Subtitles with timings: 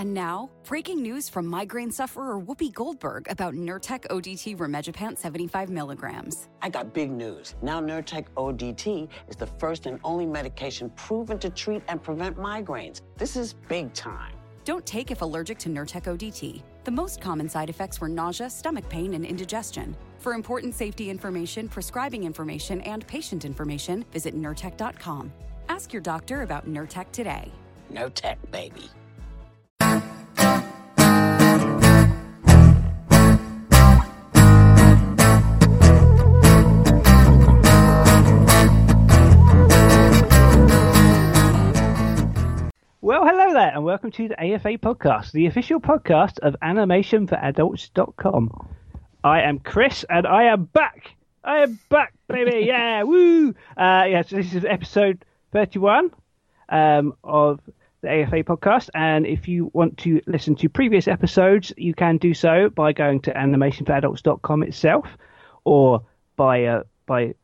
[0.00, 6.48] And now, breaking news from migraine sufferer Whoopi Goldberg about Nurtec ODT Rimegepant 75 milligrams.
[6.62, 7.54] I got big news.
[7.60, 13.02] Now Nurtec ODT is the first and only medication proven to treat and prevent migraines.
[13.18, 14.32] This is big time.
[14.64, 16.62] Don't take if allergic to Nurtec ODT.
[16.84, 19.94] The most common side effects were nausea, stomach pain, and indigestion.
[20.18, 25.30] For important safety information, prescribing information, and patient information, visit Nurtec.com.
[25.68, 27.52] Ask your doctor about Nurtec today.
[27.92, 28.88] Nurtec, baby.
[43.10, 48.68] Well, hello there, and welcome to the AFA podcast, the official podcast of animationforadults.com.
[49.24, 51.16] I am Chris, and I am back.
[51.42, 52.64] I am back, baby.
[52.68, 53.48] Yeah, woo.
[53.76, 56.12] Uh, yeah, so this is episode 31
[56.68, 57.58] um, of
[58.00, 58.90] the AFA podcast.
[58.94, 63.22] And if you want to listen to previous episodes, you can do so by going
[63.22, 65.18] to animationforadults.com itself
[65.64, 66.04] or
[66.36, 67.34] by, uh, by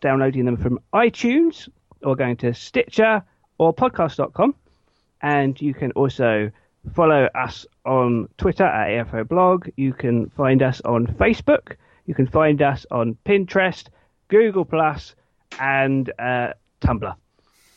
[0.00, 1.68] downloading them from iTunes
[2.04, 3.24] or going to Stitcher
[3.58, 4.54] or podcast.com.
[5.22, 6.50] And you can also
[6.94, 9.68] follow us on Twitter at AFO blog.
[9.76, 11.76] You can find us on Facebook.
[12.06, 13.88] You can find us on Pinterest,
[14.28, 15.14] Google Plus,
[15.58, 17.14] and uh, Tumblr.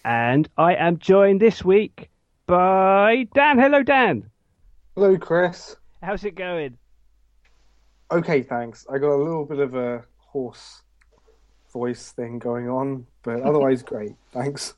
[0.05, 2.09] And I am joined this week
[2.47, 3.59] by Dan.
[3.59, 4.29] Hello, Dan.
[4.95, 5.75] Hello, Chris.
[6.01, 6.77] How's it going?
[8.11, 8.85] Okay, thanks.
[8.91, 10.81] I got a little bit of a hoarse
[11.71, 14.13] voice thing going on, but otherwise great.
[14.31, 14.75] Thanks.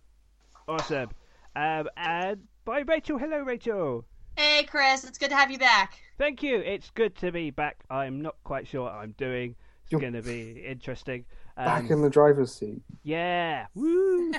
[0.67, 1.09] Awesome.
[1.55, 3.19] Um, and by Rachel.
[3.19, 4.05] Hello, Rachel.
[4.35, 5.03] Hey, Chris.
[5.03, 5.99] It's good to have you back.
[6.17, 6.57] Thank you.
[6.57, 7.77] It's good to be back.
[7.91, 9.55] I'm not quite sure what I'm doing.
[9.83, 11.25] It's You're going to be interesting.
[11.57, 12.81] Um, Back in the driver's seat.
[13.03, 13.67] Yeah.
[13.75, 14.33] Woo.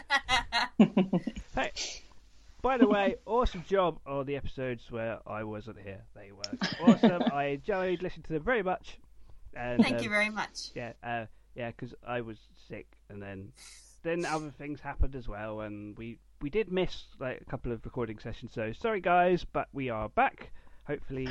[1.55, 1.73] hey,
[2.63, 6.03] by the way, awesome job on the episodes where I wasn't here.
[6.17, 6.43] They were
[6.85, 7.23] awesome.
[7.33, 8.99] I enjoyed listening to them very much.
[9.55, 10.73] And, Thank um, you very much.
[10.75, 12.39] Yeah, uh, yeah, because I was
[12.69, 13.53] sick, and then
[14.03, 17.85] then other things happened as well, and we we did miss like a couple of
[17.85, 18.53] recording sessions.
[18.55, 20.51] So sorry, guys, but we are back.
[20.87, 21.29] Hopefully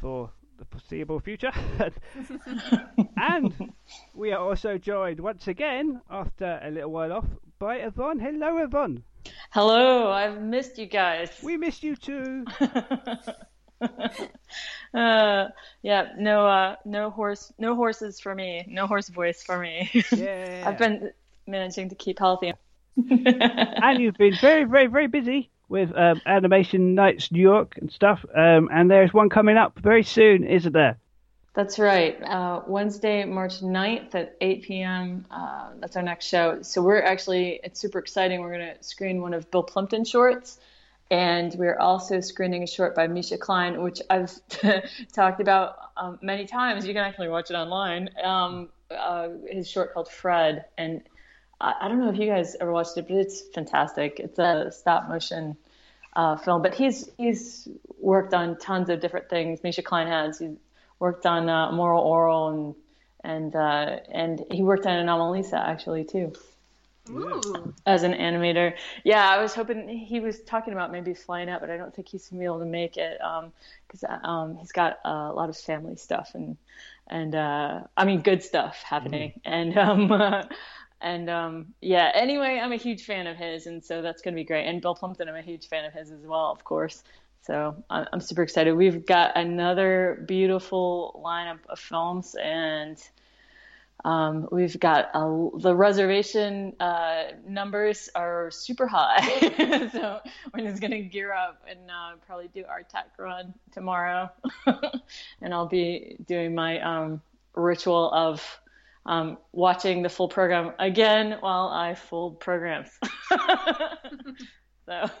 [0.00, 1.52] for the foreseeable future.
[3.16, 3.72] and
[4.14, 7.26] we are also joined once again after a little while off
[7.58, 8.18] by Yvonne.
[8.18, 9.04] Hello, Yvonne.
[9.50, 11.30] Hello, I've missed you guys.
[11.42, 12.44] We missed you too.
[14.94, 15.48] uh,
[15.82, 19.90] yeah, no, uh, no horse, no horses for me, no horse voice for me.
[20.12, 20.64] Yeah.
[20.66, 21.10] I've been
[21.46, 22.52] managing to keep healthy.
[23.10, 28.24] and you've been very, very, very busy with um, Animation Nights New York and stuff.
[28.34, 30.98] Um, and there's one coming up very soon, isn't there?
[31.54, 32.22] That's right.
[32.22, 35.26] Uh, Wednesday, March 9th at 8 p.m.
[35.30, 36.62] Uh, that's our next show.
[36.62, 38.40] So we're actually, it's super exciting.
[38.40, 40.58] We're going to screen one of Bill Plympton shorts.
[41.10, 44.32] And we're also screening a short by Misha Klein, which I've
[45.12, 46.86] talked about um, many times.
[46.86, 48.08] You can actually watch it online.
[48.22, 50.64] Um, uh, his short called Fred.
[50.78, 51.02] And
[51.62, 54.20] I, I, don't know if you guys ever watched it, but it's fantastic.
[54.20, 55.56] It's a stop motion
[56.14, 56.62] uh, film.
[56.62, 57.68] But he's he's
[57.98, 59.62] worked on tons of different things.
[59.62, 60.38] Misha Klein has.
[60.38, 60.56] He's
[60.98, 62.74] worked on uh, Moral Orel and
[63.24, 66.32] and uh, and he worked on Anomalisa actually too.
[67.10, 67.74] Ooh.
[67.84, 71.68] As an animator, yeah, I was hoping he was talking about maybe flying out, but
[71.68, 74.98] I don't think he's gonna be able to make it because um, um, he's got
[75.04, 76.56] a lot of family stuff and
[77.08, 79.40] and uh, I mean good stuff happening, mm.
[79.44, 80.08] and um,
[81.02, 82.10] and um, yeah.
[82.14, 84.66] Anyway, I'm a huge fan of his, and so that's gonna be great.
[84.66, 87.02] And Bill Plympton, I'm a huge fan of his as well, of course.
[87.42, 88.72] So I'm super excited.
[88.72, 92.96] We've got another beautiful lineup of films, and
[94.04, 99.88] um, we've got a, the reservation uh, numbers are super high.
[99.92, 100.20] so
[100.54, 104.30] we're just gonna gear up and uh, probably do our tech run tomorrow,
[105.40, 107.20] and I'll be doing my um,
[107.54, 108.60] ritual of
[109.04, 112.88] um, watching the full program again while I fold programs.
[114.86, 115.08] So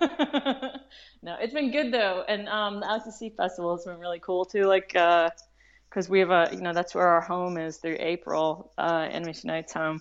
[1.22, 4.64] no, it's been good though, and um, the Sea Festival has been really cool too.
[4.64, 5.30] Like, because
[6.08, 9.48] uh, we have a, you know, that's where our home is through April, uh, Animation
[9.48, 10.00] Nights home.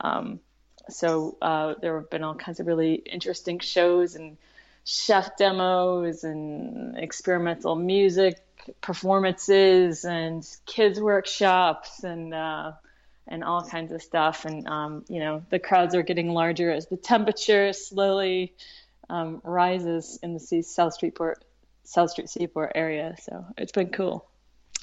[0.00, 0.40] Um,
[0.88, 4.36] so uh, there have been all kinds of really interesting shows and
[4.84, 8.36] chef demos and experimental music
[8.80, 12.72] performances and kids workshops and uh,
[13.28, 14.44] and all kinds of stuff.
[14.44, 18.54] And um, you know, the crowds are getting larger as the temperature slowly
[19.08, 21.44] um, rises in the South Street Port,
[21.84, 23.14] South Street Seaport area.
[23.20, 24.26] So it's been cool.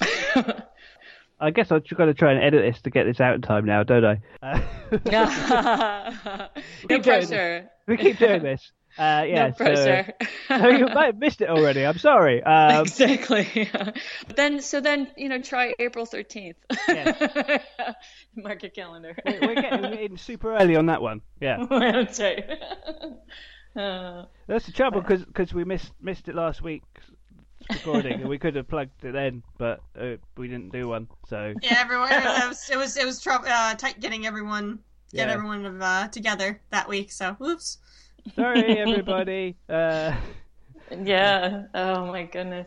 [1.42, 3.64] I guess I've got to try and edit this to get this out in time
[3.64, 4.20] now, don't I?
[4.42, 4.60] Uh,
[6.90, 7.70] no pressure.
[7.86, 8.72] We keep doing this.
[8.98, 10.12] Uh, yeah, no pressure.
[10.20, 10.26] So,
[10.58, 11.84] so you might have missed it already.
[11.86, 12.42] I'm sorry.
[12.50, 13.70] Um, exactly.
[14.26, 16.56] But then, so then you know, try April thirteenth.
[16.88, 17.62] Yes.
[18.34, 19.16] Mark your calendar.
[19.24, 21.20] we're we're getting in super early on that one.
[21.40, 22.44] Yeah, That's right.
[23.76, 26.86] Uh, that's the trouble because because we missed missed it last week's
[27.70, 31.06] recording and we could have plugged it then, but uh, we didn't do one.
[31.28, 32.10] So Yeah, everyone.
[32.12, 34.80] It was it was, it was trou- uh, tight getting everyone
[35.12, 35.34] get Yeah.
[35.34, 37.12] everyone uh, together that week.
[37.12, 37.78] So, whoops.
[38.34, 39.56] Sorry, everybody.
[39.68, 40.14] Uh,
[41.02, 41.64] yeah.
[41.74, 42.66] Oh my goodness.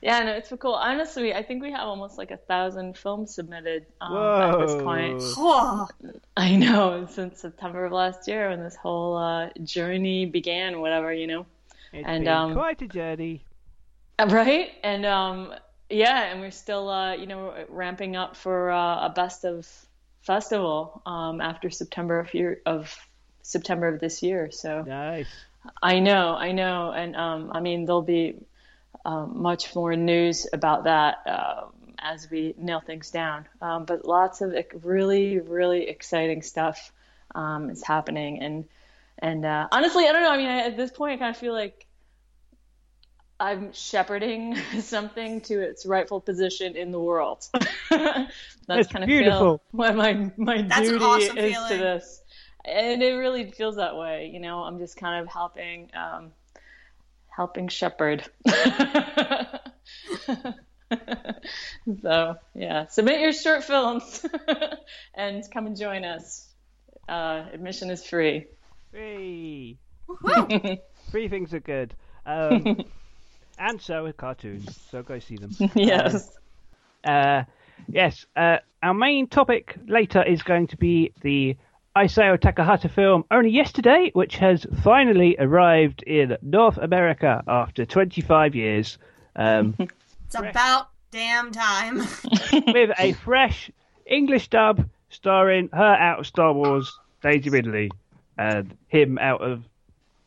[0.00, 0.74] Yeah, no, it's so cool.
[0.74, 5.22] Honestly, I think we have almost like a thousand films submitted um, at this point.
[5.36, 5.86] Whoa.
[6.36, 11.28] I know since September of last year when this whole uh, journey began, whatever you
[11.28, 11.46] know.
[11.92, 13.44] it's And, been um, quite a journey.
[14.28, 15.52] Right, and um,
[15.90, 19.66] yeah, and we're still, uh, you know, ramping up for uh, a best of
[20.20, 22.94] festival um, after September of year of
[23.42, 24.50] September of this year.
[24.50, 25.46] So Nice.
[25.82, 28.36] I know, I know, and um, I mean there'll be
[29.04, 33.46] um, much more news about that um, as we nail things down.
[33.60, 36.92] Um, but lots of really, really exciting stuff
[37.34, 38.64] um, is happening, and
[39.18, 40.30] and uh, honestly, I don't know.
[40.32, 41.86] I mean, I, at this point, I kind of feel like
[43.40, 47.46] I'm shepherding something to its rightful position in the world.
[47.90, 48.28] That's
[48.74, 49.60] It's kind of beautiful.
[49.60, 51.68] feel what my my That's duty awesome is feeling.
[51.68, 52.21] to this,
[52.64, 54.30] and it really feels that way.
[54.32, 56.32] You know, I'm just kind of helping um,
[57.28, 58.24] helping shepherd.
[62.02, 64.24] so yeah, submit your short films
[65.14, 66.48] and come and join us.
[67.08, 68.46] Uh, admission is free.
[68.90, 69.78] Free.
[71.10, 71.94] Free things are good.
[72.26, 72.84] Um,
[73.58, 74.78] and so are cartoons.
[74.90, 75.50] So go see them.
[75.74, 76.30] yes.
[77.04, 77.44] Uh,
[77.88, 81.56] yes, uh, our main topic later is going to be the
[81.96, 88.98] Isao Takahata film Only Yesterday, which has finally arrived in North America after 25 years,
[89.36, 91.98] um, it's about damn time.
[92.68, 93.70] with a fresh
[94.06, 97.90] English dub starring her out of Star Wars, Daisy Ridley,
[98.38, 99.62] and him out of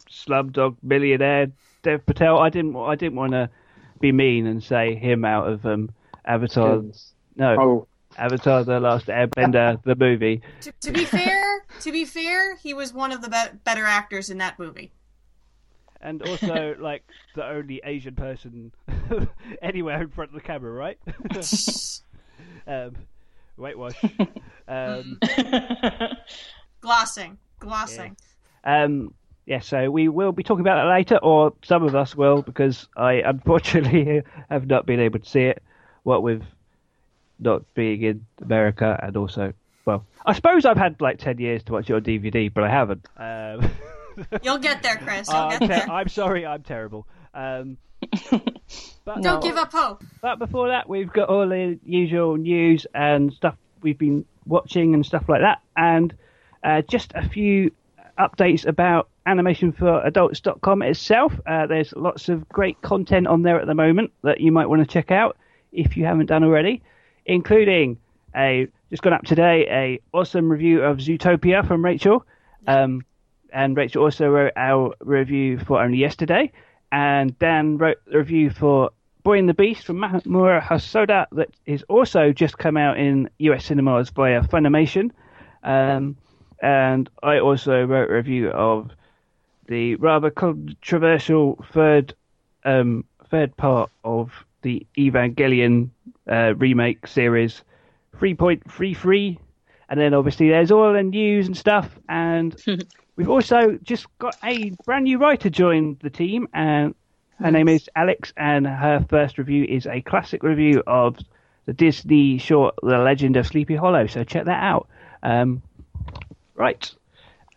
[0.10, 1.48] Slumdog Millionaire,
[1.82, 2.38] Dev Patel.
[2.38, 3.50] I didn't, I didn't want to
[4.00, 5.90] be mean and say him out of um,
[6.26, 6.84] Avatar.
[7.36, 10.42] No, Oh, Avatar: The Last Airbender, the movie.
[10.62, 11.45] to, to be fair,
[11.86, 14.92] to be fair, he was one of the be- better actors in that movie.
[16.02, 17.04] and also like
[17.36, 18.72] the only Asian person
[19.62, 20.98] anywhere in front of the camera, right?
[22.68, 22.96] um,
[23.56, 24.04] whitewash.
[24.68, 25.20] Um,
[26.82, 28.18] glossing, glossing.
[28.64, 29.14] um,
[29.46, 32.88] yeah, so we will be talking about that later, or some of us will, because
[32.98, 35.62] I unfortunately have not been able to see it.
[36.02, 36.42] What with
[37.38, 39.54] not being in America, and also,
[39.86, 42.70] well, I suppose I've had like ten years to watch it on DVD, but I
[42.70, 43.08] haven't.
[43.18, 43.72] Um,
[44.44, 45.28] You'll get there, Chris.
[45.28, 45.90] You'll I'm, get ter- there.
[45.90, 47.06] I'm sorry, I'm terrible.
[47.34, 47.78] Um,
[48.32, 50.04] but Don't give up hope.
[50.22, 55.06] But before that, we've got all the usual news and stuff we've been watching and
[55.06, 56.14] stuff like that, and
[56.64, 57.72] uh, just a few
[58.18, 61.34] updates about animationforadults.com itself.
[61.46, 64.82] Uh, there's lots of great content on there at the moment that you might want
[64.82, 65.38] to check out
[65.72, 66.82] if you haven't done already,
[67.26, 67.98] including
[68.36, 72.26] a just gone up today a awesome review of Zootopia from Rachel.
[72.68, 73.06] Um,
[73.52, 76.52] and Rachel also wrote our review for only yesterday,
[76.92, 78.92] and Dan wrote the review for
[79.24, 83.66] Boy and the Beast from Mamoru Hosoda that is also just come out in US
[83.66, 85.12] cinemas via Funimation.
[85.64, 86.16] Um,
[86.62, 88.92] and I also wrote a review of
[89.68, 92.14] the rather controversial third
[92.66, 94.32] um, third part of
[94.62, 95.90] the Evangelion
[96.30, 97.64] uh, remake series,
[98.20, 99.38] 3.33.
[99.90, 101.90] And then obviously there's all the news and stuff.
[102.10, 102.56] And
[103.16, 106.96] we've also just got a brand new writer join the team, and
[107.40, 108.34] her name is Alex.
[108.36, 111.18] And her first review is a classic review of
[111.66, 114.08] the Disney short The Legend of Sleepy Hollow.
[114.08, 114.88] So check that out.
[115.24, 115.62] Um,
[116.56, 116.94] right.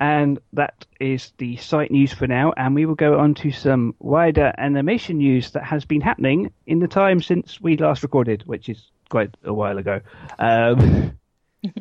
[0.00, 2.53] And that is the site news for now.
[2.57, 6.79] And we will go on to some wider animation news that has been happening in
[6.79, 10.00] the time since we last recorded, which is quite a while ago.
[10.38, 11.19] Um,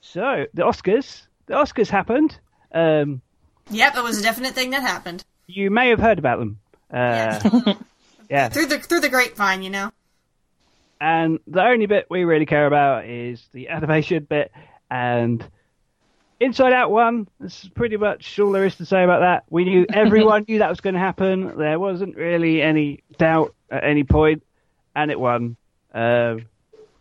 [0.00, 1.22] so, the Oscars.
[1.46, 2.38] The Oscars happened.
[2.72, 3.22] Um,
[3.70, 5.24] Yep, it was a definite thing that happened.
[5.46, 6.58] you may have heard about them.
[6.92, 7.78] Uh, just
[8.28, 8.48] yeah.
[8.48, 9.92] through the through the grapevine, you know.
[11.00, 14.50] And the only bit we really care about is the animation bit.
[14.90, 15.46] And
[16.40, 19.44] Inside Out 1, that's pretty much all there is to say about that.
[19.50, 21.56] We knew, everyone knew that was going to happen.
[21.56, 24.42] There wasn't really any doubt at any point,
[24.96, 25.56] and it won.
[25.92, 26.46] Um,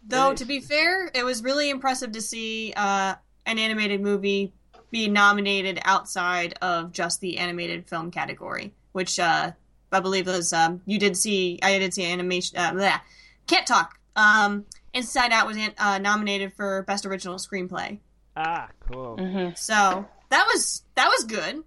[0.07, 3.15] Though to be fair, it was really impressive to see uh,
[3.45, 4.53] an animated movie
[4.91, 9.51] be nominated outside of just the animated film category, which uh,
[9.91, 11.59] I believe was um, you did see.
[11.61, 12.57] I did see animation.
[12.57, 12.99] Uh, bleh,
[13.45, 13.99] can't talk.
[14.15, 17.99] Um, Inside Out was uh, nominated for best original screenplay.
[18.35, 19.17] Ah, cool.
[19.17, 19.53] Mm-hmm.
[19.55, 21.63] So that was that was good.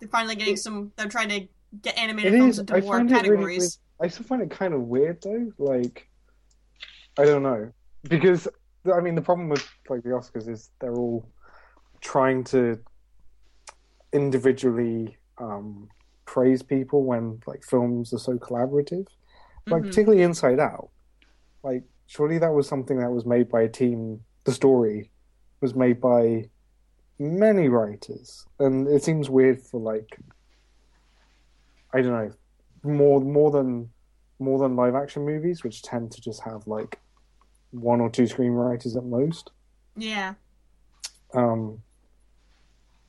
[0.00, 0.90] They're finally getting some.
[0.96, 1.46] They're trying to
[1.82, 2.58] get animated It films is.
[2.60, 3.36] into I more find it really weird.
[3.36, 3.78] categories.
[4.00, 5.52] I still find it kind of weird though.
[5.58, 6.08] Like,
[7.18, 7.72] I don't know
[8.04, 8.46] because
[8.94, 11.28] I mean the problem with like the Oscars is they're all
[12.00, 12.78] trying to
[14.12, 15.88] individually um,
[16.24, 19.06] praise people when like films are so collaborative.
[19.68, 19.86] Like Mhm.
[19.86, 20.90] particularly Inside Out.
[21.62, 24.24] Like surely that was something that was made by a team.
[24.44, 25.10] The story
[25.60, 26.50] was made by
[27.18, 30.18] many writers, and it seems weird for like
[31.92, 32.32] I don't know
[32.84, 33.90] more more than
[34.38, 37.00] more than live action movies, which tend to just have like
[37.80, 39.50] one or two screenwriters at most.
[39.96, 40.34] Yeah.
[41.34, 41.82] Um,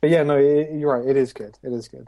[0.02, 1.08] but yeah, no, it, you're right.
[1.08, 1.58] It is good.
[1.64, 2.08] It is good.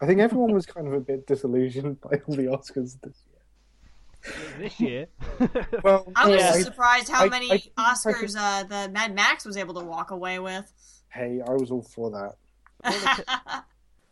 [0.00, 4.58] I think everyone was kind of a bit disillusioned by all the Oscars this year.
[4.58, 5.06] This year.
[5.82, 6.52] Well, I was Yeah.
[6.52, 10.10] surprised how I- many I I Oscars uh, the Mad Max was able to walk
[10.10, 10.70] away with.
[11.08, 13.64] hey, I was all for that.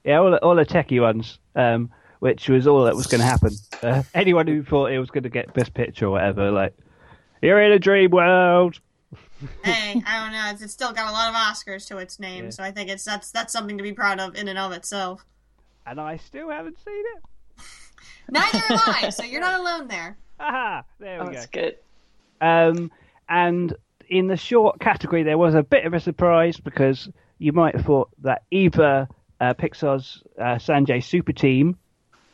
[0.05, 1.93] Yeah, all the, all the techie ones, um,
[2.23, 3.51] which was all that was going to happen.
[3.83, 6.73] Uh, anyone who thought it was going to get Best Picture or whatever, like,
[7.43, 8.79] you're in a dream world.
[9.65, 10.51] hey, I don't know.
[10.53, 12.51] It's, it's still got a lot of Oscars to its name, Yeah.
[12.51, 15.27] so I think it's that's that's something to be proud of in and of itself.
[15.85, 17.65] And I still haven't seen it.
[18.31, 20.17] Neither have I, so you're not alone there.
[20.39, 21.35] Aha, there Oh, we go.
[21.35, 21.77] that's good.
[22.41, 22.93] Um,
[23.29, 23.75] and
[24.09, 27.85] in the short category, there was a bit of a surprise because you might have
[27.85, 29.09] thought that either
[29.41, 31.77] uh, Pixar's uh, Sanjay Super Team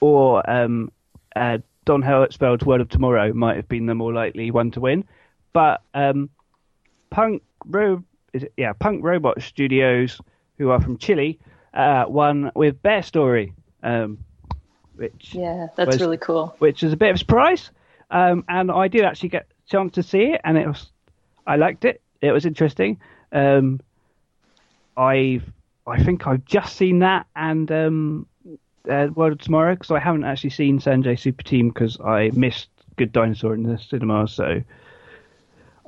[0.01, 0.91] or um,
[1.37, 5.05] uh, Don Hertzfeldt's World of Tomorrow might have been the more likely one to win.
[5.53, 6.31] But um,
[7.11, 10.21] Punk Ro- is it, yeah, Punk Robot Studios,
[10.59, 11.39] who are from Chile,
[11.75, 13.53] uh, won with Bear Story,
[13.83, 14.19] um,
[14.97, 16.55] which Yeah, that's Was- really cool.
[16.59, 17.71] which is a bit of a surprise.
[18.11, 20.91] Um, and I did actually get a chance to see it, and it was
[21.47, 22.01] I liked it.
[22.21, 22.99] It was interesting.
[23.33, 23.81] Um,
[24.97, 25.41] I
[25.87, 28.27] I think I've just seen that and um,
[28.89, 32.69] uh, World of Tomorrow because I haven't actually seen Sanjay Super Team because I missed
[32.97, 34.63] Good Dinosaur in the cinema, so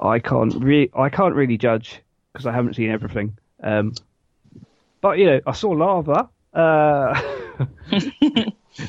[0.00, 2.00] I can't re- I can't really judge
[2.32, 3.36] because I haven't seen everything.
[3.62, 3.94] Um,
[5.00, 6.28] but you know, I saw Lava.
[6.54, 7.20] Uh,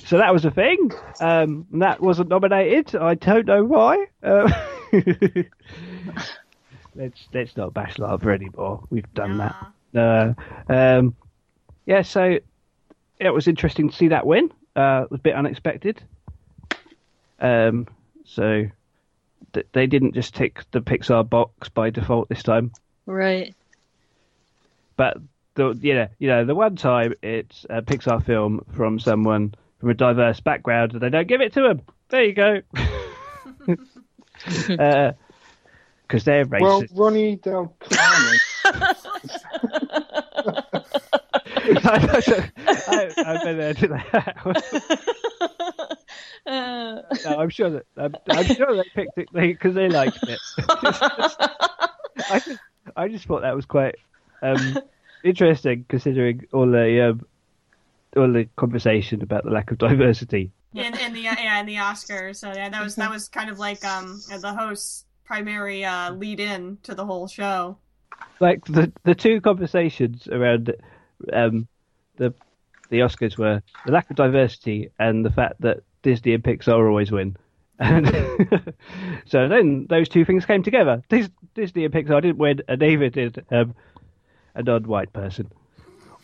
[0.05, 0.91] so that was a thing.
[1.19, 2.95] Um, and that wasn't nominated.
[2.95, 4.05] I don't know why.
[4.23, 4.51] Uh,
[6.95, 8.83] let's let's not bash Lava anymore.
[8.89, 9.53] We've done Nah.
[9.93, 10.35] that.
[10.69, 11.15] Uh, um,
[11.85, 12.39] yeah, so
[13.21, 14.51] it was interesting to see that win.
[14.75, 16.01] Uh, it was a bit unexpected.
[17.39, 17.87] Um,
[18.25, 18.65] so
[19.53, 22.71] th- they didn't just tick the Pixar box by default this time.
[23.05, 23.55] Right.
[24.97, 25.17] But
[25.53, 29.89] the you know you know the one time it's a Pixar film from someone from
[29.89, 31.81] a diverse background and they don't give it to them.
[32.09, 32.61] There you go.
[36.07, 36.61] Because they're racist.
[36.61, 38.39] Well, Ronnie Del Carmen.
[41.63, 44.37] I, I, I better do that.
[46.45, 50.39] Uh, No, I'm sure that I'm, I'm sure they picked it because they liked it.
[52.29, 52.59] I just,
[52.95, 53.95] I just thought that was quite
[54.41, 54.77] um,
[55.23, 57.25] interesting, considering all the um,
[58.17, 60.51] all the conversation about the lack of diversity.
[60.73, 62.37] in, in the yeah in the Oscars.
[62.37, 66.39] So yeah, that was that was kind of like um the host's primary uh, lead
[66.39, 67.77] in to the whole show.
[68.39, 70.73] Like the the two conversations around
[71.33, 71.67] um,
[72.17, 72.33] the
[72.89, 77.11] the Oscars were the lack of diversity and the fact that Disney and Pixar always
[77.11, 77.37] win.
[77.79, 78.07] And
[79.25, 81.01] so then those two things came together.
[81.09, 83.73] Dis- Disney and Pixar didn't win, and neither did um,
[84.55, 85.51] a non-white person.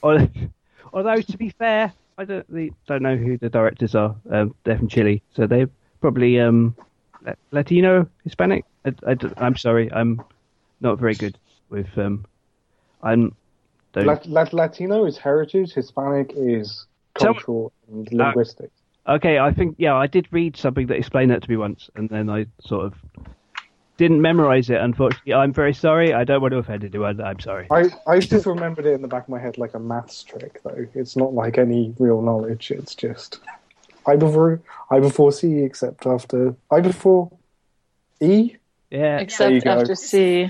[0.04, 0.30] Al-
[0.94, 4.16] Although, to be fair, I don't the, don't know who the directors are.
[4.30, 5.70] Um, they're from Chile, so they're
[6.02, 6.76] probably um,
[7.26, 8.66] La- Latino, Hispanic.
[8.86, 10.22] I, am sorry, I'm
[10.80, 11.38] not very good
[11.70, 11.88] with.
[11.98, 12.26] Um,
[13.04, 13.36] I'm.
[13.98, 15.74] Don't, Lat- Lat- Latino is heritage.
[15.74, 16.86] Hispanic is
[17.18, 18.72] Tell- cultural and uh, linguistic.
[19.08, 22.10] Okay, I think yeah, I did read something that explained that to me once, and
[22.10, 22.94] then I sort of
[23.98, 24.82] didn't memorize it.
[24.82, 26.14] Unfortunately, I'm very sorry.
[26.14, 27.22] I don't want to offend anyone.
[27.22, 27.68] I'm sorry.
[27.72, 30.62] I, I just remembered it in the back of my head like a maths trick,
[30.64, 30.88] though.
[30.94, 32.70] It's not like any real knowledge.
[32.70, 33.40] It's just
[34.06, 34.62] I before
[34.92, 37.32] I before C, except after I before
[38.20, 38.56] E.
[38.92, 40.50] Yeah, except after C.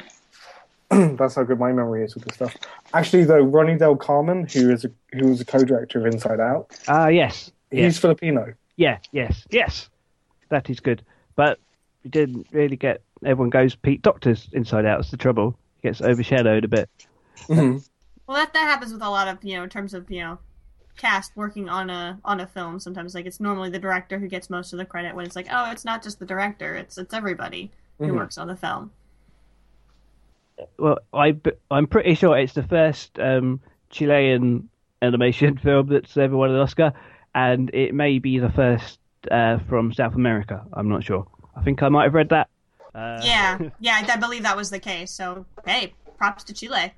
[1.18, 2.56] That's how good my memory is with this stuff.
[2.94, 6.72] Actually, though, Ronnie Del Carmen, who is a, who was a co-director of Inside Out,
[6.88, 8.54] ah, yes, he's yes, Filipino.
[8.78, 9.90] yeah, yes, yes.
[10.50, 11.04] That is good,
[11.36, 11.60] but
[12.04, 13.02] we didn't really get.
[13.26, 15.02] Everyone goes Pete Docter's Inside Out.
[15.02, 15.58] It's the trouble.
[15.80, 16.90] It gets overshadowed a bit.
[17.50, 17.86] Mhm.
[18.28, 20.38] Well, that that happens with a lot of you know in terms of you know
[20.96, 22.80] cast working on a on a film.
[22.80, 25.48] Sometimes like it's normally the director who gets most of the credit when it's like
[25.52, 28.16] oh it's not just the director it's it's everybody who Mhm.
[28.16, 28.92] works on the film.
[30.78, 31.36] Well, I
[31.70, 33.60] I'm pretty sure it's the first um,
[33.90, 34.70] Chilean
[35.02, 36.94] animation film that's ever won an Oscar,
[37.36, 39.00] and it may be the first
[39.30, 40.64] uh, from South America.
[40.74, 41.28] I'm not sure.
[41.56, 42.50] I think I might have read that.
[42.96, 45.12] Uh, Yeah, yeah, I, I believe that was the case.
[45.12, 46.94] So hey, props to Chile.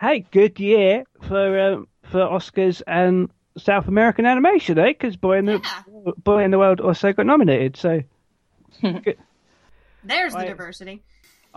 [0.00, 4.88] Hey, good year for um, for Oscars and South American animation, eh?
[4.88, 6.12] Because Boy in the Yeah.
[6.18, 7.76] Boy in the World also got nominated.
[7.76, 8.02] So
[8.82, 10.46] There's the Right.
[10.46, 11.02] diversity.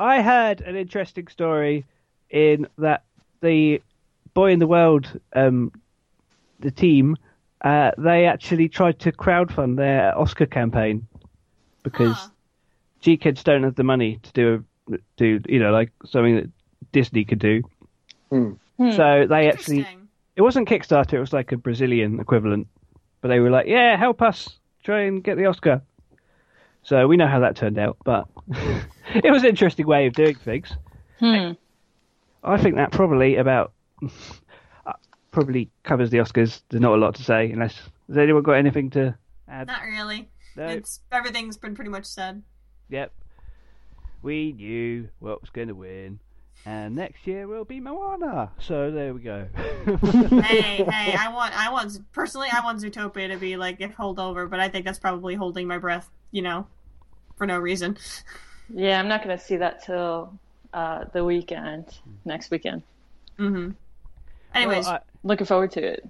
[0.01, 1.85] I heard an interesting story
[2.31, 3.03] in that
[3.41, 3.81] the
[4.33, 5.71] Boy in the World, um,
[6.59, 7.17] the team,
[7.63, 11.07] uh, they actually tried to crowdfund their Oscar campaign
[11.83, 12.29] because Huh.
[13.03, 14.65] GKIDS don't have the money to do
[15.17, 16.49] do you know like something that
[16.91, 17.61] Disney could do.
[18.31, 18.53] Hmm.
[18.79, 19.85] So they actually
[20.35, 22.67] it wasn't Kickstarter; it was like a Brazilian equivalent.
[23.21, 25.83] But they were like, "Yeah, help us try and get the Oscar."
[26.83, 28.27] So we know how that turned out, but
[29.13, 30.71] it was an interesting way of doing things.
[31.19, 31.51] Hmm.
[32.43, 33.71] I think that probably about
[34.03, 34.93] uh,
[35.31, 36.61] probably covers the Oscars.
[36.69, 39.15] There's not a lot to say unless has anyone got anything to
[39.47, 39.67] add?
[39.67, 40.27] Not really.
[40.57, 40.67] No.
[40.67, 42.41] It's everything's been pretty much said.
[42.89, 43.13] Yep.
[44.21, 46.19] We knew what was going to win,
[46.65, 48.51] and next year will be Moana.
[48.59, 49.47] So there we go.
[49.85, 54.19] hey, hey, I want, I want personally, I want Zootopia to be like if hold
[54.19, 56.67] over, but I think that's probably holding my breath, you know,
[57.37, 57.97] for no reason.
[58.73, 60.37] Yeah, I'm not going to see that till
[60.73, 61.85] uh, the weekend,
[62.25, 62.83] next weekend.
[63.37, 63.71] hmm
[64.53, 66.09] Anyways, Well, I- Looking forward to it.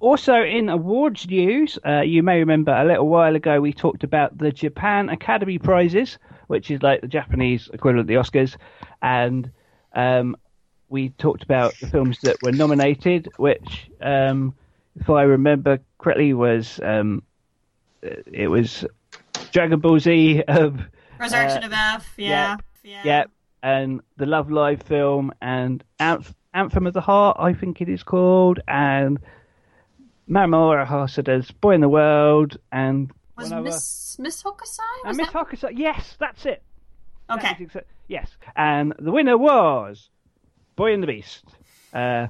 [0.00, 4.38] Also, in awards news, uh, you may remember a little while ago we talked about
[4.38, 8.56] the Japan Academy Prizes, which is like the Japanese equivalent of the Oscars,
[9.02, 9.50] and
[9.94, 10.36] um,
[10.88, 14.54] we talked about the films that were nominated, which, um,
[14.98, 17.22] if I remember correctly, was um,
[18.02, 18.84] it was
[19.52, 20.86] Dragon Ball Z, um,
[21.18, 23.24] Resurrection of F, yeah, yeah, yeah,
[23.62, 28.02] and the Love Live film, and Anth- Anthem of the Heart, I think it is
[28.02, 29.18] called, and
[30.28, 34.78] Mamoru Hosoda's Boy in the World, and Was Miss Miss Hokusai?
[35.04, 35.48] and Was Miss that...
[35.48, 35.72] Hokusai.
[35.74, 36.62] Yes, that's it.
[37.30, 37.66] Okay,
[38.08, 40.08] yes, and the winner was
[40.76, 41.44] Boy and the Beast,
[41.92, 42.28] uh,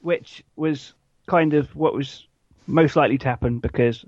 [0.00, 0.94] which was
[1.26, 2.26] kind of what was
[2.66, 4.04] most likely to happen because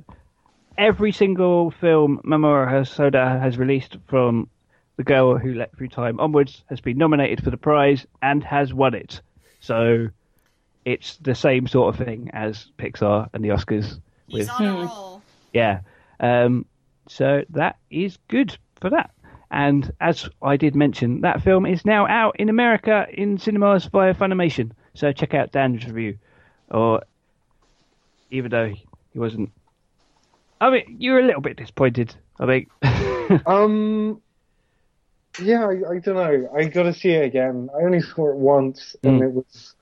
[0.78, 4.48] every single film Mamoru Hosoda has released from
[4.96, 8.72] The Girl Who Leapt Through Time onwards has been nominated for the prize and has
[8.72, 9.20] won it.
[9.60, 10.08] So
[10.84, 14.00] it's the same sort of thing as Pixar and the Oscars.
[14.28, 15.22] he's with- on a roll.
[15.52, 15.80] yeah.
[16.20, 16.66] Um,
[17.08, 19.10] so that is good for that.
[19.52, 24.14] And as I did mention, that film is now out in America in cinemas via
[24.14, 24.72] Funimation.
[24.94, 26.18] So check out Dan's review.
[26.70, 27.02] Or
[28.30, 28.68] even though
[29.12, 29.50] he wasn't.
[30.60, 32.14] I mean, you were a little bit disappointed.
[32.40, 32.70] I think.
[33.46, 34.20] Um,
[35.42, 36.48] yeah, I, I don't know.
[36.54, 37.68] I got to see it again.
[37.74, 39.24] I only saw it once, and Mm.
[39.24, 39.74] it was.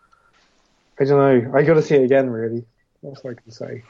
[1.00, 1.52] I don't know.
[1.58, 2.30] I got to see it again.
[2.30, 2.64] Really,
[3.02, 3.82] that's what I can say.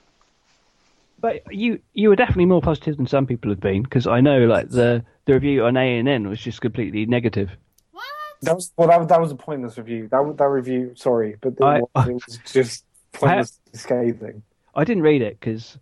[1.21, 4.47] but you you were definitely more positive than some people have been because I know
[4.47, 7.51] like the the review on A and N was just completely negative.
[7.93, 8.05] What?
[8.43, 8.89] That was well.
[8.89, 10.09] That, that was a pointless review.
[10.09, 10.93] That that review.
[10.97, 14.43] Sorry, but it, I- was, it was just pointless, scathing.
[14.75, 15.77] I didn't read it because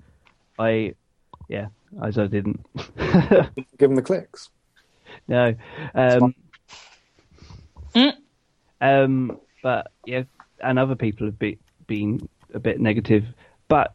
[0.58, 0.94] I,
[1.48, 1.66] yeah,
[2.02, 2.64] as I didn't.
[2.98, 4.50] Give them the clicks.
[5.26, 5.54] No.
[5.94, 6.34] Um,
[7.94, 8.12] Mm.
[8.82, 10.24] um, but yeah,
[10.62, 13.24] and other people have be, been a bit negative.
[13.66, 13.94] But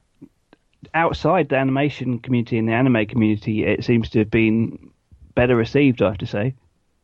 [0.96, 4.90] outside the animation community and the anime community, it seems to have been
[5.36, 6.02] better received.
[6.02, 6.56] I have to say.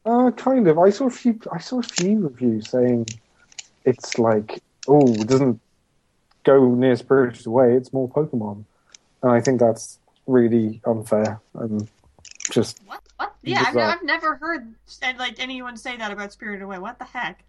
[0.06, 0.80] Uh, kind of.
[0.80, 1.40] I saw a few.
[1.52, 3.08] I saw a few reviews saying
[3.86, 5.60] it's like, oh, it doesn't
[6.44, 7.76] go near Spirited Away.
[7.76, 8.64] It's more Pokemon,
[9.24, 11.90] and I think that's really unfair and
[12.52, 13.02] just What?
[13.18, 13.34] What?
[13.42, 14.74] Yeah, I've, I've never heard
[15.18, 16.78] like anyone say that about Spirited Away.
[16.80, 17.44] What the heck?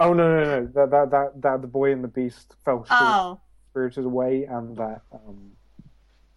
[0.00, 2.90] oh no no no that that that, that the boy and the beast fell short
[2.90, 5.52] of Oh, Spirited Away and that um,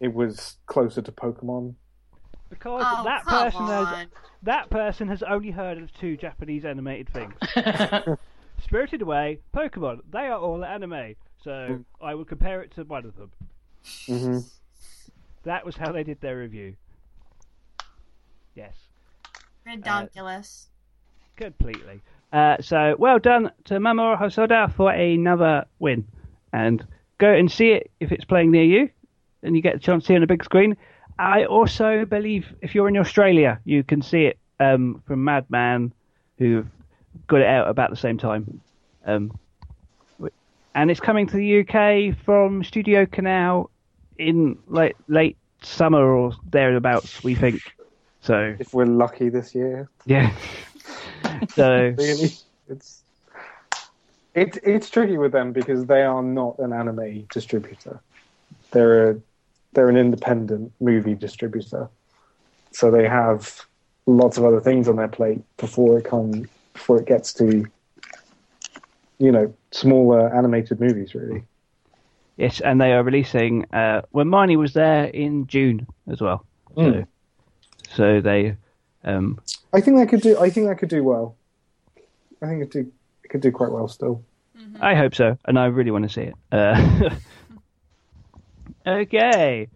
[0.00, 1.74] it was closer to Pokemon.
[2.48, 4.06] Because oh, that come person has
[4.42, 7.34] that person has only heard of two Japanese animated things:
[8.62, 10.00] Spirited Away, Pokemon.
[10.12, 11.14] They are all anime.
[11.42, 13.30] So I will compare it to one of them.
[14.08, 14.38] hmm
[15.44, 16.74] That was how they did their review.
[18.54, 18.74] Yes.
[19.66, 20.66] Redonkulous.
[21.36, 22.00] completely.
[22.32, 26.06] Uh, so well done to Mamoru Hosoda for another win,
[26.52, 26.84] and
[27.18, 28.90] go and see it if it's playing near you,
[29.42, 30.76] and you get a chance to see it on a big screen.
[31.18, 35.92] I also believe if you're in Australia, you can see it um, from Madman,
[36.38, 36.66] who
[37.26, 38.60] got it out about the same time.
[39.04, 39.38] Um,
[40.74, 43.70] and it's coming to the UK from Studio Canal
[44.18, 47.60] in like late summer or thereabouts, we think.
[48.20, 50.34] So If we're lucky this year, yeah.
[51.54, 52.32] so really,
[52.68, 53.02] it's
[54.34, 58.00] it's it's tricky with them because they are not an anime distributor.
[58.72, 59.20] They're a
[59.76, 61.88] they're an independent movie distributor,
[62.72, 63.64] so they have
[64.06, 67.64] lots of other things on their plate before it comes before it gets to
[69.18, 71.14] you know smaller animated movies.
[71.14, 71.44] Really,
[72.36, 73.66] yes, and they are releasing.
[73.72, 76.44] Uh, when Marnie was there in June as well.
[76.74, 77.06] So, Mm.
[77.94, 78.56] so they.
[79.04, 79.38] Um,
[79.72, 80.38] I think that could do.
[80.38, 81.36] I think that could do well.
[82.42, 82.90] I think it do
[83.24, 84.22] it could do quite well still.
[84.80, 86.34] I hope so, and I really want to see it.
[86.50, 87.10] Uh,
[88.86, 89.68] okay,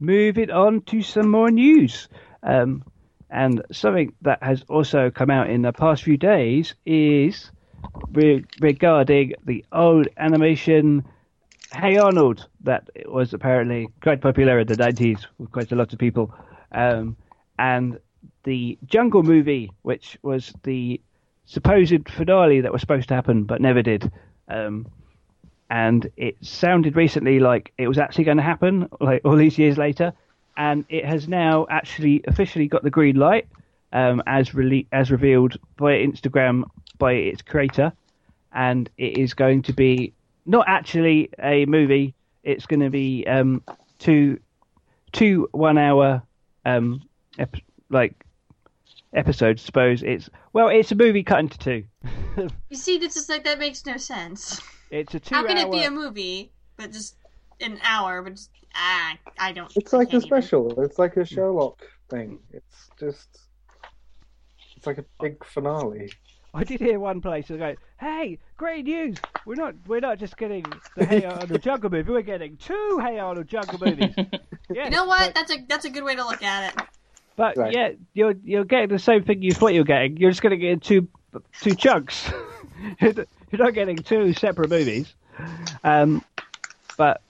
[0.00, 2.08] moving on to some more news.
[2.42, 2.84] Um,
[3.30, 7.50] and something that has also come out in the past few days is
[8.12, 11.04] re- regarding the old animation
[11.74, 15.98] Hey Arnold that was apparently quite popular in the 90s with quite a lot of
[15.98, 16.34] people.
[16.72, 17.16] Um,
[17.58, 17.98] and
[18.44, 21.00] the Jungle movie, which was the
[21.44, 24.10] supposed finale that was supposed to happen but never did.
[24.48, 24.86] Um,
[25.70, 29.76] and it sounded recently like it was actually going to happen, like all these years
[29.76, 30.12] later,
[30.56, 33.46] and it has now actually officially got the green light,
[33.92, 36.64] um, as rele- as revealed by Instagram
[36.98, 37.92] by its creator,
[38.52, 40.12] and it is going to be
[40.46, 42.14] not actually a movie.
[42.42, 43.62] It's going to be um,
[43.98, 44.40] two
[45.12, 46.22] two one hour
[46.64, 47.02] um,
[47.38, 47.56] ep-
[47.90, 48.24] like
[49.14, 49.62] episodes.
[49.62, 51.84] Suppose it's well, it's a movie cut into two.
[52.70, 54.60] You see, this is like that makes no sense.
[54.90, 55.34] It's a two.
[55.34, 55.66] How can hour...
[55.66, 57.16] it be a movie, but just
[57.60, 58.22] an hour?
[58.22, 59.72] But just ah, I don't.
[59.76, 60.40] It's like a can't even.
[60.40, 60.82] special.
[60.82, 62.38] It's like a Sherlock thing.
[62.52, 63.40] It's just
[64.76, 66.12] it's like a big finale.
[66.54, 69.18] I did hear one place they go, "Hey, great news!
[69.44, 70.64] We're not we're not just getting
[70.96, 72.10] the Hey Arnold Jungle movie.
[72.10, 74.14] We're getting two Hey Arnold Jungle movies."
[74.70, 75.34] Yeah, You know what?
[75.34, 76.84] That's a that's a good way to look at it.
[77.38, 77.72] But Right.
[77.72, 80.16] yeah, you're you're getting the same thing you thought you were getting.
[80.16, 81.08] You're just going to get in two
[81.60, 82.28] two chunks.
[83.00, 83.14] you're
[83.52, 85.14] not getting two separate movies.
[85.84, 86.24] Um,
[86.96, 87.22] but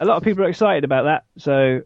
[0.00, 1.24] a lot of people are excited about that.
[1.36, 1.82] So,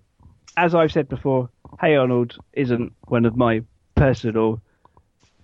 [0.56, 3.62] as I've said before, Hey Arnold isn't one of my
[3.96, 4.62] personal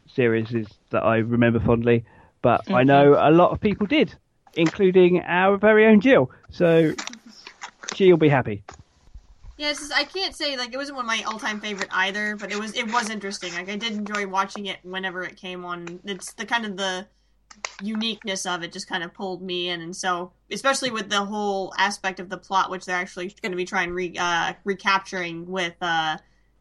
[0.07, 2.05] series that I remember fondly,
[2.41, 4.15] but I know a lot of people did,
[4.55, 6.31] including our very own Jill.
[6.51, 6.93] So
[7.95, 8.63] she'll be happy.
[9.61, 12.59] Yeah, I can't say like it wasn't one of my all-time favorite either, but it
[12.59, 13.53] was it was interesting.
[13.53, 16.01] Like I did enjoy watching it whenever it came on.
[16.03, 17.07] It's the kind of the
[17.83, 21.75] uniqueness of it just kind of pulled me in, and so especially with the whole
[21.77, 25.75] aspect of the plot, which they're actually going to be trying re, uh, recapturing with
[25.83, 26.17] uh,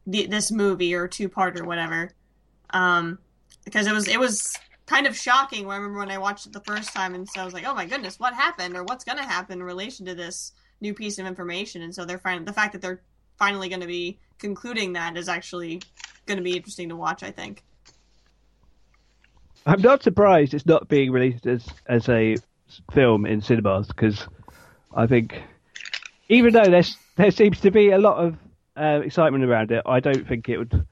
[0.05, 2.11] the, this movie or two part or whatever.
[2.71, 3.17] Um,
[3.63, 4.57] because it was it was
[4.87, 5.69] kind of shocking.
[5.69, 7.73] I remember when I watched it the first time, and so I was like, "Oh
[7.73, 11.17] my goodness, what happened or what's going to happen in relation to this new piece
[11.19, 13.01] of information?" And so they're fin- the fact that they're
[13.37, 15.81] finally going to be concluding that is actually
[16.25, 17.23] going to be interesting to watch.
[17.23, 17.63] I think.
[19.65, 22.35] I'm not surprised it's not being released as as a
[22.93, 24.25] film in cinemas because
[24.95, 25.41] I think
[26.29, 28.37] even though there's there seems to be a lot of
[28.77, 30.85] uh, excitement around it, I don't think it would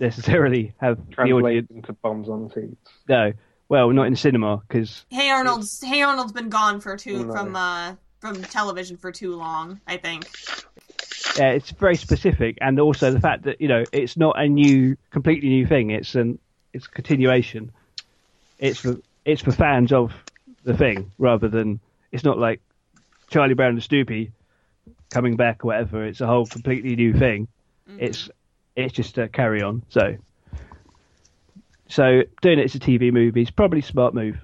[0.00, 1.70] necessarily have the Translate audience.
[1.70, 2.76] into bombs on seats.
[3.08, 3.32] No,
[3.68, 7.32] well, not in cinema because Hey Arnold's Hey Arnold's been gone for two No.
[7.32, 9.80] from uh from television for too long.
[9.86, 10.28] I think.
[11.38, 14.96] yeah, it's very specific, and also the fact that you know it's not a new,
[15.10, 15.90] completely new thing.
[15.90, 16.38] It's an
[16.72, 17.72] it's a continuation.
[18.58, 20.12] It's for it's for fans of
[20.64, 21.80] the thing rather than
[22.12, 22.60] it's not like
[23.28, 24.32] Charlie Brown and Snoopy
[25.10, 26.04] coming back or whatever.
[26.04, 27.48] It's a whole completely new thing.
[27.88, 27.98] Mm-hmm.
[28.00, 28.30] It's
[28.74, 29.82] it's just a carry on.
[29.88, 30.16] So
[31.88, 34.38] so doing it as a TV movie is probably a smart move.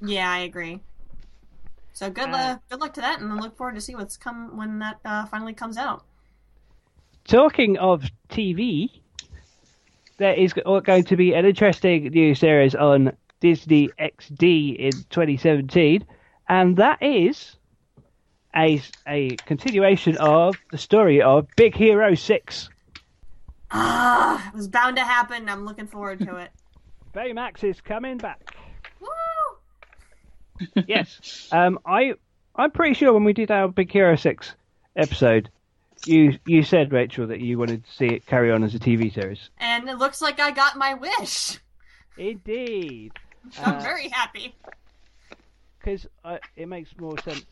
[0.00, 0.80] Yeah, I agree.
[1.96, 4.18] So good Uh, luck, good luck to that, and I look forward to see what's
[4.18, 6.04] come when that uh, finally comes out.
[7.24, 8.90] Talking of TV,
[10.18, 16.04] there is going to be an interesting new series on Disney XD in 2017,
[16.50, 17.56] and that is
[18.54, 22.68] a, a continuation of the story of Big Hero 6.
[23.70, 25.48] Ah, it was bound to happen.
[25.48, 26.50] I'm looking forward to it.
[27.14, 28.54] Baymax is coming back.
[30.76, 30.82] Woo!
[30.86, 31.48] yes.
[31.52, 32.14] Um, I
[32.54, 34.54] I'm pretty sure when we did our Big Hero Six
[34.96, 35.50] episode,
[36.06, 39.12] you you said Rachel that you wanted to see it carry on as a TV
[39.12, 39.50] series.
[39.58, 41.58] And it looks like I got my wish.
[42.16, 43.12] Indeed,
[43.62, 44.54] I'm Uh, very happy.
[45.78, 46.06] because
[46.56, 47.44] it makes more sense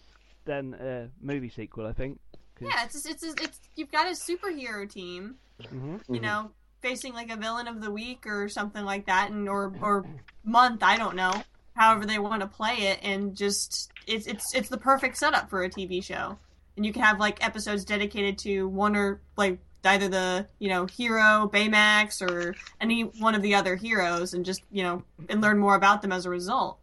[0.45, 1.87] than a movie sequel.
[1.87, 2.19] I think.
[2.59, 5.37] 'cause- Yeah, it's it's it's, it's you've got a superhero team.
[5.63, 6.01] Mhm.
[6.09, 9.73] You know, facing like a villain of the week or something like that, and or
[9.81, 10.05] or
[10.45, 11.33] month, I don't know.
[11.77, 15.65] However they want to play it, and just it's it's it's the perfect setup for
[15.65, 16.39] a TV show.
[16.77, 20.87] And you can have like episodes dedicated to one or like either the you know
[20.87, 25.59] hero Baymax or any one of the other heroes, and just you know and learn
[25.59, 26.79] more about them as a result,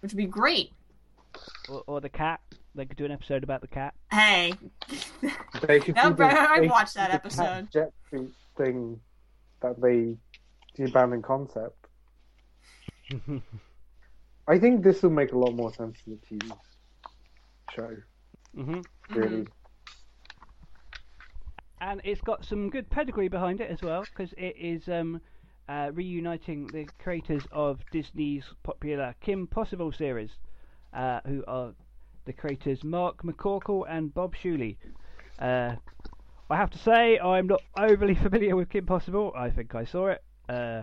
[0.00, 0.72] which would be great.
[1.68, 2.40] Or, or the cat.
[2.74, 3.94] They could do an episode about the cat.
[4.10, 4.54] Hey,
[5.66, 7.44] They could No, bro, the- I they could watched that the episode.
[7.44, 9.00] cat Jet suit thing
[9.60, 10.16] that they
[10.76, 11.76] the abandoned concept.
[14.52, 16.54] I think this will make a lot more sense in the TV
[17.74, 17.96] show.
[18.54, 18.80] hmm
[19.14, 19.46] Really,
[21.80, 25.20] And it's got some good pedigree behind it as well, because it is um,
[25.68, 30.30] uh, reuniting the creators of Disney's popular Kim Possible series,
[30.92, 31.72] uh, who are
[32.26, 34.76] the creators Mark McCorkle and Bob Schooley.
[35.38, 35.76] Uh,
[36.50, 39.32] I have to say, I'm not overly familiar with Kim Possible.
[39.34, 40.22] I think I saw it.
[40.48, 40.82] Uh,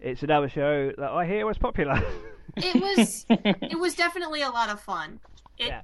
[0.00, 2.02] it's another show that I hear was popular.
[2.56, 5.20] it was it was definitely a lot of fun.
[5.58, 5.82] It yeah.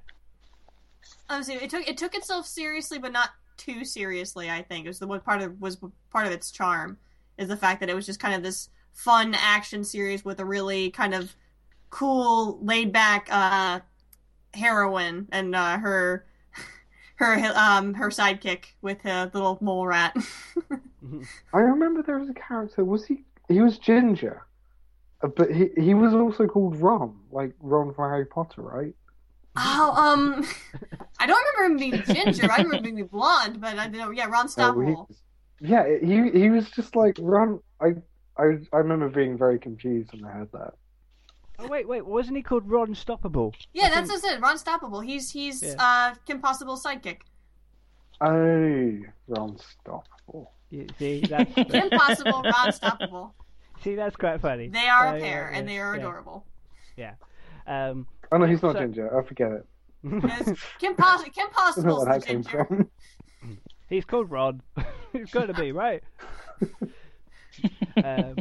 [1.29, 4.51] honestly, it took it took itself seriously, but not too seriously.
[4.51, 5.79] I think it was the what part of was
[6.11, 6.99] part of its charm
[7.37, 10.45] is the fact that it was just kind of this fun action series with a
[10.45, 11.35] really kind of
[11.91, 13.81] cool, laid back uh,
[14.55, 16.27] heroine and uh, her
[17.17, 20.17] her um her sidekick with a little mole rat.
[21.53, 22.85] I remember there was a character.
[22.85, 23.25] Was he?
[23.49, 24.43] He was ginger,
[25.37, 28.95] but he he was also called Ron, like Ron from Harry Potter, right?
[29.57, 30.47] oh, um,
[31.19, 32.51] I don't remember him being ginger.
[32.51, 34.11] I remember him being blonde, but I don't know.
[34.11, 35.07] Yeah, Ron Oh, he, Stoppable.
[35.61, 37.59] yeah, he he was just like Ron.
[37.81, 37.95] I
[38.39, 40.75] I I remember being very confused when I heard that.
[41.59, 43.53] Oh wait, wait, wasn't he called Ron Stoppable?
[43.73, 44.41] Yeah, that's what I said.
[44.41, 45.05] Ron Stoppable.
[45.05, 45.75] He's he's Yeah.
[45.81, 47.23] uh Kim Possible's sidekick.
[48.21, 50.47] Oh, Ron Stoppable.
[50.71, 53.31] You see, that's Kim Possible, Ron Stoppable.
[53.83, 54.69] See, that's quite funny.
[54.69, 56.45] They are Yeah, a yeah, pair, and they are adorable.
[56.97, 57.15] yeah.
[57.67, 59.19] Um, Oh no, he's not So- ginger.
[59.19, 59.67] I forget it.
[60.79, 62.65] Kim Poss- Kim I don't Possible's the ginger.
[62.67, 62.89] from.
[63.89, 64.61] he's called Rod.
[65.13, 66.03] he's got to be right.
[68.05, 68.37] um,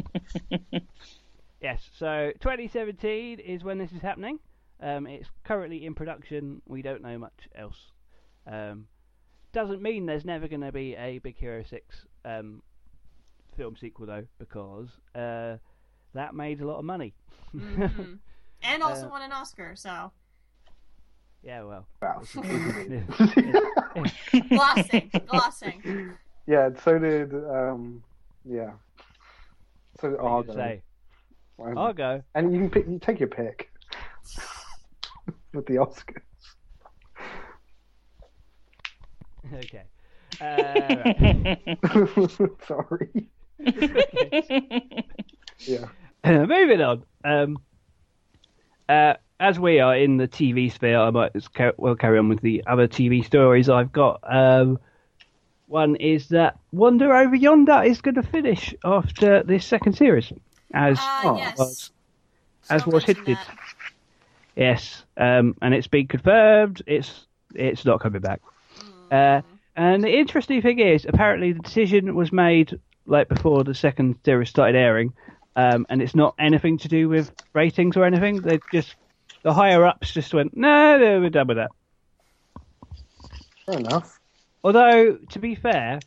[1.60, 1.88] yes.
[1.96, 4.38] So 2017 is when this is happening.
[4.80, 6.62] Um, it's currently in production.
[6.66, 7.90] We don't know much else.
[8.46, 8.86] Um,
[9.52, 12.62] doesn't mean there's never going to be a Big Hero 6 um,
[13.58, 15.58] film sequel though, because uh,
[16.14, 17.12] that made a lot of money.
[17.54, 18.18] Mhm.
[18.60, 20.10] And also Uh, won an Oscar, so
[21.44, 21.86] yeah, well.
[22.02, 22.22] Wow.
[24.48, 26.10] glossing, glossing.
[26.48, 28.02] yeah, so did um,
[28.44, 28.72] yeah.
[30.00, 30.42] So did What Argo.
[30.42, 30.82] do you say?
[31.60, 32.20] Um, Argo.
[32.34, 32.88] And you can pick.
[32.88, 33.70] You take your pick
[35.54, 36.22] with the Oscars.
[39.54, 39.84] Okay.
[40.40, 41.54] Uh.
[42.66, 43.28] Sorry.
[45.60, 45.86] Yeah.
[46.24, 47.04] Moving on.
[47.24, 47.58] Um,
[48.88, 52.40] uh, as we are in the TV sphere, I might as well carry on with
[52.40, 54.20] the other TV stories I've got.
[54.22, 54.78] Um,
[55.66, 60.32] one is that Wander Over Yonder is going to finish after this second series,
[60.72, 61.58] as Oh, yes.
[61.58, 61.90] was
[62.70, 63.38] as Still was hinted.
[64.56, 66.82] Yes, um, and it's been confirmed.
[66.86, 68.40] It's it's not coming back.
[69.10, 69.42] Uh,
[69.76, 74.50] and the interesting thing is, apparently the decision was made like before the second series
[74.50, 75.12] started airing,
[75.56, 78.42] um, and it's not anything to do with ratings or anything.
[78.42, 78.94] They just
[79.42, 81.70] the higher ups just went, no, no, we're done with that.
[83.66, 84.20] Fair enough.
[84.62, 86.00] Although to be fair,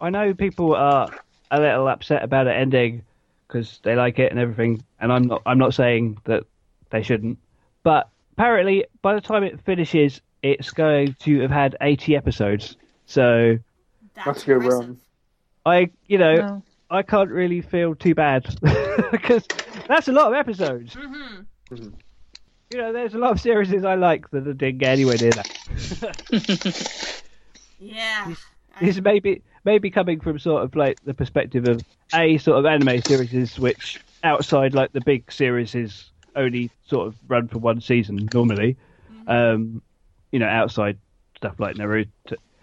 [0.00, 1.12] I know people are
[1.50, 3.02] a little upset about it ending
[3.46, 5.42] because they like it and everything, and I'm not.
[5.46, 6.44] I'm not saying that
[6.90, 7.38] they shouldn't,
[7.82, 12.76] but apparently by the time it finishes, it's going to have had 80 episodes.
[13.06, 13.58] So
[14.14, 14.88] That's That's a good impressive.
[14.88, 14.98] run.
[15.64, 16.62] I, you know, No.
[16.90, 18.46] I can't really feel too bad
[19.12, 19.46] because
[19.88, 20.94] that's a lot of episodes.
[20.94, 21.46] Mhm.
[22.70, 25.46] You know, there's a lot of series I like that didn't get anywhere near that.
[27.80, 28.34] Yeah.
[28.80, 32.66] This may be maybe coming from sort of like the perspective of a sort of
[32.66, 37.80] anime series which outside like the big series is only sort of run for one
[37.80, 38.76] season normally.
[39.26, 39.82] Um,
[40.32, 40.98] you know, outside
[41.36, 42.08] stuff like Naruto.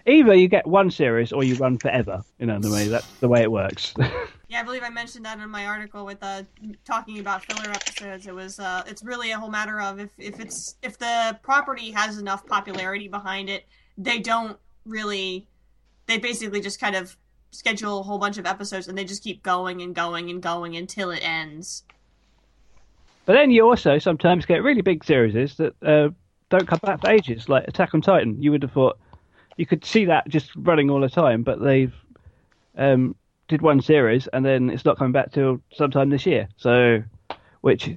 [0.07, 2.89] Either you get one series or you run forever in anime.
[2.89, 3.93] That's the way it works.
[4.47, 6.43] Yeah, I believe I mentioned that in my article with uh
[6.85, 8.27] talking about filler episodes.
[8.27, 11.91] It was uh it's really a whole matter of if if it's if the property
[11.91, 13.65] has enough popularity behind it,
[13.97, 15.47] they don't really
[16.05, 17.17] they basically just kind of
[17.51, 20.75] schedule a whole bunch of episodes and they just keep going and going and going
[20.75, 21.83] until it ends.
[23.25, 26.09] But then you also sometimes get really big series that uh,
[26.49, 28.41] don't come back for ages, like Attack on Titan.
[28.41, 28.99] You would have thought
[29.57, 31.93] you could see that just running all the time, but they've
[32.77, 33.15] um,
[33.47, 36.47] did one series and then it's not coming back till sometime this year.
[36.57, 37.03] So,
[37.61, 37.95] which,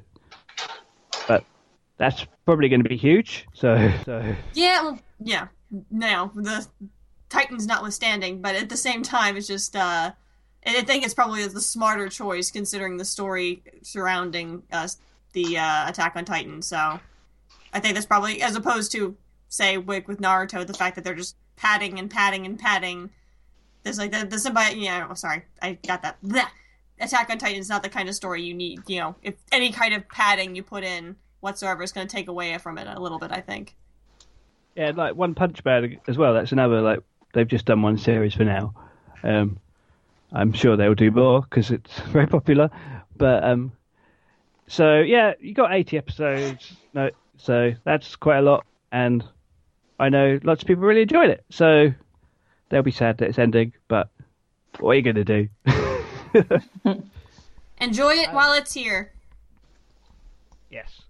[1.26, 1.44] but
[1.96, 3.46] that's probably going to be huge.
[3.54, 5.48] So, so Yeah, well, yeah.
[5.90, 6.66] Now the
[7.28, 9.76] Titans notwithstanding, but at the same time, it's just.
[9.76, 10.12] uh
[10.66, 14.88] I think it's probably the smarter choice considering the story surrounding uh,
[15.32, 16.60] the uh, Attack on Titan.
[16.62, 16.98] So,
[17.72, 19.16] I think that's probably as opposed to
[19.48, 23.10] say Wick with Naruto, the fact that they're just padding and padding and padding.
[23.82, 24.80] There's like the the symbiote.
[24.80, 26.16] Yeah, oh, sorry, I got that.
[26.22, 26.48] Blech.
[27.00, 28.80] Attack on Titan is not the kind of story you need.
[28.88, 32.26] You know, if any kind of padding you put in whatsoever is going to take
[32.28, 33.30] away from it a little bit.
[33.30, 33.76] I think.
[34.74, 36.34] yeah, like One Punch Man as well.
[36.34, 37.00] That's another like
[37.34, 38.74] they've just done one series for now.
[39.22, 39.58] Um,
[40.32, 42.70] I'm sure they'll do more because it's very popular.
[43.16, 43.72] But um,
[44.66, 46.76] so yeah, you got 80 episodes.
[46.94, 49.24] No, so that's quite a lot, and
[49.98, 51.44] I know lots of people really enjoyed it.
[51.50, 51.92] So
[52.68, 54.08] they'll be sad that it's ending, but
[54.80, 55.48] what are you gonna do?
[57.80, 59.12] Enjoy it while it's here.
[60.70, 61.02] yes,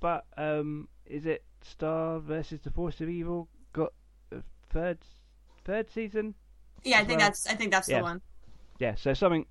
[0.00, 3.92] but um, is it Star versus the Force of Evil got
[4.32, 4.38] a
[4.70, 4.98] third
[5.64, 6.34] third season?
[6.82, 7.98] Yeah, I think Well, that's I think that's yeah.
[7.98, 8.20] the one.
[8.78, 9.46] Yeah, so something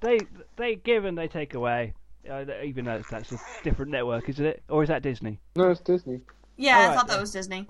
[0.00, 0.18] they
[0.56, 1.94] they give and they take away.
[2.28, 4.62] Uh, even though that's a different network, isn't it?
[4.68, 5.38] Or is that Disney?
[5.56, 6.20] No, it's Disney.
[6.56, 7.20] Yeah, I Alright, thought that then.
[7.22, 7.66] was Disney.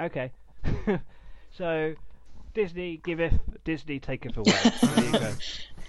[0.00, 0.32] Okay.
[1.50, 1.94] so
[2.54, 4.52] Disney giveth, Disney taketh away.
[4.82, 5.32] there you go.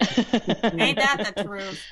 [0.84, 1.84] Ain't that the truth?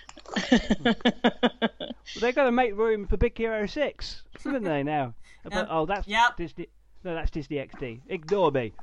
[0.84, 5.14] Well, they're going to make room for Big Hero Six, haven't they now?
[5.44, 6.38] But, Oh, that's Yep.
[6.38, 6.68] Disney.
[7.04, 8.02] No, that's Disney XD.
[8.10, 8.74] Ignore me.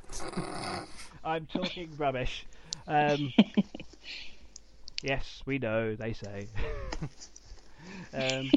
[1.23, 2.45] I'm talking rubbish.
[2.87, 3.31] Um,
[5.03, 5.95] yes, we know.
[5.95, 6.47] They say.
[8.13, 8.49] um,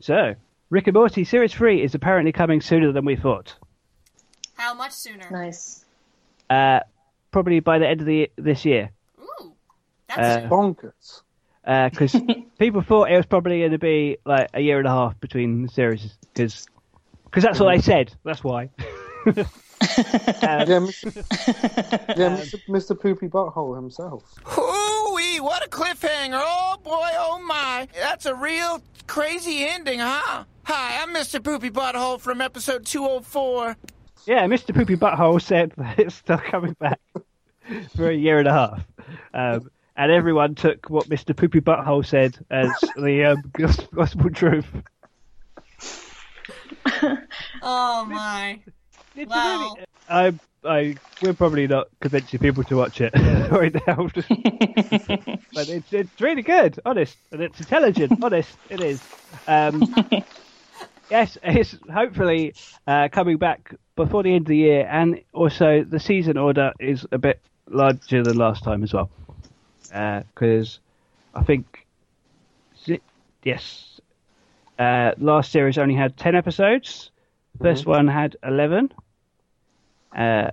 [0.00, 0.34] so,
[0.72, 3.54] Rick and Morty Series Three is apparently coming sooner than we thought.
[4.54, 5.28] How much sooner?
[5.30, 5.84] nice.
[6.48, 6.80] Uh,
[7.30, 8.90] probably by the end of the this year.
[9.20, 9.52] Ooh,
[10.08, 11.20] that's Uh, Bonkers.
[11.90, 12.16] because
[12.58, 15.60] people thought it was probably going to be like a year and a half between
[15.64, 16.66] the series because
[17.26, 18.14] because that's what they said.
[18.24, 18.70] That's why.
[19.98, 21.16] Yeah, Mr.
[22.16, 22.60] yeah, Mr.
[22.68, 22.98] Mr.
[22.98, 24.22] Poopy Butthole himself.
[24.44, 26.40] Hooey, what a cliffhanger.
[26.40, 27.88] Oh boy, oh my.
[27.92, 28.80] That's a real
[29.12, 30.44] crazy ending, huh?
[30.64, 31.44] Hi, I'm Mr.
[31.44, 33.76] Poopy Butthole from episode 204.
[34.24, 34.74] yeah, Mr.
[34.74, 36.98] Poopy Butthole said that it's still coming back
[37.94, 38.86] for a year and a half,
[39.34, 41.36] um, and everyone took what Mr.
[41.36, 43.52] Poopy Butthole said as the um,
[43.94, 44.66] gospel truth.
[47.62, 48.60] oh my.
[49.14, 49.76] It's Wow.
[50.08, 50.32] I,
[50.64, 53.12] I, we're probably not convincing people to watch it
[53.50, 54.08] right now,
[55.54, 58.58] but it's it's really good, honest, and it's intelligent, honest.
[58.70, 59.08] It is.
[59.46, 59.88] Um,
[61.10, 62.54] yes, it's hopefully
[62.86, 67.06] uh, coming back before the end of the year, and also the season order is
[67.12, 69.10] a bit larger than last time as well,
[69.88, 70.80] because
[71.34, 71.86] I think
[72.86, 73.04] it-
[73.44, 74.00] yes,
[74.78, 77.10] uh, last series only had ten episodes.
[77.60, 78.92] First one had eleven.
[80.16, 80.50] Uh,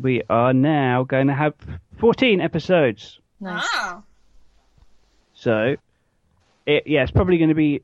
[0.00, 1.54] we are now going to have
[1.98, 3.20] 14 episodes.
[3.40, 3.66] Nice.
[3.74, 4.04] Wow.
[5.34, 5.76] So,
[6.66, 7.82] it, yeah, it's probably going to be,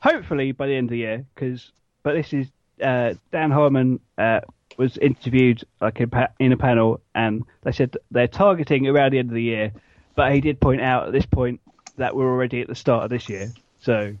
[0.00, 1.72] hopefully by the end of the year, because,
[2.02, 2.48] but this is,
[2.82, 4.40] uh, Dan Harmon uh,
[4.76, 9.18] was interviewed like in, pa- in a panel, and they said they're targeting around the
[9.18, 9.72] end of the year,
[10.14, 11.60] but he did point out at this point
[11.96, 14.14] that we're already at the start of this year, so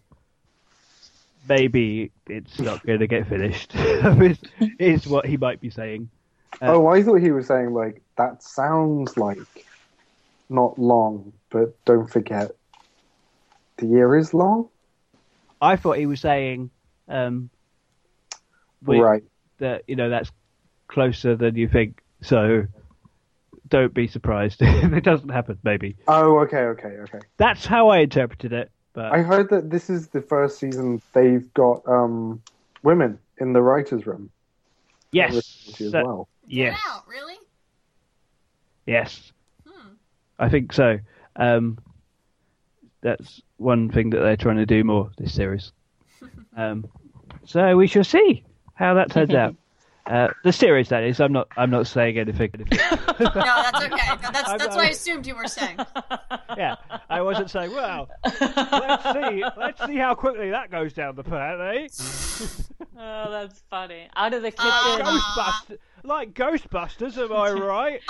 [1.48, 4.38] maybe it's not going to get finished, is,
[4.78, 6.08] is what he might be saying.
[6.60, 9.38] oh, I thought he was saying like that sounds like
[10.48, 12.52] not long, but don't forget
[13.78, 14.68] the year is long.
[15.60, 16.70] I thought he was saying
[17.08, 17.50] um,
[18.84, 19.22] we- right.
[19.58, 20.30] that you know that's
[20.88, 22.02] closer than you think.
[22.22, 22.66] So
[23.68, 25.58] don't be surprised if it doesn't happen.
[25.62, 27.18] Maybe Oh, okay, okay, okay.
[27.38, 28.70] that's how I interpreted it.
[28.94, 32.42] But I heard that this is the first season they've got um,
[32.82, 34.30] women in the writers' room.
[35.12, 35.34] yes,
[35.80, 36.28] as so- well.
[36.46, 37.36] yes, Wow, really?
[38.86, 39.32] yes,
[39.66, 39.88] Hmm.
[40.38, 40.98] I think so.
[41.36, 41.78] Um,
[43.00, 45.72] that's one thing that they're trying to do more this series.
[46.56, 46.84] Um,
[47.46, 48.44] so we shall see
[48.74, 49.56] how that turns out.
[50.06, 51.20] Uh, the series, that is.
[51.20, 51.48] I'm not.
[51.56, 52.50] I'm not saying anything.
[53.20, 54.08] No, that's okay.
[54.22, 55.78] No, that's I'm- that's what I assumed you were saying.
[56.56, 56.74] yeah,
[57.08, 57.70] I wasn't saying.
[57.72, 59.44] Well, let's see.
[59.56, 61.88] Let's see how quickly that goes down the pan, eh?
[62.98, 64.08] Oh, that's funny.
[64.16, 64.66] Out of the kitchen.
[64.66, 65.62] Ah.
[65.68, 68.00] Ghostbusters, like Ghostbusters, am I right?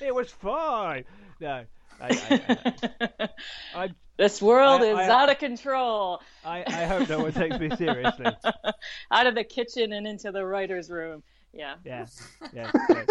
[0.00, 1.04] It was fine.
[1.40, 1.64] No,
[2.00, 3.28] I, I,
[3.74, 6.20] I, this world I- is I- out of control.
[6.44, 8.26] I, I hope no one takes me seriously.
[9.10, 11.22] out of the kitchen and into the writer's room.
[11.52, 11.74] Yeah.
[11.84, 12.06] Yeah,
[12.54, 12.70] yeah.
[12.88, 13.08] great.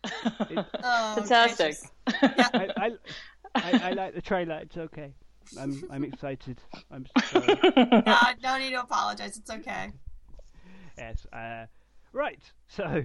[0.04, 1.76] oh, Fantastic.
[2.06, 2.20] gracious.
[2.22, 2.92] I, I,
[3.54, 4.58] I, I like the trailer.
[4.62, 5.12] It's okay.
[5.58, 6.58] I'm I'm excited.
[6.90, 7.58] I'm sorry.
[7.76, 9.36] No, no need to apologize.
[9.36, 9.90] It's okay.
[10.96, 11.26] Yes.
[11.32, 11.66] Uh,
[12.12, 12.40] right.
[12.68, 13.04] So,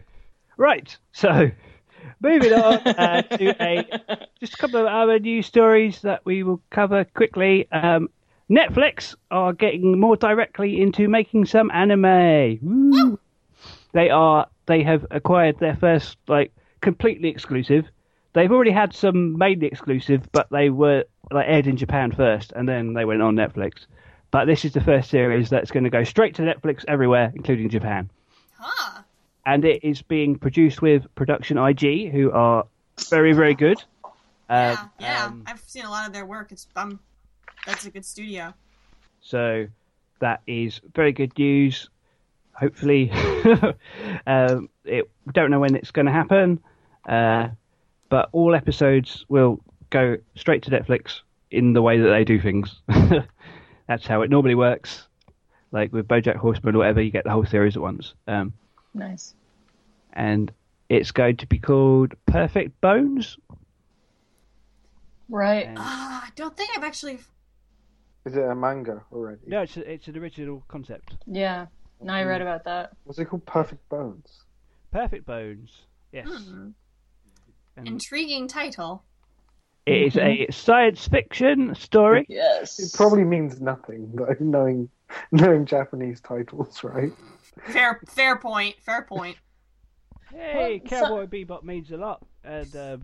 [0.58, 0.96] right.
[1.14, 1.50] So,
[2.22, 6.62] moving on uh, to a just a couple of other news stories that we will
[6.70, 7.70] cover quickly.
[7.72, 8.10] Um,
[8.50, 12.60] Netflix are getting more directly into making some anime.
[13.94, 14.48] They are.
[14.66, 16.52] They have acquired their first like
[16.82, 17.86] completely exclusive.
[18.34, 22.68] They've already had some mainly exclusive, but they were like aired in Japan first, and
[22.68, 23.86] then they went on Netflix.
[24.30, 27.70] But this is the first series that's going to go straight to Netflix everywhere, including
[27.70, 28.10] Japan
[28.60, 29.04] Huh.
[29.48, 32.66] And it is being produced with Production IG, who are
[33.10, 33.82] very, very good.
[34.50, 35.26] Yeah, Um, yeah.
[35.26, 36.52] um, I've seen a lot of their work.
[36.52, 37.00] It's um,
[37.66, 38.54] that's a good studio.
[39.22, 39.68] so
[40.20, 41.90] that is very good news.
[42.52, 43.10] Hopefully,
[44.28, 46.60] um, it don't know when it's going to happen,
[47.08, 47.50] uh,
[48.10, 51.22] but all episodes will go straight to Netflix
[51.52, 52.82] in the way that they do things.
[53.88, 55.08] That's how it normally works.
[55.72, 58.14] Like with BoJack Horseman or whatever, you get the whole series at once.
[58.28, 58.54] Um,
[58.94, 59.34] nice.
[60.14, 60.52] and
[60.90, 63.38] it's going to be called Perfect Bones.
[65.30, 65.68] Right.
[65.68, 67.20] And- Ah, I don't think I've actually.
[68.26, 69.42] Is it a manga already?
[69.48, 71.16] No, it's a, it's an original concept.
[71.26, 71.68] Yeah.
[72.02, 72.92] Now I read about that.
[73.06, 74.44] Was it called Perfect Bones?
[74.92, 75.72] Perfect Bones.
[76.12, 76.28] Yes.
[76.28, 76.70] Hmm.
[77.76, 79.04] And Intriguing title.
[79.86, 82.26] it is a science fiction story.
[82.30, 82.80] Yes.
[82.80, 84.90] It probably means nothing, but knowing
[85.32, 87.12] knowing Japanese titles, right?
[87.66, 88.76] Fair, fair point.
[88.86, 89.38] Fair point.
[90.32, 92.22] Hey, Well, so- Cowboy Bebop means a lot.
[92.44, 93.04] And, um,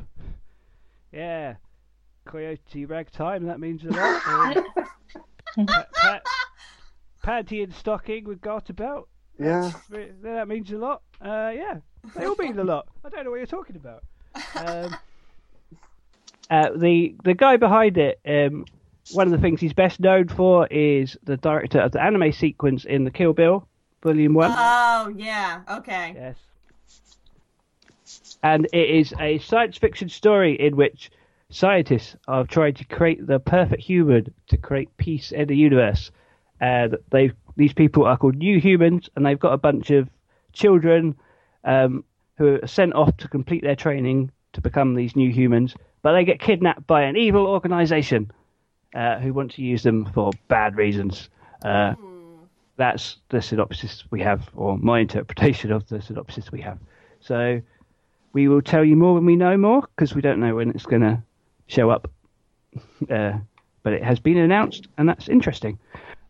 [1.11, 1.55] yeah,
[2.25, 4.65] Coyote Ragtime, that means a lot.
[5.67, 6.21] Pa- pa-
[7.23, 9.07] panty and stocking with garter belt,
[9.39, 9.71] Yeah.
[10.23, 11.03] that means a lot.
[11.21, 11.77] Uh, yeah,
[12.15, 12.87] they all mean a lot.
[13.05, 14.03] I don't know what you're talking about.
[14.55, 14.95] Um,
[16.49, 18.65] uh, the the guy behind it, um,
[19.11, 22.83] one of the things he's best known for is the director of the anime sequence
[22.85, 23.67] in the Kill Bill
[24.03, 24.51] Volume One.
[24.53, 25.61] Oh yeah.
[25.69, 26.13] Okay.
[26.15, 26.35] Yes.
[28.43, 31.09] And it is a science fiction story in which
[31.49, 36.11] scientists are trying to create the perfect human to create peace in the universe.
[36.59, 40.09] And they these people are called New Humans, and they've got a bunch of
[40.51, 41.15] children
[41.63, 42.03] um,
[42.37, 45.75] who are sent off to complete their training to become these new humans.
[46.01, 48.31] But they get kidnapped by an evil organization
[48.93, 51.29] uh, who want to use them for bad reasons.
[51.63, 51.93] Uh,
[52.75, 56.79] that's the synopsis we have, or my interpretation of the synopsis we have.
[57.19, 57.61] So
[58.33, 60.85] we will tell you more when we know more, because we don't know when it's
[60.85, 61.21] going to
[61.67, 62.09] show up.
[63.09, 63.33] Uh,
[63.83, 65.77] but it has been announced, and that's interesting.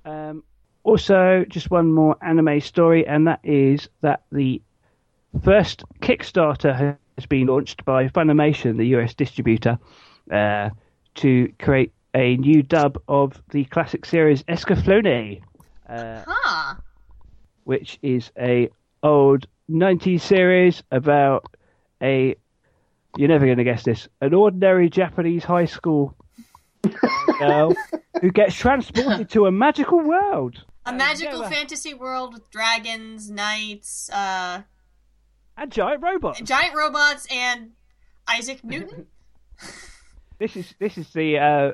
[0.06, 0.44] Um,
[0.84, 4.62] also, just one more anime story, and that is that the
[5.44, 9.78] first Kickstarter has been launched by Funimation, the US distributor,
[10.32, 10.72] uh,
[11.16, 15.42] to create a new dub of the classic series Escaflowne,
[15.88, 16.76] uh, Huh.
[17.64, 18.70] which is a
[19.02, 21.46] old 90s series about
[22.02, 22.36] a
[23.18, 26.16] you're never going to guess this an ordinary Japanese high school
[27.40, 27.74] girl
[28.22, 34.10] who gets transported to a magical world A Uh, magical fantasy world with dragons, knights,
[34.10, 34.64] uh,
[35.58, 36.42] and giant robots.
[36.42, 37.72] giant robots, and
[38.28, 39.08] Isaac Newton.
[40.40, 41.72] This is this is the uh,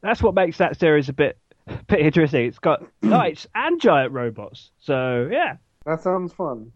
[0.00, 1.38] that's what makes that series a bit
[1.88, 2.46] bit interesting.
[2.46, 4.70] It's got knights and giant robots.
[4.78, 6.72] So yeah, That sounds fun.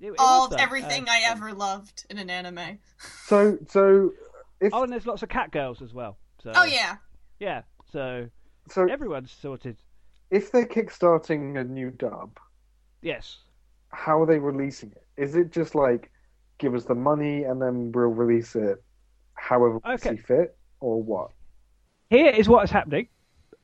[0.00, 2.78] it- it All of everything Uh, I ever loved in an anime.
[3.26, 4.12] So so
[4.60, 6.16] if Oh, and there's lots of cat girls as well.
[6.42, 6.96] So Oh yeah.
[7.38, 7.62] yeah.
[7.92, 8.28] So
[8.68, 9.76] so everyone's sorted.
[10.30, 12.38] if they're kickstarting a new dub,
[13.02, 13.38] Yes.
[13.88, 15.04] how are they releasing it?
[15.16, 16.10] Is it just like
[16.58, 18.82] give us the money and then we'll release it
[19.34, 20.10] however we Okay.
[20.10, 21.30] see fit, or what?
[22.10, 23.08] here is what is happening.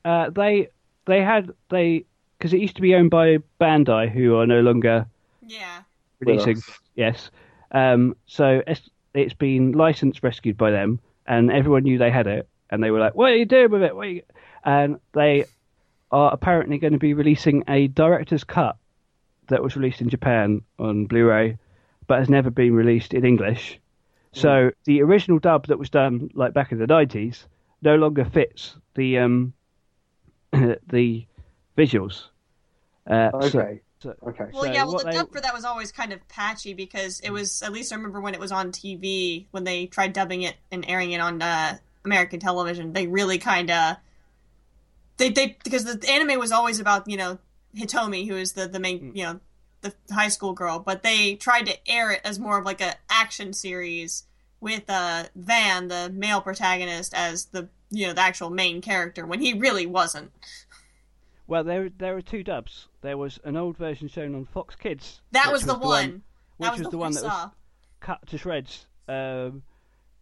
[0.05, 0.69] Uh, they
[1.05, 2.05] they had they
[2.37, 5.07] because it used to be owned by Bandai, who are no longer
[5.45, 5.81] Yeah.
[6.19, 6.57] releasing.
[6.57, 6.79] us.
[6.95, 7.31] Yes,
[7.71, 12.47] um, so it's, it's been licensed, rescued by them, and everyone knew they had it,
[12.69, 14.21] and they were like, "What are you doing with it?" What are you...
[14.63, 15.45] And they
[16.11, 18.77] are apparently going to be releasing a director's cut
[19.47, 21.57] that was released in Japan on Blu-ray,
[22.07, 23.79] but has never been released in English.
[24.33, 27.47] So the original dub that was done like back in the nineties
[27.81, 29.53] no longer fits the um
[30.87, 31.25] the
[31.77, 32.25] visuals.
[33.09, 33.81] Uh, Okay.
[33.99, 34.45] so- Okay.
[34.53, 34.83] Well, So yeah.
[34.83, 37.61] Well, what the they- dub for that was always kind of patchy because it was.
[37.61, 40.85] At least I remember when it was on TV when they tried dubbing it and
[40.87, 42.93] airing it on uh, American television.
[42.93, 43.97] They really kind of.
[45.17, 47.39] They they because the anime was always about you know
[47.75, 49.39] Hitomi, who is the the main you know
[49.81, 52.95] the high school girl, but they tried to air it as more of like a
[53.09, 54.25] action series
[54.59, 59.39] with uh Van, the male protagonist, as the you know the actual main character when
[59.39, 60.31] he really wasn't.
[61.47, 62.87] Well, there there are two dubs.
[63.01, 65.21] There was an old version shown on Fox Kids.
[65.31, 66.23] That which was the one.
[66.57, 67.49] which that was, was the, the one one that was
[67.99, 68.85] cut to shreds.
[69.07, 69.63] Um,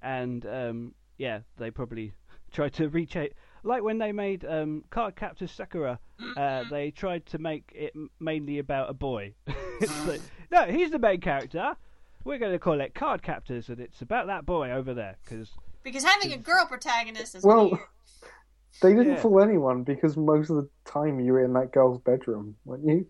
[0.02, 2.14] and um, yeah, they probably
[2.52, 3.18] tried to reach.
[3.64, 6.00] Like when they made um, Card Captor Sakura,
[6.38, 9.34] uh, they tried to make it mainly about a boy.
[10.06, 11.76] like, no, he's the main character.
[12.24, 15.16] We're going to call it Card Captors, and it's about that boy over there.
[15.24, 15.52] Because
[15.86, 17.80] Because having a girl protagonist is Well, weird.
[18.82, 19.22] they didn't Yeah.
[19.22, 23.06] fool anyone because most of the time you were in that girl's bedroom, weren't you?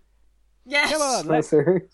[0.66, 0.92] Yes.
[0.92, 1.90] come on, let's, series.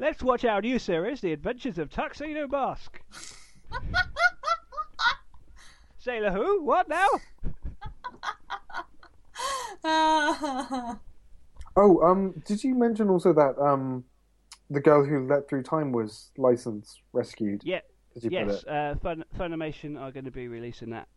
[0.00, 3.00] let's watch our new series, The Adventures of Tuxedo Mask.
[5.98, 6.64] Sailor Who?
[6.64, 7.06] What now?
[11.76, 14.02] Oh, um, did you mention also that um,
[14.68, 17.62] The Girl Who Leapt Through Time was license rescued?
[17.64, 17.80] Yeah.
[18.22, 18.68] Did you put Yes, it?
[18.68, 21.08] uh, Fun- Funimation are going to be releasing that.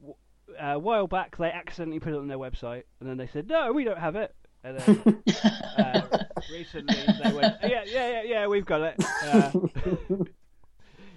[0.00, 0.16] W-
[0.60, 3.48] uh, A while back, they accidentally put it on their website, and then they said,
[3.48, 5.22] "No, we don't have it." And then
[5.78, 6.02] uh,
[6.50, 9.52] recently, they went, "Yeah, yeah, yeah, yeah, we've got it." Uh,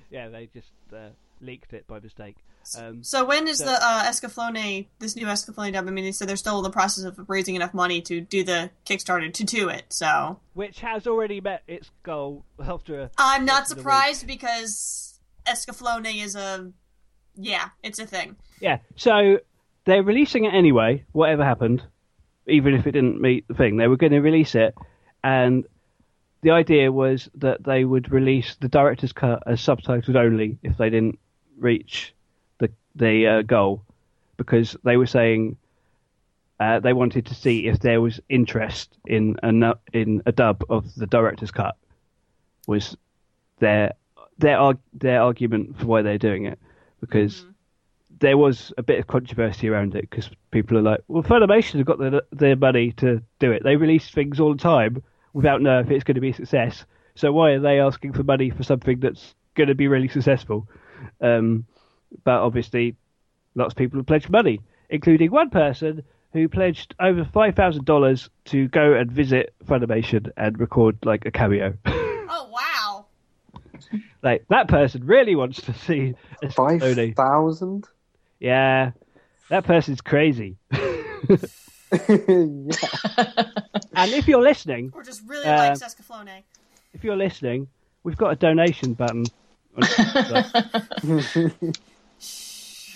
[0.10, 1.10] yeah, they just uh,
[1.42, 2.38] leaked it by mistake.
[2.78, 5.88] Um, So when is So- the uh, Escaflowne, this new Escaflowne dub?
[5.88, 8.44] I mean, they said they're still in the process of raising enough money to do
[8.44, 9.86] the Kickstarter to do it.
[9.90, 16.36] So which has already met its goal after a I'm not surprised because Escaflowne is
[16.36, 16.72] a,
[17.36, 18.36] yeah, it's a thing.
[18.60, 19.40] Yeah, so
[19.86, 21.84] they're releasing it anyway, whatever happened,
[22.48, 23.78] even if it didn't meet the thing.
[23.78, 24.76] They were going to release it,
[25.24, 25.66] and
[26.42, 30.90] the idea was that they would release the director's cut as subtitled only if they
[30.90, 31.20] didn't
[31.58, 32.14] reach
[32.60, 33.84] the the uh, goal,
[34.38, 35.58] because they were saying
[36.60, 40.64] uh, they wanted to see if there was interest in a nu- in a dub
[40.70, 41.76] of the director's cut.
[42.68, 42.98] Was
[43.60, 43.94] their
[44.38, 46.60] their arg- their argument for why they're doing it
[47.00, 47.46] because
[48.20, 51.86] there was a bit of controversy around it because people are like, well, Funimation have
[51.86, 53.64] got the, their money to do it.
[53.64, 55.04] They release things all the time
[55.34, 56.86] without knowing if it's going to be a success.
[57.16, 60.68] So why are they asking for money for something that's going to be really successful?
[61.22, 61.66] Um,
[62.24, 62.96] but obviously,
[63.56, 68.30] lots of people have pledged money, including one person who pledged over five thousand dollars
[68.46, 71.74] to go and visit Funimation and record like a cameo.
[72.30, 73.06] Oh wow!
[74.22, 77.16] like that person really wants to see a Five Sony.
[78.40, 78.92] Yeah,
[79.50, 80.58] that person's crazy.
[81.92, 82.74] And
[84.14, 86.44] if you're listening, Or just really Uh, likes Escaflowne.
[86.94, 87.68] if you're listening,
[88.04, 89.26] we've got a donation button.
[89.78, 89.84] On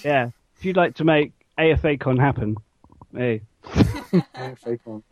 [0.03, 2.57] yeah, if you'd like to make AFACon happen,
[3.15, 3.41] hey,
[4.13, 5.03] Yeah, fake one.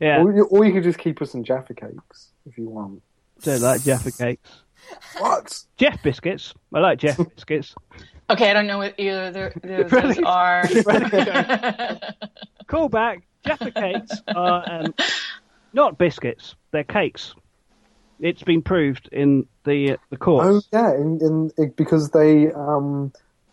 [0.00, 3.02] yeah, Or, you, or you could just keep us in Jaffa cakes if you want.
[3.42, 4.50] don't like Jaffa cakes.
[5.18, 5.62] What?
[5.76, 6.54] Jeff biscuits.
[6.72, 7.74] I like Jeff biscuits.
[8.30, 10.24] Okay, I don't know what either of those Really?
[10.24, 10.66] are.
[12.66, 13.22] Call back.
[13.46, 14.94] Jaffa cakes are um,
[15.74, 17.34] not biscuits; they're cakes.
[18.20, 20.46] It's been proved in the the court.
[20.46, 23.12] Oh yeah, in, in, it, because they um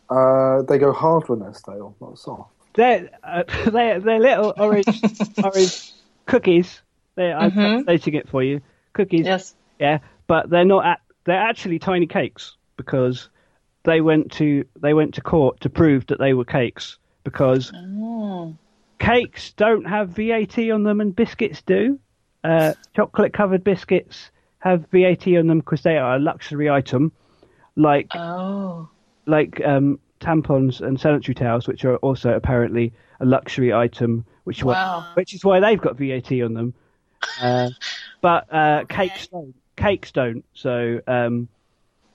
[0.10, 2.52] uh they go hard when they're stale, not soft.
[2.76, 5.02] They're uh, they're they're little orange
[5.44, 5.94] orange
[6.26, 6.82] cookies.
[7.16, 8.62] They I'm translating it for you.
[8.94, 9.26] Cookies.
[9.26, 9.56] yes.
[9.80, 10.86] Yeah, but they're not.
[10.86, 13.30] At, they're actually tiny cakes because
[13.84, 18.56] they went to they went to court to prove that they were cakes because Oh.
[19.00, 22.00] cakes don't have VAT on them and biscuits do.
[22.44, 24.32] Uh, chocolate covered biscuits
[24.62, 27.12] have VAT on them because they are a luxury item,
[27.76, 28.90] like Oh.
[29.26, 35.06] like um, tampons and sanitary towels, which are also apparently a luxury item, which Wow.
[35.16, 36.74] which is why they've got VAT on them.
[37.42, 37.70] Uh,
[38.22, 39.54] but uh, cakes don't.
[39.76, 40.44] Cakes don't.
[40.54, 41.48] So um,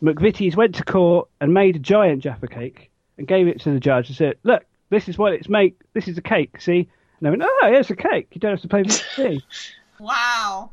[0.02, 3.80] McVitie's went to court and made a giant Jaffa cake and gave it to the
[3.80, 5.78] judge and said, "Look, this is what it's make.
[5.94, 6.60] This is a cake.
[6.60, 6.78] See?"
[7.18, 8.28] And they went, "Oh, it's a cake.
[8.32, 9.42] You don't have to pay VAT."
[9.98, 10.70] Wow.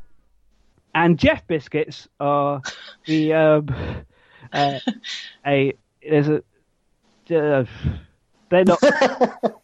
[0.94, 2.62] And Jeff biscuits are
[3.06, 3.68] the um,
[4.52, 4.78] uh,
[5.46, 5.72] a
[6.08, 6.42] there's a
[7.30, 7.64] uh,
[8.50, 8.82] they're not.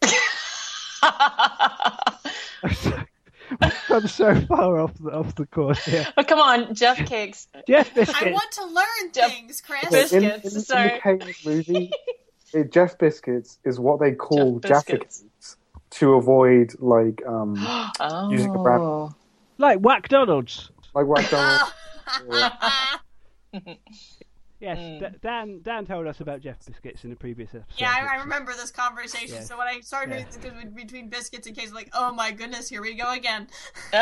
[3.89, 6.07] I'm so far off the off the course here.
[6.17, 7.47] Oh, come on, Jeff Cakes.
[7.67, 8.21] Jeff biscuits.
[8.21, 9.89] I want to learn Jeff- things, Chris.
[9.89, 10.99] Biscuits, in, in sorry.
[11.03, 11.91] the Kane movie,
[12.53, 15.19] it, Jeff Biscuits is what they call Jeff Jaffa Biscuits.
[15.21, 15.57] cakes
[15.91, 17.55] to avoid like um
[18.31, 18.81] Using a brand.
[18.81, 19.15] Oh.
[20.93, 21.73] Like McDonald's.
[22.27, 23.79] like McDonald's.
[24.59, 24.99] Yes, Mm.
[24.99, 25.61] D- Dan.
[25.63, 27.79] Dan told us about Jeff biscuits in the previous episode.
[27.81, 29.37] Yeah, I, I remember this conversation.
[29.37, 29.41] Yeah.
[29.41, 30.49] So when I started Yeah.
[30.53, 33.47] reading between biscuits and case, like, oh my goodness, here we go again.
[33.93, 33.99] All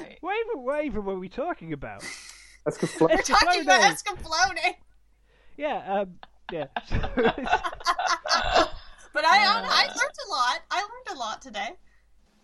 [0.00, 0.18] right.
[0.22, 2.02] What even, what even were we talking about?
[2.64, 4.56] That's because Flo- We're talking about Escaflowne.
[4.56, 4.74] Escaflowne.
[5.58, 6.14] Yeah, um,
[6.50, 6.66] yeah.
[9.14, 10.60] But I, I learned a lot.
[10.70, 11.68] I learned a lot today.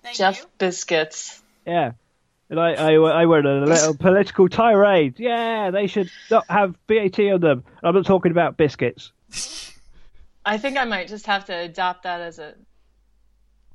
[0.02, 0.46] Thank Jeff you.
[0.58, 1.42] biscuits.
[1.66, 1.92] yeah.
[2.50, 5.18] And I, I, I went on a little political tirade.
[5.18, 7.64] Yeah, they should not have VAT on them.
[7.82, 9.12] I'm not talking about biscuits.
[10.44, 12.54] I think I might just have to adopt that as a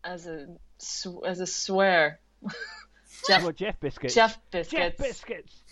[0.04, 0.48] as a
[1.26, 2.20] as a swear.
[3.28, 4.14] Jeff Well, Jeff biscuits.
[4.14, 4.98] Jeff Jeff biscuits.
[4.98, 5.64] biscuits.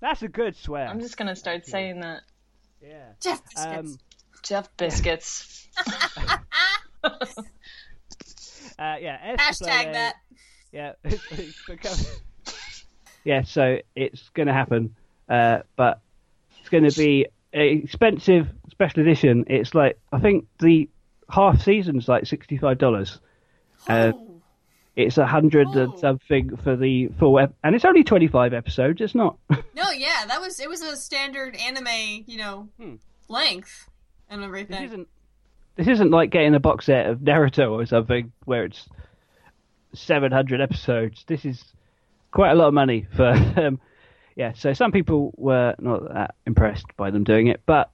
[0.00, 0.88] That's a good swear.
[0.88, 2.22] I'm just gonna start saying that.
[2.82, 3.12] Yeah.
[3.20, 3.92] Jeff biscuits.
[3.92, 3.98] Um,
[4.42, 5.68] Jeff biscuits.
[7.04, 7.18] uh,
[8.78, 9.36] yeah.
[9.36, 10.14] Hashtag Escaflowne, that.
[10.72, 10.92] Yeah.
[11.04, 11.96] it's become...
[13.24, 14.94] yeah, so it's going to happen.
[15.28, 16.00] Uh, but
[16.58, 19.44] it's going to be an expensive special edition.
[19.48, 20.88] It's like, I think the
[21.28, 23.18] half season's like $65.
[23.88, 24.26] Uh, Oh.
[24.96, 25.78] it's a hundred Oh.
[25.84, 29.00] and something for the full, ep- and it's only 25 episodes.
[29.00, 29.36] It's not.
[29.74, 30.68] No, yeah, that was it.
[30.68, 32.96] Was a standard anime, you know, Hmm.
[33.28, 33.88] length
[34.28, 34.82] and This everything.
[34.84, 35.08] isn't.
[35.76, 38.86] This isn't like getting a box set of Naruto or something where it's
[39.94, 41.24] 700 episodes.
[41.26, 41.64] This is
[42.30, 43.34] quite a lot of money for.
[43.56, 43.80] Um,
[44.36, 47.90] yeah, so some people were not that impressed by them doing it, but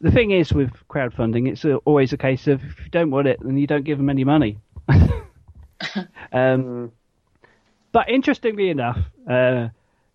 [0.00, 3.38] the thing is with crowdfunding, it's always a case of if you don't want it,
[3.42, 4.58] then you don't give them any money.
[6.32, 6.92] um,
[7.92, 8.98] but interestingly enough,
[9.28, 9.68] uh,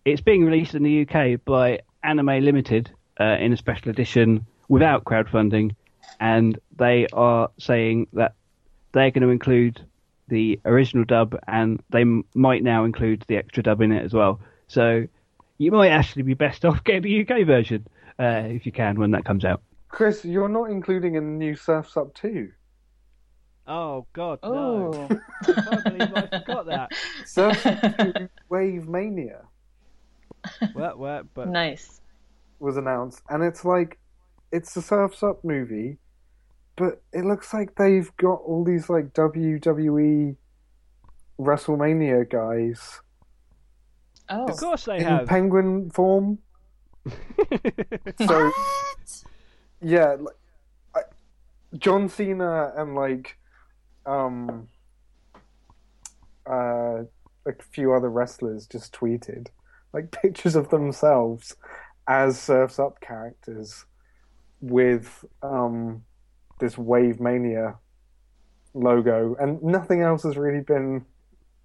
[0.04, 5.04] it's being released in the UK by Anime Limited uh, in a special edition without
[5.04, 5.74] crowdfunding,
[6.18, 8.34] and they are saying that
[8.92, 9.84] they're going to include
[10.28, 14.12] the original dub, and they m- might now include the extra dub in it as
[14.12, 14.40] well.
[14.68, 15.06] So
[15.58, 17.86] you might actually be best off getting the UK version
[18.18, 19.62] uh, if you can when that comes out.
[19.88, 22.48] Chris, you're not including a new Surfs Up 2.
[23.68, 25.08] Oh God, Oh, no!
[25.42, 26.90] I can't believe I forgot that.
[27.24, 29.42] Surfs Up 2 Wave Mania
[30.74, 32.00] Well, well, but nice.
[32.60, 33.98] was announced, and it's like,
[34.52, 35.98] it's a Surfs Up movie,
[36.76, 40.36] but it looks like they've got all these like WWE
[41.38, 43.00] WrestleMania guys
[44.28, 45.26] Oh, of course they in have.
[45.28, 46.38] penguin form.
[48.26, 49.22] So What?
[49.80, 50.34] yeah, like,
[50.96, 51.00] I,
[51.78, 53.38] John Cena and like
[54.04, 54.68] um
[56.48, 57.02] uh
[57.44, 59.48] like a few other wrestlers just tweeted
[59.92, 61.54] like pictures of themselves
[62.08, 63.84] as Surfs Up characters
[64.60, 66.02] with um
[66.58, 67.76] this Wave Mania
[68.74, 71.04] logo and nothing else has really been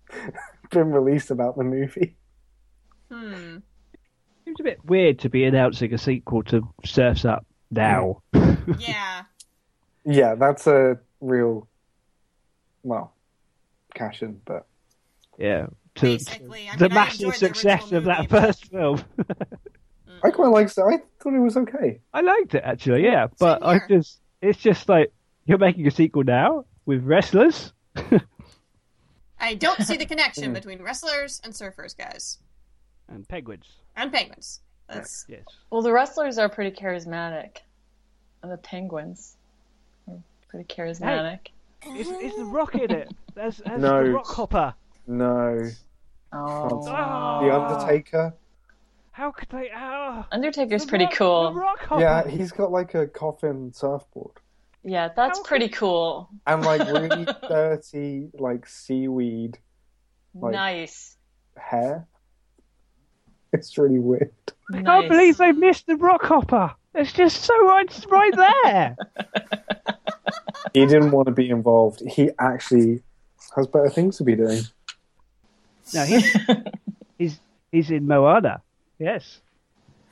[0.71, 2.15] been released about the movie.
[3.11, 3.57] Hmm.
[4.45, 8.21] Seems a bit weird to be announcing a sequel to Surfs Up now.
[8.77, 9.23] Yeah.
[10.03, 11.67] Yeah, that's a real
[12.81, 13.13] well
[13.93, 14.65] cash in, but
[15.37, 15.67] Yeah,
[15.97, 18.65] to Basically, I the mean, I massive enjoyed the success of that movie, but- first
[18.71, 19.03] film.
[20.23, 20.81] I quite liked it.
[20.81, 21.99] I thought it was okay.
[22.15, 25.11] I liked it actually, yeah, but I just it's just like
[25.45, 27.73] you're making a sequel now with wrestlers.
[29.39, 32.37] I don't see the connection between wrestlers and surfers, guys,
[33.07, 33.65] and penguins.
[33.95, 34.61] and penguins.
[34.87, 35.43] That's Yes.
[35.69, 37.57] well, the wrestlers are pretty charismatic,
[38.43, 39.37] and the penguins
[40.07, 40.17] are
[40.49, 41.47] pretty charismatic.
[41.95, 43.11] Is, is the rock in it?
[43.33, 44.03] There's, there's No.
[44.03, 44.73] the rock hopper.
[45.07, 45.69] No,
[46.33, 48.33] Oh, Oh, The Undertaker.
[49.21, 49.69] How could they?
[49.75, 51.53] Oh, Undertaker's the pretty rock, cool.
[51.53, 52.01] The rock hopper.
[52.01, 54.37] Yeah, he's got like a coffin surfboard
[54.83, 56.27] Yeah, that's How pretty cool.
[56.47, 59.59] and like really dirty like seaweed
[60.33, 61.17] Like- nice.
[61.55, 62.07] hair.
[63.53, 64.31] It's really weird.
[64.73, 64.85] I nice.
[64.87, 66.73] can't believe they missed the rock hopper.
[66.95, 68.95] It's just so it's right there.
[70.73, 72.01] He didn't want to be involved.
[72.09, 73.03] He actually
[73.55, 74.61] has better things to be doing.
[75.93, 76.37] no, he's
[77.19, 77.39] he's
[77.71, 78.63] he's in Moana.
[79.01, 79.41] Yes,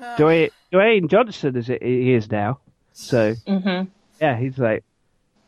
[0.01, 1.83] uh, Dwayne, Dwayne Johnson is it?
[1.83, 2.59] He is now.
[2.91, 3.83] So hmm
[4.19, 4.83] yeah, he's like,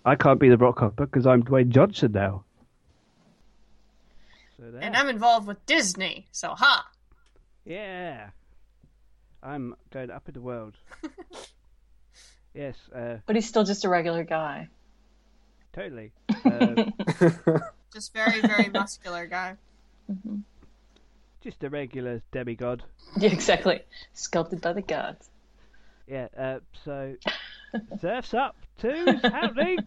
[0.06, 2.44] I can't be the rock hopper because I'm Dwayne Johnson now.
[4.58, 4.82] So there.
[4.84, 6.88] and I'm involved with Disney, so ha.
[7.66, 8.30] Yeah.
[9.42, 10.76] I'm going up in the world.
[12.54, 14.68] yes, uh, But he's still just a regular guy.
[15.74, 16.12] totally.
[16.46, 16.76] Uh,
[17.94, 19.56] Just very, very muscular guy.
[21.42, 22.84] Just a regular demigod.
[23.18, 23.82] Yeah, exactly.
[24.14, 25.30] Sculpted by the gods.
[26.08, 27.16] Yeah, uh, so
[28.00, 29.80] Surf's Up too is happening.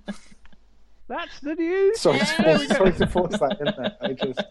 [1.08, 2.00] That's the news.
[2.00, 3.96] sorry, to force, sorry to force that in there.
[4.02, 4.42] I just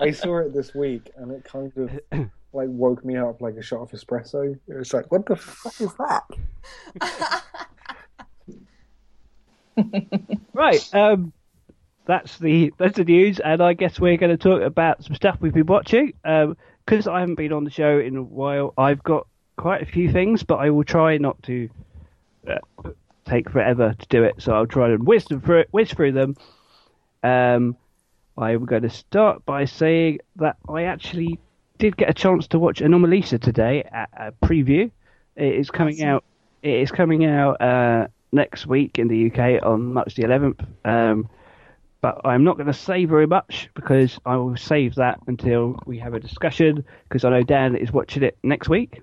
[0.00, 1.90] I saw it this week and it kind of
[2.54, 4.58] like woke me up like a shot of espresso.
[4.66, 6.24] It was like, what the fuck is that?
[10.54, 10.94] Right.
[10.94, 11.32] Um,
[12.06, 15.38] that's the that's the news, and I guess we're going to talk about some stuff
[15.40, 16.12] we've been watching.
[16.22, 19.26] Because I haven't been on the show in a while, I've got
[19.56, 21.68] quite a few things, but I will try not to
[22.48, 22.90] uh,
[23.24, 24.36] take forever to do it.
[24.38, 26.36] So I'll try and whiz through whiz through them.
[27.22, 27.76] Um,
[28.36, 31.38] I'm going to start by saying that I actually
[31.78, 34.90] did get a chance to watch Anomalisa today at a preview.
[35.36, 36.24] It is coming out.
[36.62, 40.64] It is coming out uh, next week in the UK on March the 11th.
[40.84, 41.28] Um,
[42.02, 45.98] but I'm not going to say very much because I will save that until we
[46.00, 46.84] have a discussion.
[47.08, 49.00] Because I know Dan is watching it next week,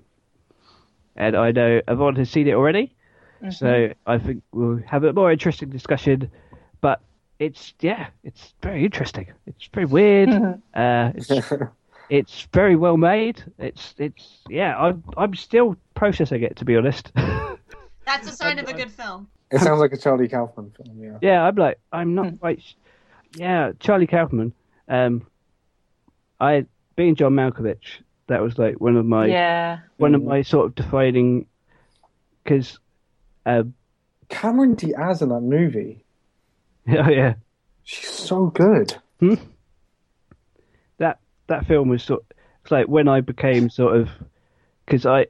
[1.16, 2.94] and I know Yvonne has seen it already.
[3.42, 3.50] Mm-hmm.
[3.52, 6.30] So I think we'll have a more interesting discussion.
[6.82, 7.00] But
[7.38, 9.32] it's yeah, it's very interesting.
[9.46, 10.28] It's very weird.
[10.28, 10.78] Mm-hmm.
[10.78, 11.52] Uh, it's
[12.10, 13.42] it's very well made.
[13.58, 14.76] It's it's yeah.
[14.78, 17.12] I'm I'm still processing it to be honest.
[17.14, 19.26] That's a sign of a good film.
[19.50, 21.02] It sounds like a Charlie Kaufman film.
[21.02, 21.18] Yeah.
[21.22, 22.40] yeah, I'm like I'm not mm.
[22.40, 22.62] quite.
[23.34, 24.52] Sh- Yeah, Charlie Kaufman.
[24.88, 25.26] Um,
[26.38, 26.66] I
[26.96, 28.02] being John Malkovich.
[28.26, 29.78] That was like one of my yeah.
[29.96, 31.46] one of my sort of defining
[32.44, 32.78] because.
[33.46, 33.74] Um,
[34.28, 36.04] Cameron Diaz in that movie.
[36.88, 37.34] Oh yeah.
[37.84, 38.96] She's so good.
[40.98, 42.24] that that film was sort
[42.62, 44.08] it's like when I became sort of
[44.84, 45.26] because I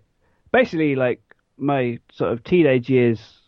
[0.53, 1.21] basically like
[1.57, 3.40] my sort of teenage years, mate,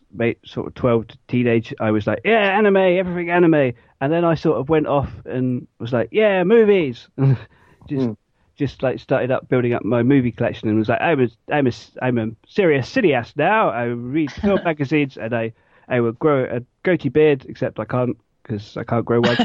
[0.45, 4.35] sort of twelve to teenage, I was like, yeah, anime, everything anime, and then I
[4.35, 7.07] sort of went off and was like, yeah, movies,
[7.89, 8.09] just
[8.55, 11.67] just like started up building up my movie collection and was like, I'm a I'm
[11.67, 13.69] a I'm a serious cineast now.
[13.69, 15.53] I read film magazines and I
[15.87, 19.37] I will grow a goatee beard, except I can't because I can't grow one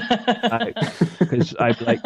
[1.18, 2.00] because I'm like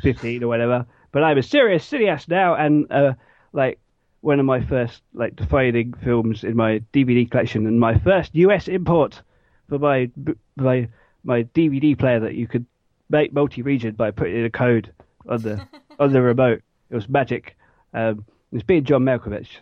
[0.00, 0.86] 15 or whatever.
[1.12, 3.14] But I'm a serious cineast now, and uh,
[3.52, 3.78] like
[4.22, 8.68] one of my first like defining films in my DVD collection, and my first US
[8.68, 9.20] import
[9.68, 10.10] for my
[10.56, 10.88] my
[11.24, 12.64] my DVD player that you could
[13.10, 14.92] make multi-region by putting in a code
[15.28, 15.66] on the
[15.98, 16.62] on the remote.
[16.90, 17.56] It was magic.
[17.94, 19.58] Um, it's being John Malkovich.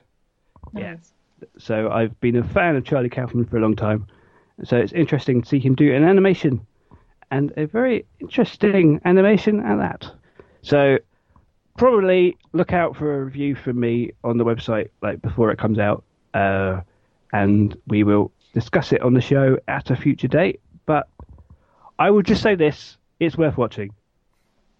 [0.74, 0.96] Yeah.
[1.58, 4.06] So I've been a fan of Charlie Kaufman for a long time.
[4.64, 6.66] So it's interesting to see him do an animation,
[7.30, 10.12] and a very interesting animation at that.
[10.60, 10.98] So
[11.76, 15.78] probably look out for a review from me on the website like before it comes
[15.78, 16.04] out,
[16.34, 16.80] uh,
[17.32, 20.60] and we will discuss it on the show at a future date.
[20.86, 21.08] But
[21.98, 23.92] I will just say this: it's worth watching,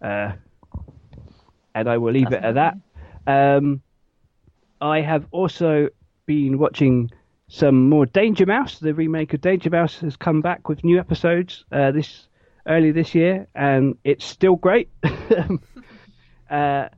[0.02, 0.32] uh,
[1.74, 2.76] and I will leave it at that.
[3.26, 3.82] Um,
[4.80, 5.88] I have also
[6.26, 7.10] been watching
[7.48, 8.78] some more Danger Mouse.
[8.78, 12.28] The remake of Danger Mouse has come back with new episodes uh, this
[12.66, 14.88] early this year, and it's still great.
[16.50, 16.88] uh,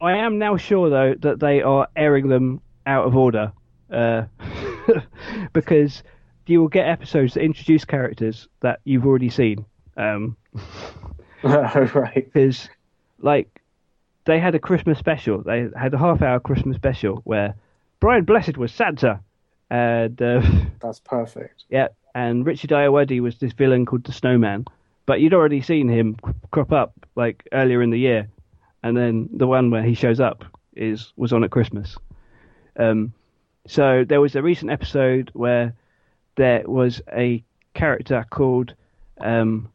[0.00, 3.52] I am now sure though that they are airing them out of order,
[3.90, 4.24] uh,
[5.52, 6.02] because
[6.46, 9.64] you will get episodes that introduce characters that you've already seen.
[9.96, 10.36] Um,
[11.42, 12.14] right.
[12.14, 12.68] because
[13.20, 13.60] like
[14.24, 15.42] they had a Christmas special.
[15.42, 17.54] They had a half hour Christmas special where
[18.00, 19.20] Brian Blessed was Santa,
[19.70, 20.42] and uh,
[20.80, 21.64] That's perfect.
[21.70, 24.66] yeah, and Richard Ayoade was this villain called the Snowman.
[25.06, 26.16] But you'd already seen him
[26.50, 28.28] crop up like earlier in the year,
[28.86, 31.96] and then the one where he shows up is was on at Christmas.
[32.78, 33.12] Um,
[33.66, 35.74] so there was a recent episode where
[36.36, 37.42] there was a
[37.74, 38.74] character called
[39.20, 39.68] um,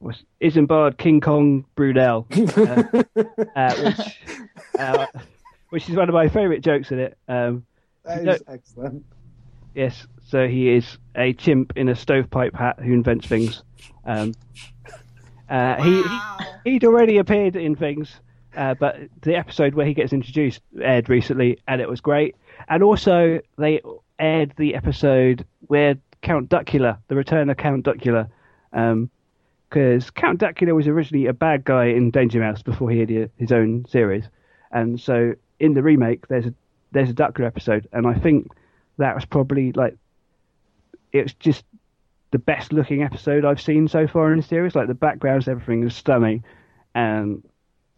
[0.00, 2.82] was Isambard King Kong Brunel, uh,
[3.56, 4.16] uh, which
[4.78, 5.06] uh,
[5.68, 7.18] which is one of my favourite jokes in it.
[7.28, 7.66] Um,
[8.04, 8.36] That No.
[8.48, 9.04] excellent.
[9.74, 13.62] Yes, so he is a chimp in a stovepipe hat who invents things.
[14.04, 14.32] Um,
[15.48, 15.82] uh, Wow.
[15.84, 18.20] he he'd already appeared in things,
[18.56, 22.36] uh, but the episode where he gets introduced aired recently, and it was great.
[22.68, 23.80] And also, they
[24.18, 28.28] aired the episode where Count Duckula, the return of Count Duckula,
[28.70, 33.52] because Count Duckula was originally a bad guy in Danger Mouse before he had his
[33.52, 34.24] own series,
[34.70, 36.54] and so in the remake, there's a
[36.92, 38.50] there's a Duckula episode, and I think
[38.98, 39.96] that was probably like
[41.12, 41.64] it's just
[42.30, 44.74] the best looking episode I've seen so far in the series.
[44.74, 46.44] Like the backgrounds, everything was stunning,
[46.94, 47.42] and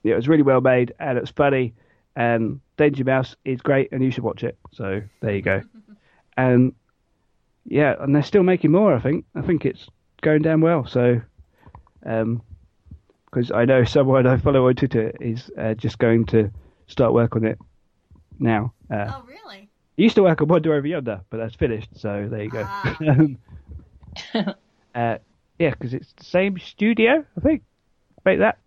[0.05, 1.74] it was really well made, and it's funny.
[2.14, 4.59] And Danger Mouse is great, and you should watch it.
[4.72, 5.62] So there you go.
[6.36, 6.74] and
[7.64, 8.94] yeah, and they're still making more.
[8.94, 9.24] I think.
[9.34, 9.88] I think it's
[10.20, 10.84] going down well.
[10.86, 11.20] So,
[12.05, 12.42] um,
[13.26, 16.50] because I know someone I follow on Twitter is uh, just going to
[16.88, 17.59] start work on it
[18.38, 18.72] now.
[18.90, 19.68] Uh, Oh, really?
[19.96, 21.88] he used to work on Wander Over Yonder, but that's finished.
[21.96, 22.64] So there you go.
[22.66, 22.96] Ah.
[23.09, 23.38] um,
[24.94, 25.16] uh,
[25.59, 27.62] yeah, because it's the same studio, I think.
[28.24, 28.59] Make that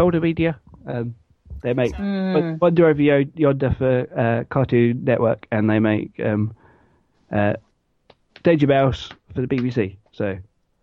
[0.00, 0.58] Boulder Media.
[0.86, 1.14] Um,
[1.62, 2.54] They make Hmm.
[2.58, 6.54] Wander Over Yo- Yonder for uh, Cartoon Network, and they make um,
[7.30, 7.54] uh,
[8.42, 9.96] Danger Mouse for the BBC.
[10.12, 10.38] So,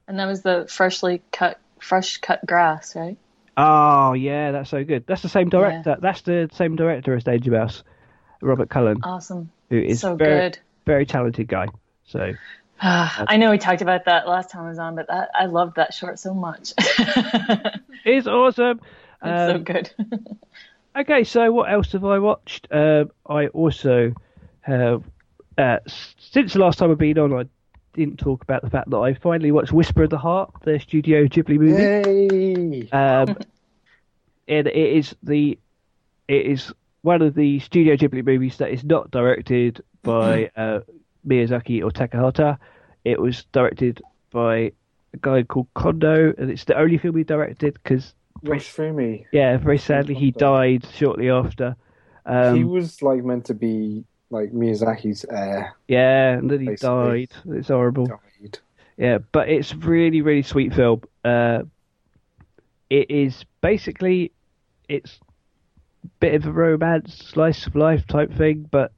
[0.08, 3.18] And that was the freshly cut, fresh cut grass, right?
[3.60, 5.08] oh yeah, that's so good.
[5.08, 5.98] That's the same director.
[6.00, 7.82] That's the same director as Danger Mouse,
[8.40, 9.50] Robert Cullen, Awesome.
[9.72, 10.60] who is so very, good.
[10.86, 11.70] very talented guy.
[12.06, 12.34] So,
[12.84, 15.78] I know we talked about that last time I was on, but that, I loved
[15.78, 16.74] that short so much.
[18.06, 18.60] it's it's
[19.22, 19.50] awesome.
[19.50, 19.92] so Um, good.
[20.98, 22.68] Okay, so what else have I watched?
[22.72, 24.14] Uh, I also
[24.62, 25.04] have,
[25.56, 27.44] uh, since the last time I've been on, I
[27.94, 31.26] didn't talk about the fact that I finally watched Whisper of the Heart, the Studio
[31.26, 31.84] Ghibli movie.
[31.84, 32.90] Yay!
[32.90, 33.38] Um,
[34.48, 35.60] it, it is the,
[36.28, 40.80] it is one of the Studio Ghibli movies that is not directed by uh,
[41.28, 42.58] Miyazaki or Takahata.
[43.06, 44.02] It was directed
[44.32, 44.72] by
[45.14, 49.26] a guy called Kondo, and it's the only film he directed because, Yoshifumi.
[49.32, 51.76] yeah, very sadly he died shortly after.
[52.26, 55.76] Um, he was like meant to be like Miyazaki's heir.
[55.88, 57.28] Yeah, and then he Basically.
[57.28, 57.58] died.
[57.58, 58.08] It's horrible.
[58.08, 58.60] Died.
[58.98, 61.02] Yeah, but it's really, really sweet film.
[61.24, 61.64] Uh,
[62.90, 64.32] it is basically
[64.90, 65.20] it's
[66.04, 68.92] a bit of a romance, slice of life type thing, but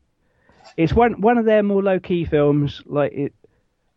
[0.77, 3.33] it's one one of their more low key films, like it,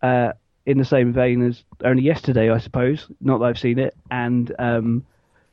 [0.03, 0.33] uh,
[0.67, 3.07] in the same vein as Only Yesterday, I suppose.
[3.21, 5.07] Not that I've seen it, and um,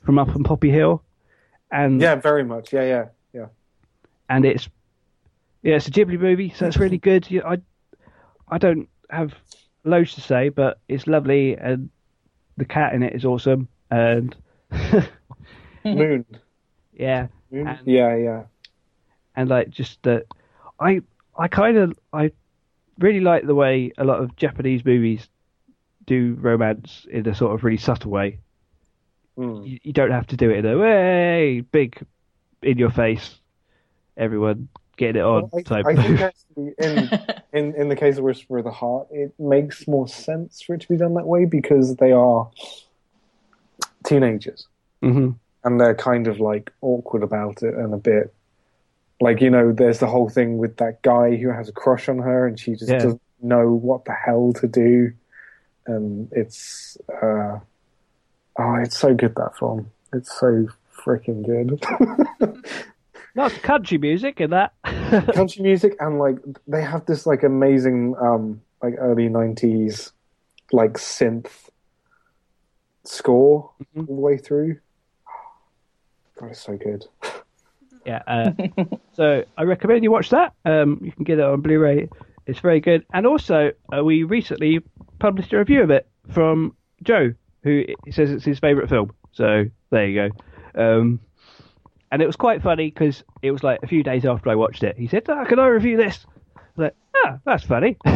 [0.03, 1.03] From Up on Poppy Hill,
[1.71, 2.73] and Yeah, very much.
[2.73, 3.45] Yeah, yeah, yeah.
[4.29, 4.69] and it's
[5.61, 7.27] yeah, it's a Ghibli movie, so it's really good.
[7.45, 7.59] I
[8.47, 9.33] I don't have
[9.83, 11.89] loads to say, but it's lovely, and
[12.57, 14.35] the cat in it is awesome, and
[15.85, 16.25] Moon.
[16.93, 17.67] yeah, Moon.
[17.67, 18.43] And- yeah, yeah.
[19.35, 20.25] and like just that,
[20.79, 21.01] I
[21.37, 22.31] I kind of I
[22.99, 25.27] really like the way a lot of Japanese movies
[26.05, 28.39] do romance in a sort of really subtle way.
[29.39, 29.65] Mm.
[29.67, 32.05] You, you don't have to do it in a way big,
[32.61, 33.39] in your face,
[34.17, 34.67] everyone
[34.97, 35.85] getting it on I, type.
[35.85, 37.09] I think actually in,
[37.53, 40.81] in in the case of Whisper of the Heart, it makes more sense for it
[40.81, 42.51] to be done that way because they are
[44.05, 44.67] teenagers
[45.01, 45.31] hmm
[45.63, 48.33] and they're kind of like awkward about it and a bit
[49.21, 52.19] like you know, there's the whole thing with that guy who has a crush on
[52.19, 52.99] her and she just Yeah.
[52.99, 55.11] doesn't know what the hell to do,
[55.85, 57.59] and it's uh,
[58.59, 59.89] oh, it's so good that film.
[60.13, 61.81] It's so freaking good.
[63.35, 64.73] That's country music in that.
[65.33, 66.37] country music and like
[66.67, 70.11] they have this like amazing um like early 90s
[70.71, 71.49] like synth
[73.03, 73.99] score Mm-hmm.
[74.01, 74.79] all the way through
[76.39, 77.05] god it's so good
[78.05, 78.21] Yeah.
[78.27, 78.51] Uh,
[79.13, 80.53] so I recommend you watch that.
[80.65, 82.07] Um, you can get it on Blu-ray.
[82.47, 83.05] It's very good.
[83.13, 84.79] And also, uh, we recently
[85.19, 87.33] published a review of it from Joe,
[87.69, 89.11] who says it's his favourite film.
[89.31, 90.29] So there you
[90.75, 90.81] go.
[90.81, 91.19] Um,
[92.11, 94.83] and it was quite funny because it was like a few days after I watched
[94.83, 94.97] it.
[94.97, 96.95] He said, oh, "Can I review this?" I was like,
[97.25, 97.97] "Ah, that's funny."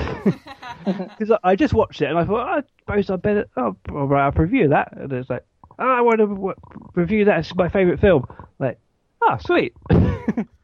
[0.86, 3.46] Because I just watched it and I thought, oh, I suppose I better.
[3.56, 4.94] Oh, I'll write up a review that.
[4.98, 5.46] And it's like,
[5.80, 6.54] oh, I want to w-
[6.96, 7.40] review that.
[7.40, 8.26] It's my favourite film.
[8.60, 8.80] Like,
[9.22, 9.74] ah, sweet.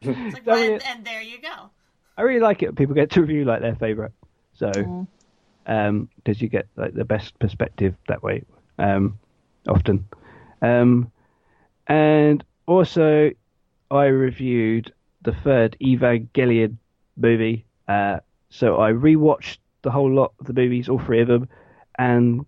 [0.02, 1.70] It's like, well, and, and there you go.
[2.18, 4.12] I really like it when people get to review like their favorite.
[4.54, 5.08] So,
[5.66, 8.44] um, because you get like the best perspective that way,
[8.80, 9.20] um,
[9.68, 10.08] often.
[10.62, 11.12] Um,
[11.88, 13.32] and also,
[13.92, 16.78] I reviewed the third Evangelion
[17.18, 17.66] movie.
[17.88, 18.20] Uh,
[18.50, 21.48] so I rewatched the whole lot of the movies, all three of them,
[21.98, 22.46] and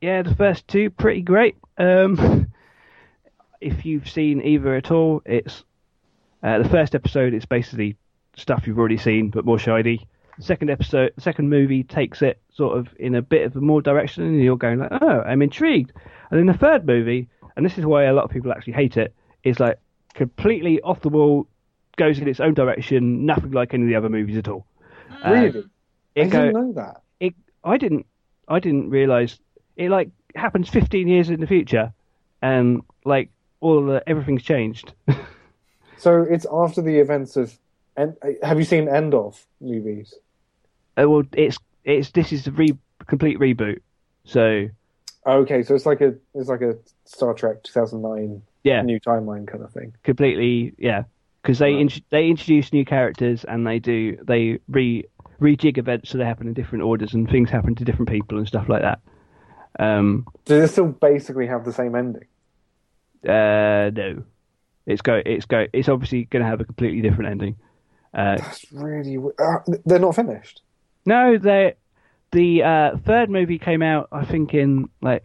[0.00, 1.56] yeah, the first two pretty great.
[1.78, 2.48] Um,
[3.60, 5.64] if you've seen either at all, it's
[6.42, 7.96] uh, the first episode it's basically
[8.36, 10.06] stuff you've already seen, but more shiny.
[10.38, 13.60] The second episode, the second movie takes it sort of in a bit of a
[13.60, 15.92] more direction, and you're going like, "Oh, I'm intrigued."
[16.30, 18.96] And then the third movie, and this is why a lot of people actually hate
[18.96, 19.14] it,
[19.44, 19.78] is like
[20.14, 21.46] completely off the wall,
[21.96, 24.66] goes in its own direction, nothing like any of the other movies at all.
[25.24, 25.64] Uh, really
[26.16, 28.06] i didn't know that it, I didn't,
[28.48, 29.38] I didn't realize
[29.76, 31.92] it like happens 15 years in the future,
[32.42, 33.30] and like
[33.60, 34.92] all the, everything's changed.
[35.96, 37.56] so it's after the events of
[37.96, 40.14] and have you seen end of movies
[40.96, 43.80] Uh, well, it's it's this is the re- complete reboot.
[44.24, 44.68] So
[45.26, 46.74] okay so it's like a it's like a
[47.06, 51.04] star trek 2009 yeah, new timeline kind of thing completely yeah.
[51.42, 51.80] Because they Right.
[51.82, 55.04] int- they introduce new characters and they do they re
[55.40, 58.46] rejig events so they happen in different orders and things happen to different people and
[58.46, 59.00] stuff like that.
[59.78, 62.24] Um, do they still basically have the same ending
[63.28, 64.22] uh, no,
[64.86, 67.56] it's go it's go it's obviously going to have a completely different ending.
[68.12, 70.62] Uh, that's really uh, they're not finished
[71.06, 71.74] No, they
[72.32, 75.24] the uh, third movie came out, I think, in like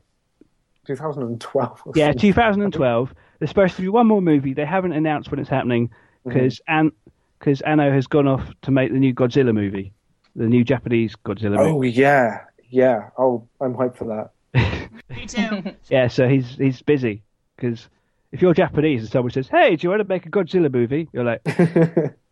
[0.85, 1.81] 2012.
[1.85, 2.19] or Yeah, something.
[2.19, 3.13] 2012.
[3.39, 4.53] There's supposed to be one more movie.
[4.53, 5.91] They haven't announced when it's happening
[6.25, 6.91] because An
[7.39, 9.93] because Anno has gone off to make the new Godzilla movie,
[10.35, 11.71] the new Japanese Godzilla movie.
[11.71, 13.09] Oh yeah, yeah.
[13.17, 14.89] Oh, I'm hyped for that.
[15.09, 15.73] Me too.
[15.89, 17.23] Yeah, so he's he's busy
[17.55, 17.87] because
[18.31, 21.07] if you're Japanese and someone says, "Hey, do you want to make a Godzilla movie?"
[21.13, 21.41] You're like,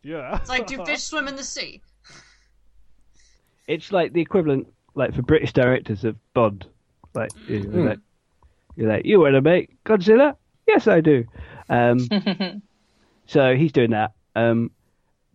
[0.04, 1.82] "Yeah." It's like, do fish swim in the sea?
[3.68, 6.66] It's like the equivalent, like for British directors of Bond.
[7.14, 8.00] Like, you're like,
[8.76, 10.36] you're like, you want to make Godzilla?
[10.68, 11.26] Yes, I do.
[11.70, 12.08] Um,
[13.26, 14.14] so he's doing that.
[14.36, 14.72] Um,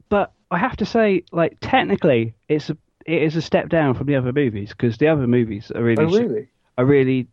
[0.09, 2.77] but I have to say, like, technically, it's a
[3.07, 6.05] it is a step down from the other movies because the other movies are really
[6.05, 6.49] oh really?
[6.79, 7.27] are really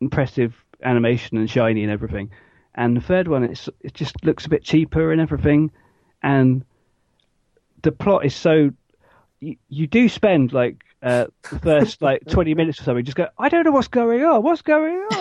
[0.00, 2.30] impressive animation and shiny and everything.
[2.74, 5.72] And the third one, it's it just looks a bit cheaper and everything,
[6.22, 6.64] and
[7.82, 8.70] the plot is so.
[9.40, 13.28] You, you do spend like uh, the first like twenty minutes or something, just go,
[13.38, 14.42] I don't know what's going on.
[14.42, 15.08] What's going on?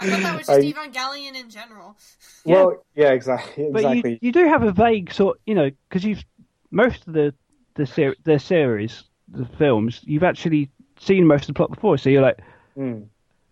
[0.00, 1.96] I thought that was just I- Evangelion in general.
[2.44, 6.24] Well, yeah, exactly, but you, you do have a vague sort, you know, because you've
[6.70, 7.34] most of the
[7.74, 12.10] the ser- the series, the films, you've actually seen most of the plot before, so
[12.10, 12.38] you're like,
[12.78, 13.06] Mm.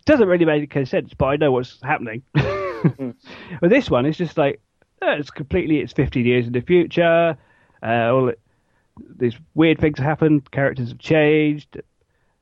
[0.06, 2.22] doesn't really make any sense, but I know what's happening.
[2.34, 4.60] but this one is just like
[5.02, 7.36] uh, it's completely it's 15 years in the future.
[7.82, 8.40] Uh, all it,
[9.16, 10.50] these weird things have happened.
[10.50, 11.80] Characters have changed,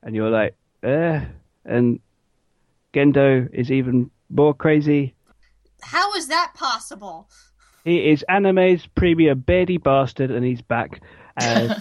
[0.03, 1.25] and you're like, eh.
[1.65, 1.99] and
[2.93, 5.13] Gendo is even more crazy.
[5.81, 7.29] How is that possible?
[7.83, 11.01] He is anime's premier beardy bastard, and he's back.
[11.39, 11.75] Uh,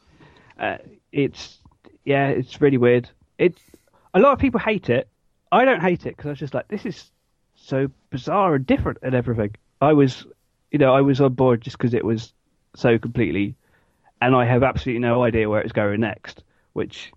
[0.58, 0.76] uh,
[1.12, 1.58] it's
[2.04, 3.08] yeah, it's really weird.
[3.38, 3.58] It
[4.14, 5.08] a lot of people hate it.
[5.52, 7.10] I don't hate it because I was just like, this is
[7.56, 9.54] so bizarre and different and everything.
[9.80, 10.26] I was,
[10.70, 12.32] you know, I was on board just because it was
[12.74, 13.54] so completely,
[14.20, 16.42] and I have absolutely no idea where it's going next.
[16.72, 17.12] Which,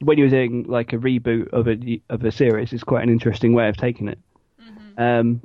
[0.00, 3.52] when you're doing like a reboot of a of a series, is quite an interesting
[3.52, 4.18] way of taking it.
[4.98, 5.42] Um,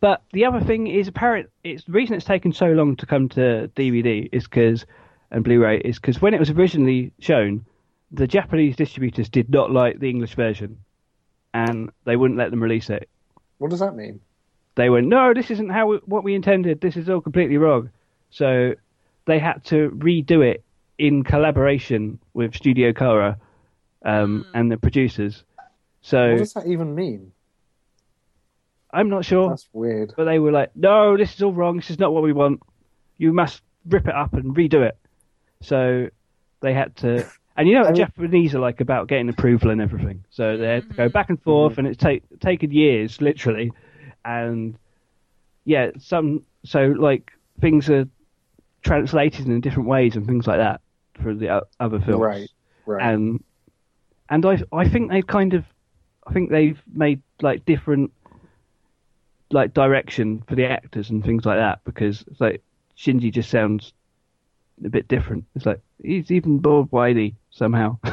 [0.00, 1.48] but the other thing is apparent.
[1.64, 4.84] It's the reason it's taken so long to come to DVD is because
[5.32, 7.64] and Blu-ray is because when it was originally shown,
[8.12, 10.78] the Japanese distributors did not like the English version,
[11.54, 13.08] and they wouldn't let them release it.
[13.58, 14.20] What does that mean?
[14.74, 16.80] They went, "No, this isn't how we, what we intended.
[16.80, 17.90] This is all completely wrong."
[18.30, 18.74] So
[19.24, 20.64] they had to redo it
[20.98, 23.36] in collaboration with Studio Khara
[24.04, 24.56] um, hmm.
[24.56, 25.44] and the producers.
[26.02, 27.32] So What does that even mean?
[28.92, 29.48] I'm not sure.
[29.48, 30.12] That's weird.
[30.16, 31.76] But they were like, no, this is all wrong.
[31.76, 32.60] This is not what we want.
[33.16, 34.98] You must rip it up and redo it.
[35.60, 36.08] So
[36.60, 37.26] they had to.
[37.54, 40.24] And you know what the mean- Japanese are like about getting approval and everything.
[40.30, 41.12] So they had to go mm-hmm.
[41.12, 41.80] back and forth, mm-hmm.
[41.80, 43.72] and it's take, taken years, literally.
[44.24, 44.78] And
[45.66, 46.46] yeah, some.
[46.64, 48.08] So, like, things are
[48.82, 50.80] translated in different ways and things like that
[51.22, 52.20] for the other films.
[52.20, 52.50] Right,
[52.86, 53.02] right.
[53.12, 53.42] And
[54.28, 55.64] and I I think they've kind of
[56.26, 58.12] I think they've made like different
[59.50, 62.62] like direction for the actors and things like that because it's like
[62.96, 63.92] Shinji just sounds
[64.84, 65.44] a bit different.
[65.54, 67.98] It's like he's even more whiny somehow.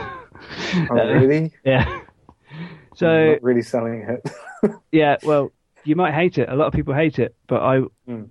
[0.90, 1.52] Oh, really?
[1.66, 2.02] yeah.
[2.96, 4.72] So not really selling it.
[4.92, 5.52] yeah, well,
[5.86, 6.50] you might hate it.
[6.50, 8.30] A lot of people hate it, but I Mm.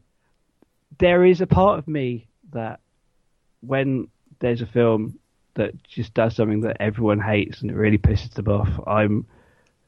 [0.98, 2.80] there is a part of me that
[3.60, 4.08] when
[4.40, 5.18] there's a film
[5.54, 9.26] that just does something that everyone hates and it really pisses them off, I'm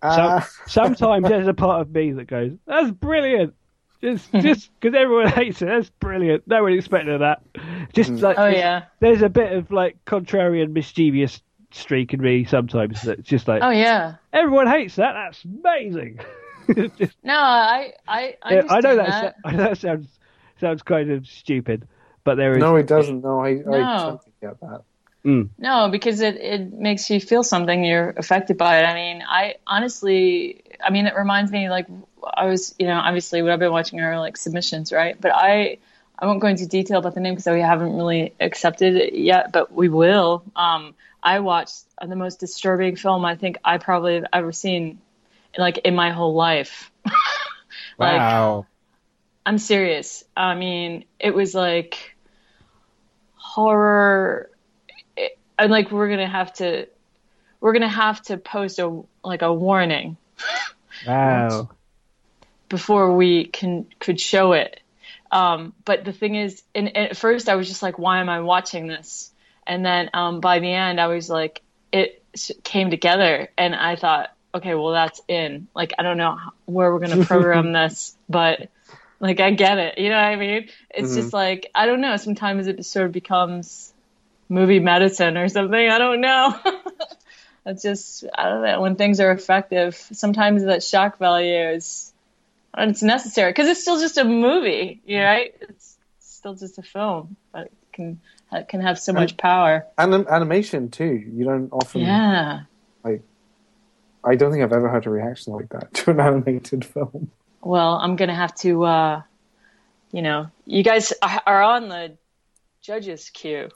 [0.02, 3.54] Ah, sometimes there's a part of me that goes, "That's brilliant."
[4.00, 6.44] Just, just because everyone hates it, that's brilliant.
[6.46, 7.42] No one expected that.
[7.92, 8.84] Just like, Oh there's- yeah.
[9.00, 13.02] there's a bit of like contrarian, mischievous streak in me sometimes.
[13.02, 14.14] That's just like, Oh yeah.
[14.32, 15.12] everyone hates that.
[15.12, 16.18] That's amazing.
[16.96, 19.06] Just- No, I I I, yeah, I know that.
[19.06, 19.36] that.
[19.44, 20.08] I know that sounds
[20.60, 21.86] sounds kind of stupid,
[22.24, 22.58] but there is.
[22.58, 23.22] no, he doesn't.
[23.22, 23.72] No, I, No.
[23.72, 24.82] I totally get that.
[25.22, 27.84] No, because it, it makes you feel something.
[27.84, 28.84] You're affected by it.
[28.84, 31.86] I mean, I honestly, I mean, it reminds me like
[32.34, 35.20] I was, you know, obviously what I've been watching are like submissions, right?
[35.20, 35.78] But I,
[36.18, 39.52] I won't go into detail about the name because we haven't really accepted it yet,
[39.52, 40.42] but we will.
[40.56, 45.00] Um, I watched the most disturbing film I think I probably have ever seen,
[45.56, 46.90] like in my whole life.
[47.98, 48.66] like, Wow.
[49.44, 50.24] I'm serious.
[50.36, 52.14] I mean, it was like
[53.34, 54.50] horror.
[55.16, 56.86] It, and like we're gonna have to,
[57.60, 60.16] we're gonna have to post a like a warning
[61.06, 61.70] Wow.
[62.68, 64.80] before we can could show it.
[65.32, 68.28] Um, but the thing is, and, and at first I was just like, why am
[68.28, 69.30] I watching this?
[69.66, 71.62] And then um, by the end, I was like,
[71.92, 72.22] it
[72.64, 75.68] came together, and I thought, okay, well that's in.
[75.74, 78.68] Like I don't know where we're gonna program this, but
[79.20, 79.98] like I get it.
[79.98, 80.68] You know what I mean?
[80.90, 81.20] It's mm-hmm.
[81.20, 82.16] just like I don't know.
[82.16, 83.92] Sometimes it sort of becomes
[84.48, 85.88] movie medicine or something.
[85.88, 86.58] I don't know.
[87.66, 89.94] It's just I don't know when things are effective.
[89.94, 92.12] Sometimes that shock value is
[92.76, 95.54] it's necessary because it's still just a movie, you know, right?
[95.60, 98.20] It's still just a film, but it can
[98.52, 99.86] it can have so much power.
[99.98, 101.22] And animation too.
[101.32, 102.60] You don't often Yeah.
[103.04, 103.22] like.
[104.22, 107.30] I don't think I've ever had a reaction like that to an animated film.
[107.60, 109.22] Well, I'm gonna have to, uh,
[110.12, 112.16] you know, you guys are are on the
[112.82, 113.68] judges queue,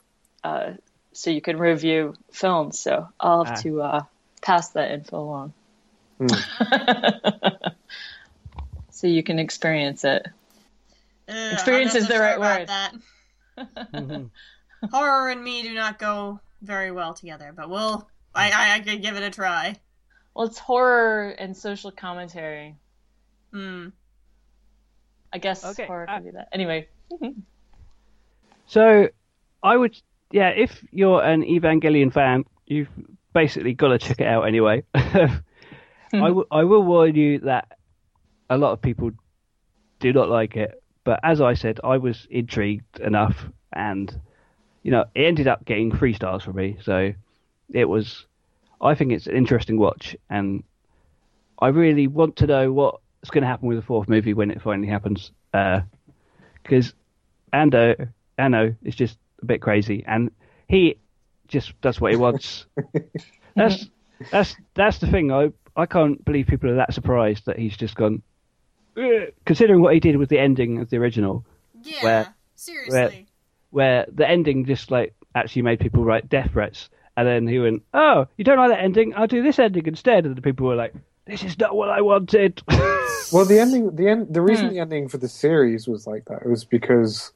[0.43, 0.73] uh,
[1.13, 2.79] so you can review films.
[2.79, 3.61] So I'll have Ah.
[3.61, 4.01] to uh,
[4.41, 5.53] pass that info along,
[8.91, 10.25] so you can experience it.
[11.27, 12.67] Ugh, Experience is the right sure about word.
[12.67, 14.29] That.
[14.91, 18.07] Horror and me do not go very well together, but we'll.
[18.33, 19.79] I, I, I could give it a try.
[20.33, 22.75] Well, it's horror and social commentary.
[23.55, 23.87] Hmm.
[25.31, 26.49] I guess Okay, horror uh, can be that.
[26.51, 26.87] Anyway,
[28.67, 29.07] So,
[29.63, 29.95] I would,
[30.31, 32.89] yeah, if you're an Evangelion fan, you've
[33.33, 34.83] basically got to check it out anyway.
[34.95, 35.39] I,
[36.13, 37.77] w- I will warn you that
[38.49, 39.11] a lot of people
[39.99, 44.13] do not like it, but as I said, I was intrigued enough, and
[44.83, 46.77] you know, it ended up getting three stars for me.
[46.83, 47.13] So,
[47.73, 48.25] it was,
[48.81, 50.63] I think it's an interesting watch, and
[51.59, 52.71] I really want to know
[53.25, 55.81] what's going to happen with the fourth movie when it finally happens, uh,
[56.61, 56.93] because
[57.51, 58.07] Ando
[58.37, 60.29] Anno is just a bit crazy, and
[60.67, 60.97] he
[61.47, 62.67] just does what he wants.
[63.55, 63.87] that's
[64.31, 65.31] that's that's the thing.
[65.31, 68.21] I I can't believe people are that surprised that he's just gone.
[68.95, 71.43] "Ugh," Considering what he did with the ending of the original,
[71.81, 72.03] Yeah.
[72.03, 73.25] Where- seriously.
[73.71, 77.81] where the ending just like actually made people write death threats, and then he went,
[77.91, 79.15] "Oh, you don't like that ending?
[79.15, 80.93] I'll do this ending instead." And the people were like,
[81.25, 82.61] "This is not what I wanted."
[83.31, 86.45] Well, the ending, the end, the reason the ending for the series was like that
[86.47, 87.31] was because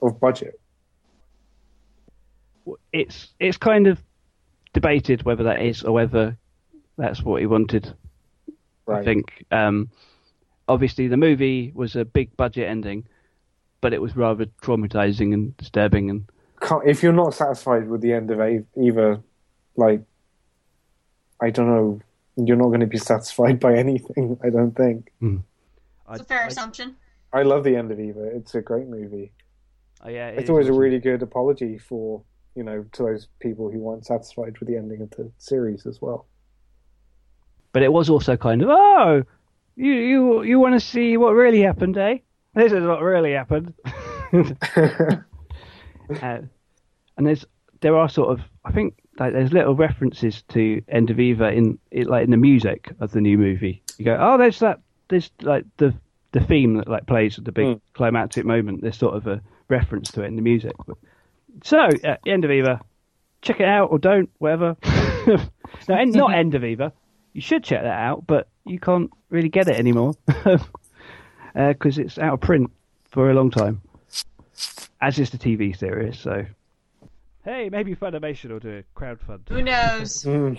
[0.00, 0.58] of budget.
[2.92, 4.02] it's it's kind of
[4.72, 6.38] debated whether that is or whether
[6.96, 7.94] that's what he wanted.
[8.86, 9.00] Right.
[9.00, 9.44] I think.
[9.50, 9.90] Um,
[10.66, 13.06] obviously, the movie was a big budget ending,
[13.80, 16.10] but it was rather traumatizing and disturbing.
[16.10, 16.30] And
[16.60, 18.40] Can't, if you're not satisfied with the end of
[18.76, 19.22] Eva,
[19.76, 20.02] like,
[21.40, 22.00] I don't know,
[22.46, 24.38] you're not going to be satisfied by anything.
[24.42, 25.10] I don't think.
[26.10, 26.96] It's a fair assumption.
[27.32, 28.24] I love the end of Eva.
[28.24, 29.32] It's a great movie.
[30.02, 32.22] oh, yeah, I thought it was a really good apology for
[32.54, 36.00] you know to those people who weren't satisfied with the ending of the series as
[36.00, 36.26] well.
[37.72, 39.24] But it was also kind of oh,
[39.76, 42.18] you you you want to see what really happened, eh?
[42.54, 43.74] This is what really happened.
[44.32, 46.40] uh,
[47.16, 47.44] and there's
[47.80, 51.78] there are sort of I think like there's little references to End of Eva in
[51.90, 53.82] it, like in the music of the new movie.
[53.98, 55.94] You go, oh, there's that there's like the
[56.32, 58.82] the theme that like plays at the big climactic moment.
[58.82, 60.72] There's sort of a reference to it in the music.
[61.64, 62.80] So uh, End of Eva,
[63.42, 64.76] check it out or don't, whatever.
[65.26, 66.92] no, en- not End of Eva.
[67.32, 70.14] You should check that out, but you can't really get it anymore
[71.54, 72.70] because it's out of print
[73.10, 73.80] for a long time,
[75.00, 76.18] as is the TV series.
[76.18, 76.44] So,
[77.48, 79.48] hey, maybe Funimation will do a crowdfund.
[79.48, 80.22] Who knows?
[80.28, 80.54] Hmm.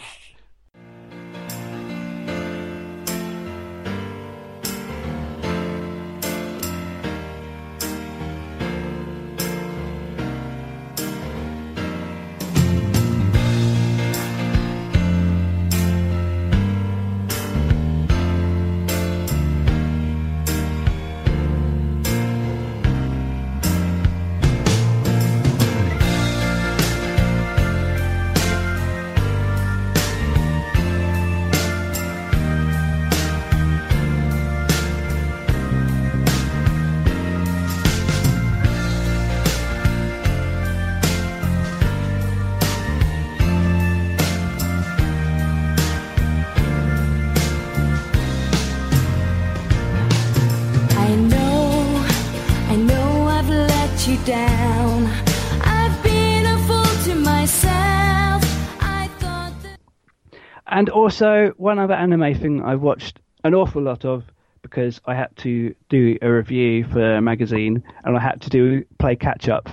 [60.80, 64.24] And also, one other anime thing I watched an awful lot of
[64.62, 68.86] because I had to do a review for a magazine and I had to do
[68.98, 69.68] play catch up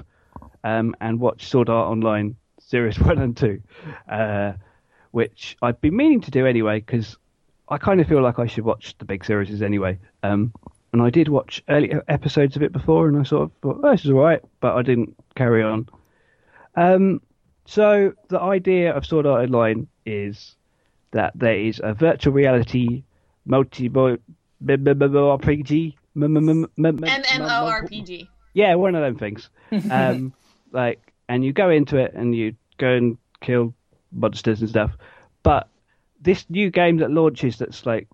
[0.65, 3.63] um, and watch Sword Art Online Series 1 and 2,
[4.09, 4.55] uh,
[5.13, 7.17] which I've been meaning to do anyway because
[7.69, 10.01] I kind of feel like I should watch the big series anyway.
[10.25, 10.53] Um,
[10.93, 13.93] and I did watch early episodes of it before and I sort of thought, oh,
[13.93, 15.89] this is alright, but I didn't carry on.
[16.75, 17.23] Um,
[17.65, 20.56] so the idea of Sword Art Online is
[21.17, 23.03] that there is a virtual reality
[23.47, 25.95] multi RPG.
[26.17, 28.29] MMORPG.
[28.55, 29.51] Yeah, one of them things.
[29.91, 30.33] Um,
[30.73, 33.75] like, and you go into it and you go and kill
[34.13, 34.93] monsters and stuff.
[35.43, 35.69] But
[36.21, 38.09] this new game that launches that's like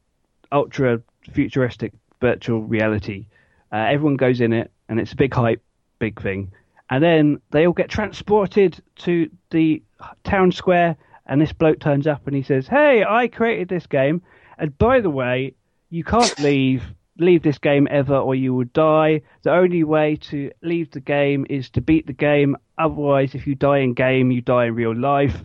[0.50, 1.02] ultra
[1.32, 3.26] futuristic virtual reality,
[3.72, 5.62] uh, everyone goes in it, and it's a big hype,
[5.98, 6.52] big thing.
[6.90, 9.82] And then they all get transported to the
[10.24, 10.96] town square,
[11.32, 14.20] and this bloke turns up and he says, "Hey, I created this game,
[14.58, 15.54] and by the way,
[15.88, 16.84] you can't leave."
[17.18, 19.20] Leave this game ever, or you will die.
[19.42, 22.56] The only way to leave the game is to beat the game.
[22.78, 25.42] Otherwise, if you die in game, you die in real life.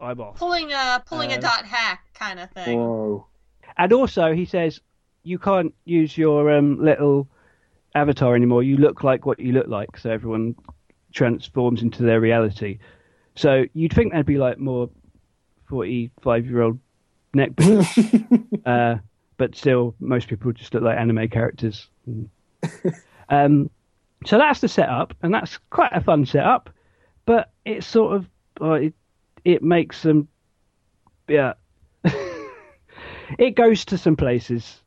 [0.00, 0.36] I'm off.
[0.36, 2.78] Pulling a pulling Uh, a dot hack kind of thing.
[2.78, 3.26] Whoa.
[3.76, 4.80] And also, he says
[5.22, 7.28] you can't use your um, little
[7.94, 8.62] avatar anymore.
[8.62, 10.56] You look like what you look like, so everyone
[11.12, 12.78] transforms into their reality.
[13.36, 14.88] So you'd think there'd be like more
[15.70, 16.78] forty-five-year-old
[17.32, 17.98] neck boobs,
[18.66, 18.96] uh,
[19.36, 21.88] but still, most people just look like anime characters.
[23.30, 23.70] um,
[24.26, 26.68] so that's the setup, and that's quite a fun setup.
[27.24, 28.26] But it's sort of
[28.60, 28.94] uh, it,
[29.44, 30.28] it makes some
[31.28, 31.54] yeah
[33.38, 34.82] it goes to some places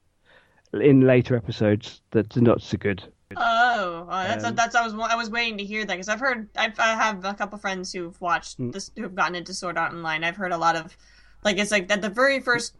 [0.73, 3.03] in later episodes that are not so good.
[3.37, 6.19] Oh, oh, that's Um, that's I was I was waiting to hear that because I've
[6.19, 8.71] heard I've, I have a couple friends who've watched Mm.
[8.73, 10.23] this who've gotten into Sword Art Online.
[10.23, 10.95] I've heard a lot of
[11.43, 12.75] like it's like that the very first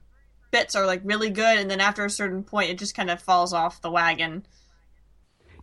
[0.51, 3.21] bits are like really good, and then after a certain point, it just kind of
[3.21, 4.45] falls off the wagon.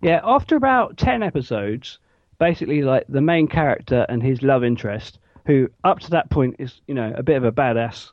[0.03, 1.99] Yeah, after about 10 episodes,
[2.39, 6.81] basically, like the main character and his love interest, who up to that point is,
[6.87, 8.11] you know, a bit of a badass,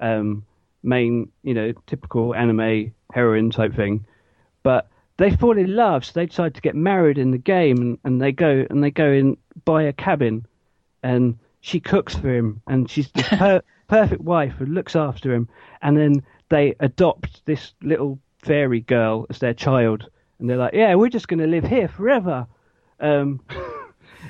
[0.00, 0.44] um,
[0.82, 4.04] main, you know, typical anime heroine type thing,
[4.62, 4.88] but
[5.20, 8.22] they fall in love, so they decide to get married in the game, and, and
[8.22, 9.36] they go and they go and
[9.66, 10.46] buy a cabin,
[11.02, 15.46] and she cooks for him, and she's the per- perfect wife who looks after him,
[15.82, 20.94] and then they adopt this little fairy girl as their child, and they're like, "Yeah,
[20.94, 22.46] we're just going to live here forever."
[22.98, 23.40] Um,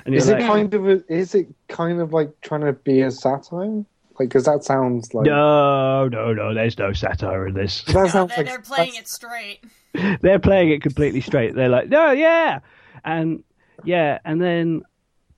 [0.05, 2.73] and Is you're it like, kind of a, is it kind of like trying to
[2.73, 3.85] be a satire?
[4.19, 6.53] Like, because that sounds like No, no, no.
[6.53, 7.83] There's no satire in this.
[7.85, 9.61] that No, they're, like they're playing it straight.
[10.21, 11.55] They're playing it completely straight.
[11.55, 12.59] They're like, "No, yeah,"
[13.03, 13.43] and
[13.83, 14.83] yeah, and then,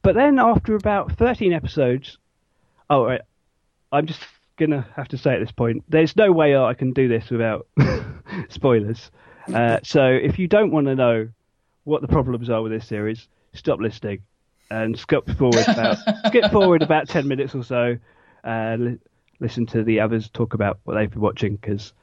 [0.01, 2.17] but then after about 13 episodes,
[2.89, 3.21] oh, right,
[3.91, 4.21] I'm just
[4.57, 7.67] gonna have to say at this point, there's no way I can do this without
[8.49, 9.11] spoilers.
[9.53, 11.30] Uh, so if you don't want to know
[11.84, 14.21] what the problems are with this series, stop listening
[14.69, 15.97] and skip forward about
[16.27, 17.97] skip forward about 10 minutes or so.
[18.43, 18.77] Uh,
[19.39, 21.93] listen to the others talk about what they've been watching because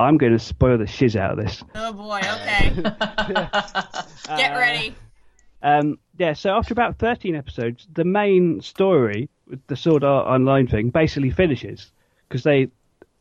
[0.00, 1.62] I'm going to spoil the shiz out of this.
[1.74, 2.70] Oh boy, okay,
[4.36, 4.94] get ready.
[5.62, 10.66] Um, yeah, so after about 13 episodes, the main story with the Sword Art Online
[10.66, 11.90] thing basically finishes
[12.28, 12.68] because they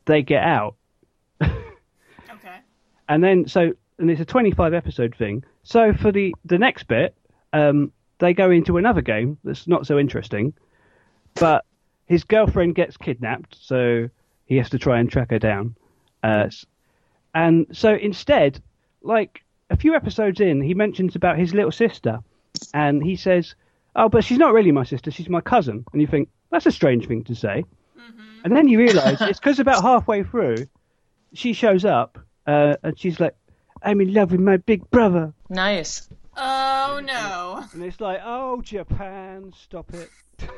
[0.06, 0.76] they get out,
[1.42, 2.60] Okay.
[3.08, 5.44] and then so and it's a 25 episode thing.
[5.64, 7.16] So for the the next bit,
[7.54, 10.54] um, they go into another game that's not so interesting,
[11.36, 11.66] but
[12.08, 14.10] his girlfriend gets kidnapped, so
[14.46, 15.76] he has to try and track her down.
[16.24, 16.50] Uh,
[17.36, 18.62] and so instead,
[19.02, 22.20] like a few episodes in, he mentions about his little sister,
[22.74, 23.56] and he says,
[23.96, 26.72] "Oh, but she's not really my sister; she's my cousin." And you think that's a
[26.72, 27.66] strange thing to say,
[28.44, 30.68] and then you realise it's because about halfway through,
[31.34, 32.18] she shows up,
[32.48, 33.36] uh, and she's like,
[33.82, 36.10] "I'm in love with my big brother," Nice.
[36.36, 37.64] Oh no.
[37.74, 40.10] and it's like, "Oh, Japan, stop it."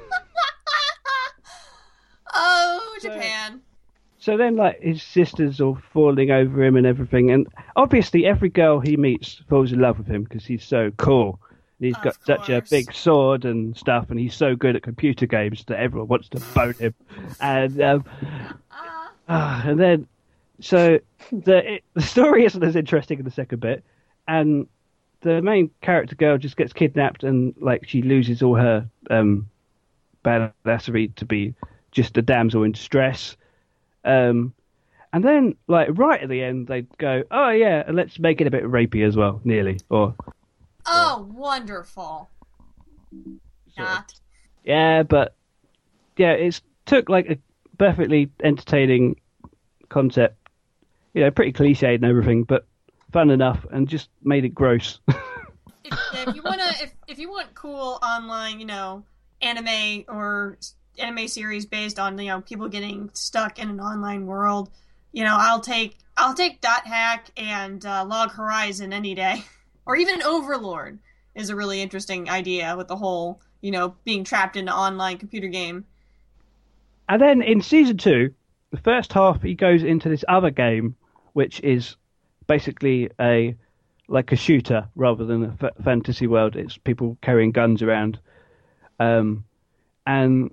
[2.35, 3.61] Oh Japan.
[4.25, 8.79] So then, like his sisters are falling over him and everything, and obviously every girl
[8.79, 11.39] he meets falls in love with him because he's so cool.
[11.77, 14.81] And He's Of got such a big sword and stuff, and he's so good at
[14.81, 16.95] computer games that everyone wants to bone him.
[17.39, 18.05] And um,
[19.29, 20.07] ah, and then,
[20.59, 20.97] so
[21.31, 23.83] the it, the story isn't as interesting in the second bit,
[24.27, 24.67] and
[25.21, 29.47] the main character girl just gets kidnapped and like she loses all her um,
[30.23, 31.53] badassery to be
[31.91, 33.37] just a damsel in distress.
[34.05, 34.53] Um,
[35.11, 38.51] and then, like right at the end, they go, "Oh yeah, let's make it a
[38.51, 40.15] bit rapey as well, nearly." Or
[40.85, 42.29] Oh wonderful.
[43.77, 44.13] Not.
[44.63, 45.35] yeah, but
[46.15, 47.37] yeah, it's took like a
[47.77, 49.19] perfectly entertaining
[49.89, 50.37] concept,
[51.13, 52.65] you know, pretty cliched and everything, but
[53.11, 54.99] fun enough, and just made it gross.
[55.83, 59.03] if, if you wanna if, if you want cool online you know
[59.41, 60.57] anime or
[60.99, 64.69] anime series based on you know people getting stuck in an online world
[65.11, 69.43] you know i'll take i'll take dot hack and uh, log horizon any day.
[69.87, 70.97] Or even overlord
[71.35, 75.19] is a really interesting idea with the whole you know being trapped in an online
[75.19, 75.85] computer game.
[77.07, 78.33] And then in season two,
[78.71, 80.95] the first half he goes into this other game,
[81.33, 81.97] which is
[82.47, 83.55] basically a
[84.07, 86.55] like a shooter rather than a f- fantasy world.
[86.55, 88.19] It's people carrying guns around,
[88.99, 89.45] um,
[90.07, 90.49] and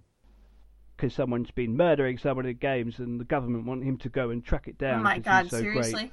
[1.03, 4.45] because someone's been murdering someone in games, and the government want him to go and
[4.45, 5.01] track it down.
[5.01, 5.93] Oh my god, so seriously?
[5.93, 6.13] Great.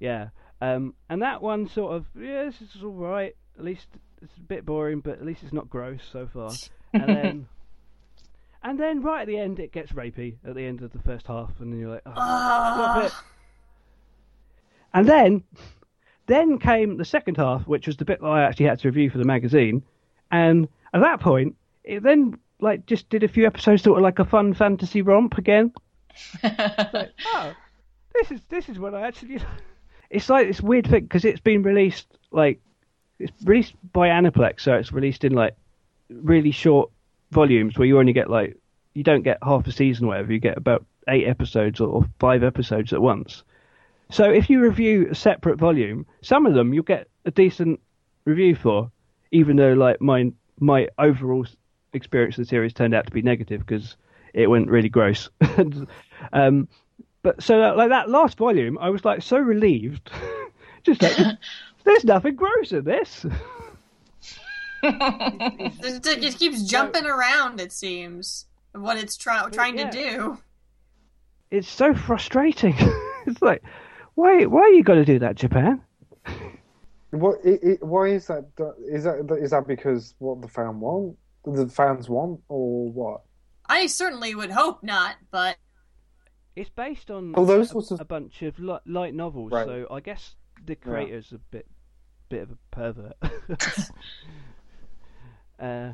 [0.00, 0.28] Yeah.
[0.62, 3.36] Um, and that one sort of, yeah, this is all right.
[3.58, 3.86] At least
[4.22, 6.52] it's a bit boring, but at least it's not gross so far.
[6.94, 7.48] And then,
[8.62, 11.26] and then right at the end, it gets rapey at the end of the first
[11.26, 13.12] half, and then you're like, oh, stop it.
[14.94, 15.44] And then,
[16.24, 19.10] then came the second half, which was the bit that I actually had to review
[19.10, 19.82] for the magazine.
[20.30, 24.18] And at that point, it then like just did a few episodes, sort of like
[24.18, 25.72] a fun fantasy romp again.
[26.42, 27.54] like, oh,
[28.14, 29.40] this is this is what I actually.
[30.10, 32.62] It's like this weird thing because it's been released like
[33.18, 35.54] it's released by Aniplex, so it's released in like
[36.08, 36.90] really short
[37.30, 38.56] volumes where you only get like
[38.94, 40.32] you don't get half a season or whatever.
[40.32, 43.42] You get about eight episodes or five episodes at once.
[44.10, 47.80] So if you review a separate volume, some of them you'll get a decent
[48.24, 48.90] review for,
[49.30, 51.46] even though like my my overall
[51.92, 53.96] experience of the series turned out to be negative because
[54.34, 55.28] it went really gross.
[55.58, 55.88] And,
[56.32, 56.68] um,
[57.22, 60.10] but so that, like that last volume, I was like so relieved,
[60.84, 61.16] just like
[61.84, 63.26] there's nothing gross in this.
[64.82, 67.60] It, it just keeps jumping around.
[67.60, 69.90] It seems what it's try- trying yeah.
[69.90, 70.38] to do.
[71.50, 72.74] It's so frustrating.
[73.26, 73.62] it's like,
[74.14, 75.80] why why you got to do that, Japan?
[77.10, 77.38] What?
[77.44, 78.44] It, it, why is that?
[78.86, 81.16] Is that is that because what the fan want?
[81.44, 83.22] The fans want, or what?
[83.66, 85.56] I certainly would hope not, but
[86.56, 89.66] It's based on Oh, those a, of- a bunch of li- light novels, Right.
[89.66, 90.34] so I guess
[90.66, 91.66] the creator's a bit
[92.28, 93.16] bit of a pervert,
[95.60, 95.92] uh,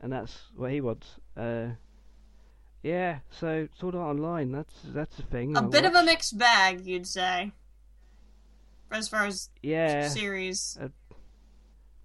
[0.00, 1.06] and that's what he wants.
[1.36, 1.68] Uh,
[2.82, 5.56] yeah, so Sword Art Online, that's that's a thing.
[5.56, 7.52] a I bit of a mixed bag, you'd say,
[8.90, 10.76] as far as yeah, series.
[10.80, 10.90] A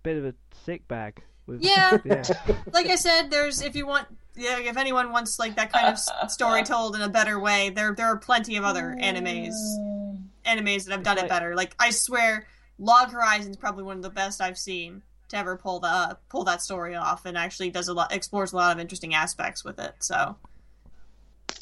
[0.03, 0.33] bit of a
[0.65, 1.21] sick bag.
[1.51, 1.97] With, Yeah.
[2.05, 2.23] yeah.
[2.71, 5.99] Like I said, there's if you want, yeah, if anyone wants like that kind of
[6.31, 10.21] story told in a better way, there there are plenty of other animes, mm.
[10.45, 11.55] animes that have done it better.
[11.55, 12.47] Like I swear,
[12.79, 16.43] Log Horizon's probably one of the best I've seen to ever pull the uh, pull
[16.45, 19.79] that story off, and actually does a lot, explores a lot of interesting aspects with
[19.79, 19.95] it.
[19.99, 20.35] So.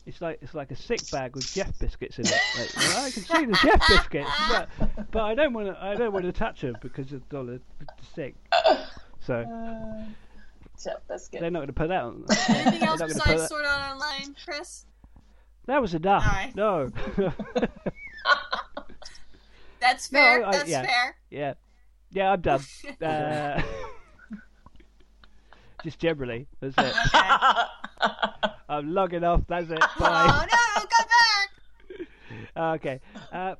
[0.05, 2.41] It's like it's like a sick bag with Jeff biscuits in it.
[2.57, 5.95] Like, well, I can see the Jeff biscuits, but but I don't want to I
[5.95, 7.63] don't want to touch them because it's all it's
[8.15, 8.35] sick.
[9.29, 9.45] So
[10.81, 11.41] Chef biscuit.
[11.41, 12.25] they're not going to put that on.
[12.49, 14.85] Anything else They're not besides that- Sword Art Online, Chris?
[15.67, 16.23] That was enough.
[16.25, 16.55] Alright.
[16.55, 16.89] No.
[19.79, 20.45] That's No, fair.
[20.45, 20.81] I- That's yeah.
[20.81, 21.15] fair.
[21.29, 21.53] yeah,
[22.11, 22.61] yeah, I'm done.
[23.01, 23.61] Uh,
[25.83, 26.93] just generally, that's it.
[27.07, 27.29] Okay.
[28.67, 29.41] I'm logging off.
[29.47, 29.79] That's it.
[29.79, 29.87] Bye.
[29.99, 30.47] oh Bye.
[30.51, 30.81] no!
[30.81, 31.07] Come
[32.57, 32.75] back.
[32.75, 32.99] okay,
[33.31, 33.55] uh,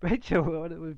[0.00, 0.96] Rachel, we've,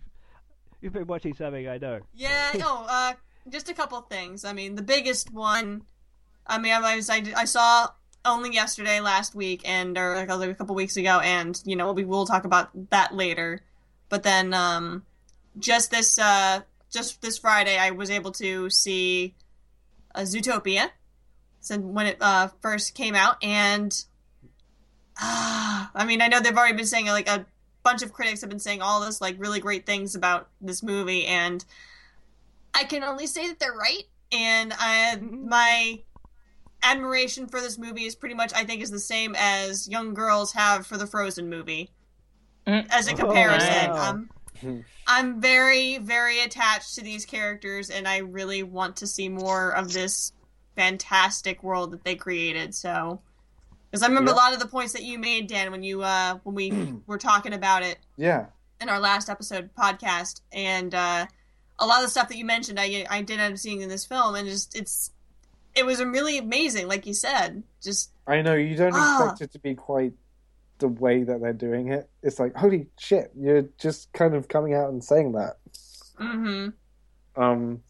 [0.81, 2.01] you've been watching something I know.
[2.15, 2.53] Yeah.
[2.61, 3.15] Oh, uh,
[3.49, 4.45] just a couple things.
[4.45, 5.83] I mean, the biggest one.
[6.47, 7.89] I mean, I was I, I saw
[8.25, 12.05] only yesterday, last week, and or like a couple weeks ago, and you know we
[12.05, 13.63] will talk about that later.
[14.09, 15.05] But then, um,
[15.59, 16.61] just this uh,
[16.91, 19.35] just this Friday, I was able to see
[20.15, 20.91] uh, Zootopia,
[21.61, 24.05] so when it uh, first came out, and
[25.19, 27.47] ah, I mean, I know they've already been saying like a
[27.83, 31.27] bunch of critics have been saying all this like really great things about this movie,
[31.27, 31.65] and
[32.75, 34.05] I can only say that they're right.
[34.33, 36.01] And I my
[36.83, 40.53] admiration for this movie is pretty much I think is the same as young girls
[40.53, 41.91] have for the Frozen movie.
[42.67, 42.87] Mm.
[42.91, 44.11] As a Oh, comparison, wow.
[44.65, 49.71] um, I'm very very attached to these characters, and I really want to see more
[49.71, 50.33] of this
[50.77, 52.75] fantastic world that they created.
[52.75, 53.21] So,
[53.91, 54.37] because I remember Yeah.
[54.37, 57.19] a lot of the points that you made, Dan, when you uh when we were
[57.19, 58.47] talking about it Yeah,
[58.81, 61.27] in our last episode podcast, and uh,
[61.79, 63.89] a lot of the stuff that you mentioned, I I did end up seeing in
[63.89, 65.11] this film, and just it's
[65.75, 67.63] it was really amazing, like you said.
[67.83, 69.25] Just I know you don't Ah.
[69.27, 70.13] expect it to be quite
[70.79, 72.11] the way that they're doing it.
[72.23, 75.57] It's like, holy shit, you're just kind of coming out and saying that.
[76.19, 76.69] hmm
[77.37, 77.83] Um,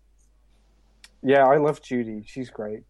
[1.22, 2.22] yeah, I love Judy.
[2.26, 2.82] She's great.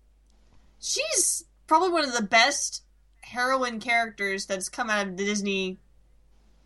[0.81, 2.83] she's probably one of the best
[3.21, 5.79] heroine characters that's come out of the Disney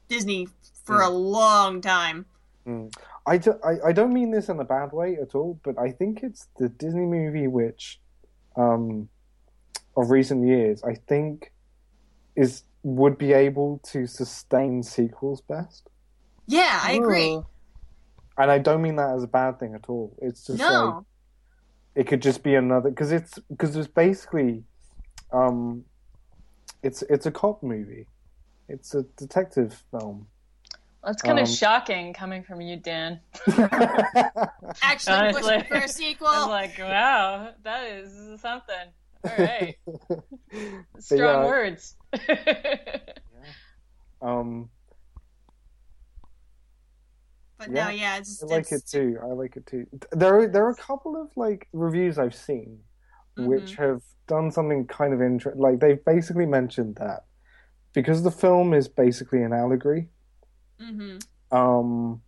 [0.08, 0.48] Disney
[0.84, 2.24] for a long time.
[3.26, 5.90] I, do, I, I don't mean this in a bad way at all, but I
[5.90, 8.00] think it's the Disney movie which,
[8.56, 9.08] um,
[9.96, 11.52] of recent years, I think
[12.36, 15.88] is would be able to sustain sequels best.
[16.46, 17.32] Yeah, I agree.
[17.32, 17.46] Ooh.
[18.38, 20.16] And I don't mean that as a bad thing at all.
[20.22, 21.02] It's just like
[21.96, 24.62] it could just be another because it's because it's basically
[25.32, 25.84] um
[26.82, 28.06] it's it's a cop movie
[28.68, 30.26] it's a detective film
[31.06, 33.20] That's kind of Um, shocking coming from you, Dan.
[34.82, 35.32] actually Honestly.
[35.32, 36.28] pushing for a sequel.
[36.28, 38.92] I'm like, wow, that is something.
[39.24, 39.76] All right.
[40.98, 41.96] Strong yeah, words.
[44.22, 44.70] Um,
[47.58, 49.18] But Yeah, no, yeah, it's, I like it's it too.
[49.22, 49.86] I like it too.
[50.12, 52.80] There, are, there are a couple of like reviews I've seen,
[53.36, 53.74] which Mm-hmm.
[53.76, 55.60] have done something kind of interesting.
[55.62, 57.24] Like they've basically mentioned that
[57.94, 60.10] because the film is basically an allegory.
[60.78, 61.18] Hmm
[61.50, 62.22] Um,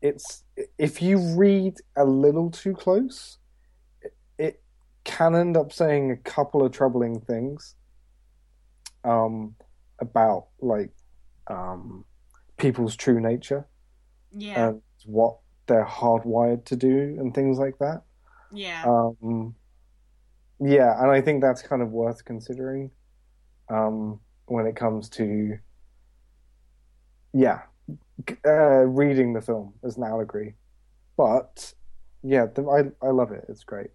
[0.00, 0.44] it's
[0.78, 3.38] if you read a little too close,
[4.00, 4.62] it, it
[5.04, 7.74] can end up saying a couple of troubling things.
[9.04, 9.54] Um,
[10.00, 10.90] about like
[11.48, 12.04] um
[12.56, 13.66] people's true nature
[14.36, 18.02] yeah, and what they're hardwired to do and things like that.
[18.52, 18.84] yeah.
[18.84, 19.54] Um,
[20.60, 22.90] yeah, and I think that's kind of worth considering
[23.68, 25.58] um, when it comes to
[27.32, 27.62] yeah,
[28.44, 30.54] uh, reading the film as an allegory.
[31.16, 31.74] But
[32.22, 32.62] yeah, the,
[33.02, 33.44] I I love it.
[33.48, 33.90] It's great.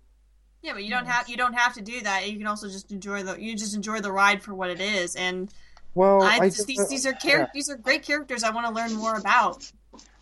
[0.61, 2.29] Yeah, but you don't have you don't have to do that.
[2.29, 5.15] You can also just enjoy the you just enjoy the ride for what it is.
[5.15, 5.53] And
[5.93, 7.47] Well, I, I just, these these are char- yeah.
[7.53, 9.71] these are great characters I want to learn more about.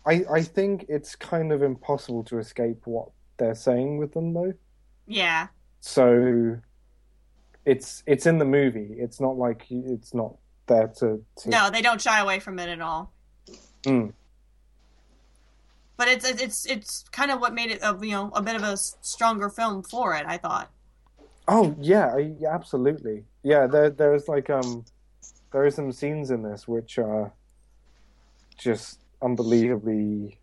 [0.04, 4.54] I I think it's kind of impossible to escape what they're saying with them though.
[5.06, 5.48] Yeah,
[5.80, 6.58] So
[7.64, 8.94] it's it's in the movie.
[8.98, 10.36] It's not like it's not
[10.66, 13.12] there to, to no, they don't shy away from it at all.
[13.82, 14.12] Mm.
[15.96, 18.62] But it's it's it's kind of what made it a you know a bit of
[18.62, 20.24] a stronger film for it.
[20.26, 20.70] I thought.
[21.48, 22.16] Oh yeah,
[22.48, 23.24] absolutely.
[23.42, 24.84] Yeah, there there's like um
[25.52, 27.32] there are some scenes in this which are
[28.56, 30.38] just unbelievably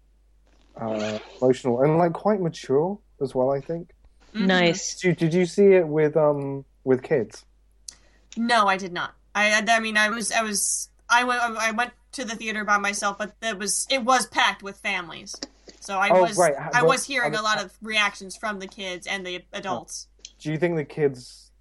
[0.80, 3.52] uh, emotional and like quite mature as well.
[3.52, 3.92] I think.
[4.34, 4.46] Mhm.
[4.46, 4.96] Nice.
[4.96, 7.46] Did you, did you see it with um with kids?
[8.38, 9.16] No, I did not.
[9.36, 12.64] I I I mean I was I was I went I went to the theater
[12.64, 15.36] by myself, but it was it was packed with families.
[15.80, 16.56] So I Oh, was right.
[16.74, 20.08] I was hearing a lot of reactions from the kids and the adults.
[20.40, 21.52] Do you think the kids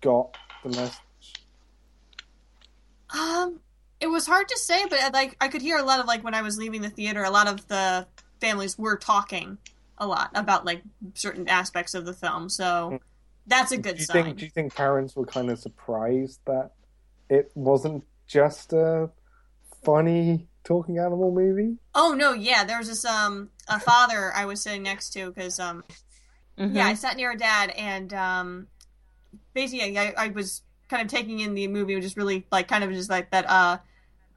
[0.00, 1.00] got the message?
[3.10, 3.60] Um,
[4.00, 6.22] it was hard to say, but uh, like I could hear a lot of like
[6.24, 8.06] when I was leaving the theater, a lot of the
[8.40, 9.58] families were talking
[9.98, 10.82] a lot about like
[11.14, 12.48] certain aspects of the film.
[12.48, 13.00] So
[13.46, 14.24] that's a good do you sign.
[14.24, 16.70] think do you think parents were kind of surprised that
[17.30, 19.10] it wasn't just a
[19.84, 21.78] funny talking animal movie?
[21.94, 25.58] Oh no, yeah, there was this um a father I was sitting next to because
[25.58, 25.84] um
[26.58, 26.76] Mm-hmm.
[26.76, 28.68] yeah I sat near a dad and um
[29.54, 32.92] basically I, I was kind of taking in the movie, just really like kind of
[32.92, 33.78] just like that uh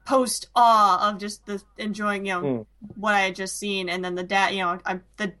[0.06, 2.64] post awe of just the enjoying you know Mm.
[2.96, 5.34] what I had just seen, and then the dad you know I the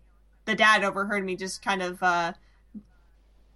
[0.46, 2.34] the dad overheard me just kind of uh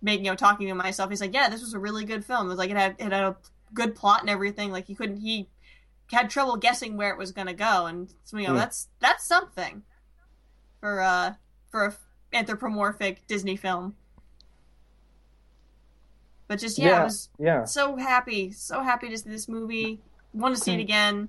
[0.03, 1.11] making you know talking to myself.
[1.11, 2.47] He's like, yeah, this was a really good film.
[2.47, 3.37] It was like it had it had a
[3.75, 4.71] good plot and everything.
[4.71, 5.49] Like he couldn't he
[6.11, 8.59] had trouble guessing where it was going to go, and so, you know Hmm.
[8.59, 9.83] that's that's something
[10.81, 11.35] for uh
[11.71, 11.97] for a
[12.33, 13.95] anthropomorphic Disney film.
[16.47, 17.65] But just yeah, I was yeah.
[17.65, 20.01] so happy, so happy to see this movie.
[20.33, 20.81] Want to see Hmm.
[20.81, 21.29] it again.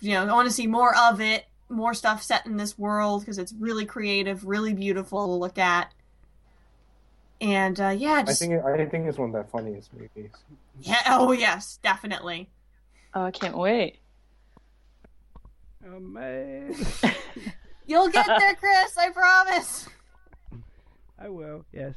[0.00, 3.22] You know, I want to see more of it, more stuff set in this world
[3.22, 5.92] because it's really creative, really beautiful to look at.
[7.44, 10.30] And uh, yeah, I think it, I think it's one of their funniest movies.
[10.80, 11.02] yeah.
[11.08, 12.48] Oh yes, definitely.
[13.12, 13.98] Oh, I can't wait.
[15.86, 16.74] Oh man,
[17.86, 18.96] You'll get there, Chris.
[18.96, 19.86] I promise.
[21.18, 21.66] I will.
[21.70, 21.94] Yes.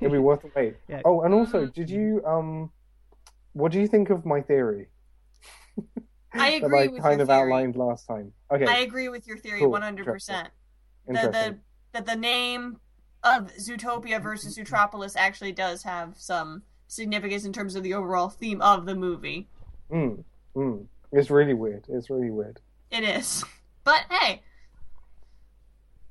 [0.00, 0.76] It'll be worth the wait.
[0.86, 1.02] Yeah.
[1.04, 2.70] Oh, and also, did you um,
[3.54, 4.86] what do you think of my theory?
[6.32, 7.40] I that agree I with kind your of theory.
[7.40, 8.32] outlined last time.
[8.52, 10.50] Okay, I agree with your theory one hundred percent.
[11.08, 11.32] The interesting.
[11.32, 11.58] the
[11.94, 12.78] that the name
[13.24, 18.60] of Zootopia versus Zootropolis actually does have some significance in terms of the overall theme
[18.62, 19.48] of the movie.
[19.90, 20.24] Mm,
[20.56, 20.86] mm.
[21.12, 21.84] It's really weird.
[21.88, 22.60] It's really weird.
[22.90, 23.44] It is.
[23.84, 24.42] But hey,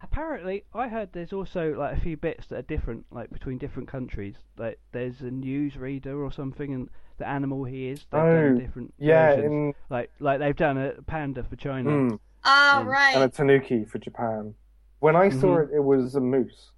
[0.01, 3.87] Apparently, I heard there's also like a few bits that are different, like between different
[3.89, 4.35] countries.
[4.57, 8.05] Like there's a newsreader or something, and the animal he is.
[8.11, 9.45] They've Oh, done different Yeah, versions.
[9.51, 11.89] in, Like like they've done a panda for China.
[11.89, 14.53] mm, all and a tanuki for Japan.
[14.99, 15.63] When I saw Mhm.
[15.69, 16.71] it, it was a moose.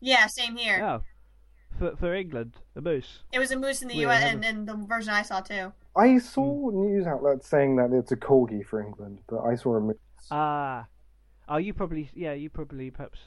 [0.00, 0.82] Yeah, same here.
[0.82, 1.02] Oh,
[1.78, 3.20] for for England, a moose.
[3.32, 4.22] It was a moose in the We U.S.
[4.24, 5.72] and, and the version I saw too.
[5.96, 9.80] I saw news outlets saying that it's a corgi for England, but I saw a
[9.80, 9.96] moose.
[10.30, 10.86] Ah,
[11.48, 13.20] oh, you probably yeah, you probably perhaps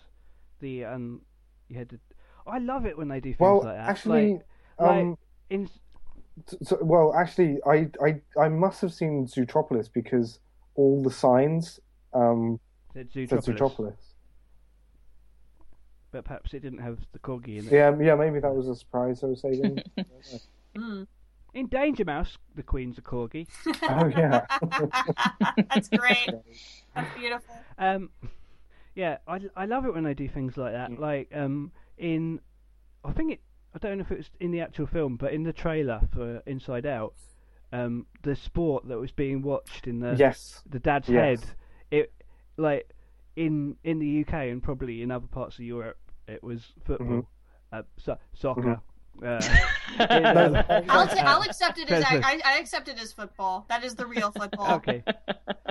[0.59, 1.21] the um
[1.67, 1.99] you had to.
[2.45, 3.89] I love it when they do things well, like that.
[3.89, 4.33] actually,
[4.79, 5.19] like, um, like
[5.49, 5.69] in
[6.63, 10.39] so, well, actually, I, I, I must have seen Zootropolis because
[10.75, 11.79] all the signs
[12.13, 12.59] um,
[12.93, 14.12] said said Zootropolis, Zootropolis.
[16.13, 17.71] But perhaps it didn't have the corgi in it.
[17.71, 19.79] Yeah, yeah, maybe that was a surprise I was saying.
[20.77, 21.07] Mm.
[21.53, 23.47] In Danger Mouse, the queen's a corgi.
[23.83, 24.45] oh yeah.
[25.73, 26.29] That's great.
[26.95, 27.55] That's beautiful.
[27.77, 28.09] Um,
[28.95, 30.91] yeah, I, I love it when they do things like that.
[30.91, 30.99] Mm.
[30.99, 32.39] Like um, in
[33.03, 33.41] I think it.
[33.75, 36.43] I don't know if it was in the actual film, but in the trailer for
[36.45, 37.15] Inside Out,
[37.71, 40.61] um, the sport that was being watched in the Yes.
[40.69, 41.39] the dad's Yes.
[41.41, 41.49] head,
[41.89, 42.13] it
[42.57, 42.87] like
[43.35, 47.25] in in the UK and probably in other parts of Europe, it was football, Mhm.
[47.71, 48.79] uh, so, soccer.
[49.21, 49.39] Uh,
[49.99, 50.55] No, in, um,
[50.89, 53.65] I'll, t- I'll accept it as I, I accept it as football.
[53.69, 54.71] That is the real football.
[54.77, 55.03] okay,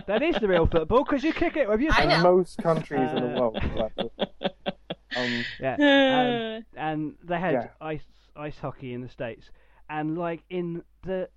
[0.07, 2.23] that is the real football because you kick it with your I know.
[2.23, 3.59] most countries in the Uh, world.
[3.75, 3.93] like
[5.17, 7.69] um, Yeah, and, and they had Yeah.
[7.81, 8.05] ice
[8.37, 9.51] ice hockey in the states,
[9.91, 11.29] and like in the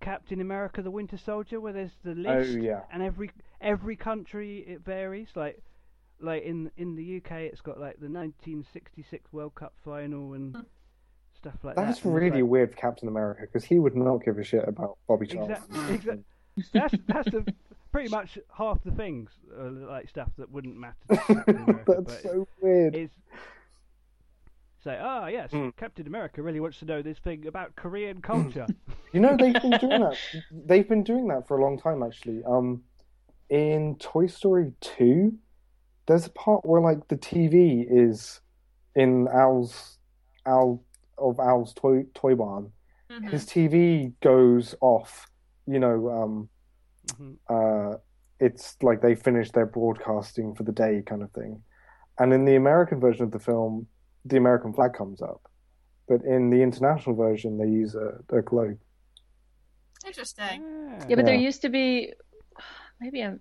[0.00, 2.82] Captain America: The Winter Soldier, where there's the oh list, yeah.
[2.92, 5.28] and every every country it varies.
[5.34, 5.58] Like
[6.20, 10.56] like in in the UK, it's got like the 1966 World Cup final and
[11.36, 11.86] stuff like that.
[11.86, 14.66] That's and really like- weird for Captain America because he would not give a shit
[14.68, 15.56] about Bobby Charlton.
[15.90, 15.94] Exactly.
[15.94, 16.24] exactly.
[16.72, 17.54] That's that's the,
[17.92, 20.94] pretty much half the things uh, like stuff that wouldn't matter.
[21.10, 22.94] To Captain America, That's but so weird.
[22.96, 23.14] It's
[24.82, 25.68] say, ah, yes, Hmm.
[25.76, 28.66] Captain America really wants to know this thing about Korean culture.
[29.12, 30.16] You know they've been doing that.
[30.52, 32.44] They've been doing that for a long time actually.
[32.44, 32.84] Um,
[33.48, 35.34] in Toy Story two,
[36.06, 38.40] there's a part where like the TV is
[38.94, 39.98] in Al's
[40.46, 40.82] Al
[41.18, 42.72] of Al's toy toy barn.
[43.10, 43.30] Mhm.
[43.30, 45.30] His TV goes off.
[45.66, 46.48] You know, um,
[47.06, 47.36] Mhm.
[47.48, 47.98] uh,
[48.40, 51.62] it's like they finished their broadcasting for the day, kind of thing.
[52.18, 53.86] And in the American version of the film,
[54.24, 55.42] the American flag comes up,
[56.08, 58.78] but in the international version, they use a, a globe.
[60.06, 60.62] Interesting.
[60.64, 61.06] Ah.
[61.08, 62.12] Yeah, but there used to be
[63.00, 63.40] maybe I'm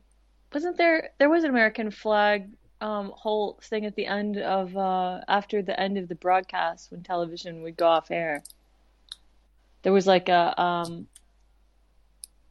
[0.53, 2.49] wasn't there there was an American flag
[2.81, 7.03] um whole thing at the end of uh after the end of the broadcast when
[7.03, 8.43] television would go off air.
[9.83, 11.07] There was like a um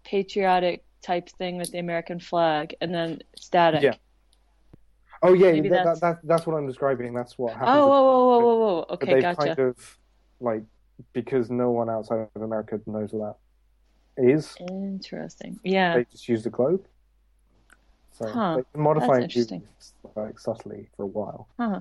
[0.05, 3.83] patriotic type thing with the American flag and then static.
[3.83, 3.95] Yeah.
[5.23, 7.13] Oh yeah, that, that's- that, that, that's what I'm describing.
[7.13, 7.71] That's what happened.
[7.71, 8.87] Oh, whoa, whoa, whoa, whoa, whoa.
[8.91, 9.47] Okay, gotcha.
[9.47, 9.99] kind of
[10.41, 10.63] like
[11.13, 13.37] because no one outside of America knows what
[14.17, 14.57] that is.
[14.61, 15.59] Interesting.
[15.65, 15.97] Yeah.
[15.97, 16.85] They just use the globe.
[18.19, 19.63] So Huh, they can modify that's it
[20.17, 21.49] like subtly for a while.
[21.59, 21.81] Huh.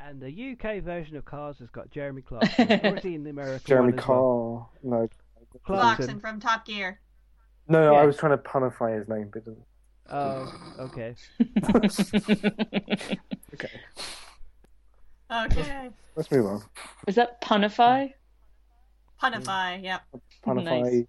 [0.00, 2.80] And the UK version of Cars has got Jeremy Clarkson.
[2.84, 4.70] or is he in the American Jeremy one as well?
[4.82, 5.60] No, Clarkson.
[5.64, 7.00] Clarkson from Top Gear.
[7.68, 7.92] no, no.
[7.92, 7.98] Yeah.
[8.00, 9.62] I was trying to punify his name, but didn't.
[10.08, 11.14] Oh, okay.
[13.52, 13.68] Okay,
[15.30, 15.90] Okay.
[16.16, 16.62] let's move on.
[17.06, 18.12] Is that punify?
[19.22, 20.02] Punify, yep.
[20.44, 20.82] Punify.
[20.82, 21.04] Nice.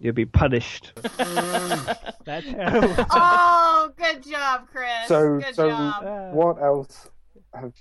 [0.00, 0.92] You'll be punished.
[2.30, 5.06] Oh, good job, Chris.
[5.06, 6.34] So, good so job.
[6.34, 7.08] What else
[7.54, 7.72] have?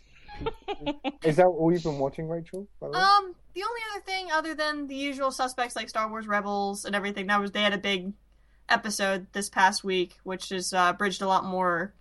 [1.24, 2.68] Is that all you've been watching, Rachel?
[2.80, 3.00] by the way?
[3.00, 6.96] Um, the only other thing, other than the usual suspects like Star Wars Rebels and
[6.96, 8.14] everything, that was they had a big
[8.70, 11.94] episode this past week, which is uh, bridged a lot more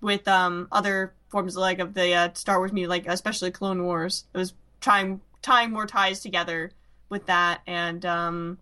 [0.00, 3.84] with um other forms of, like of the uh, Star Wars media, like especially Clone
[3.84, 4.24] Wars.
[4.34, 6.70] It was trying tying more ties together
[7.08, 8.58] with that, and um,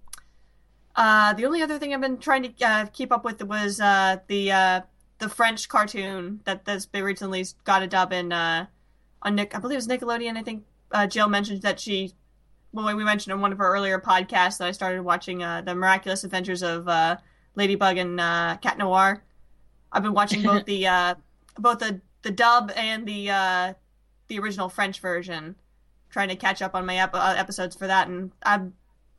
[0.96, 4.18] uh, the only other thing I've been trying to uh, keep up with was uh
[4.28, 4.80] the uh
[5.18, 8.66] the French cartoon that that's been recently got a dub in uh
[9.24, 9.54] on Nick.
[9.54, 10.36] I believe it was Nickelodeon.
[10.36, 12.12] I think uh, Jill mentioned that she,
[12.72, 15.74] well, we mentioned in one of her earlier podcasts that I started watching uh, the
[15.74, 17.16] Miraculous Adventures of uh,
[17.56, 19.24] Ladybug and uh, Cat Noir.
[19.92, 21.14] I've been watching both the uh,
[21.58, 23.74] both the the dub and the uh,
[24.28, 25.56] the original French version,
[26.10, 28.74] trying to catch up on my ep- episodes for that, and I'm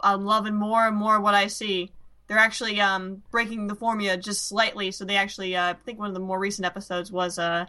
[0.05, 1.91] I'm loving more and more what I see.
[2.27, 6.07] They're actually um, breaking the formula just slightly, so they actually uh, I think one
[6.07, 7.65] of the more recent episodes was uh,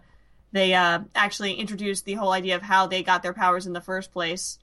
[0.52, 3.80] they uh, actually introduced the whole idea of how they got their powers in the
[3.80, 4.58] first place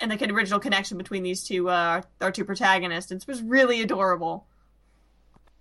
[0.00, 3.12] and the original connection between these two uh, our two protagonists.
[3.12, 4.46] It was really adorable.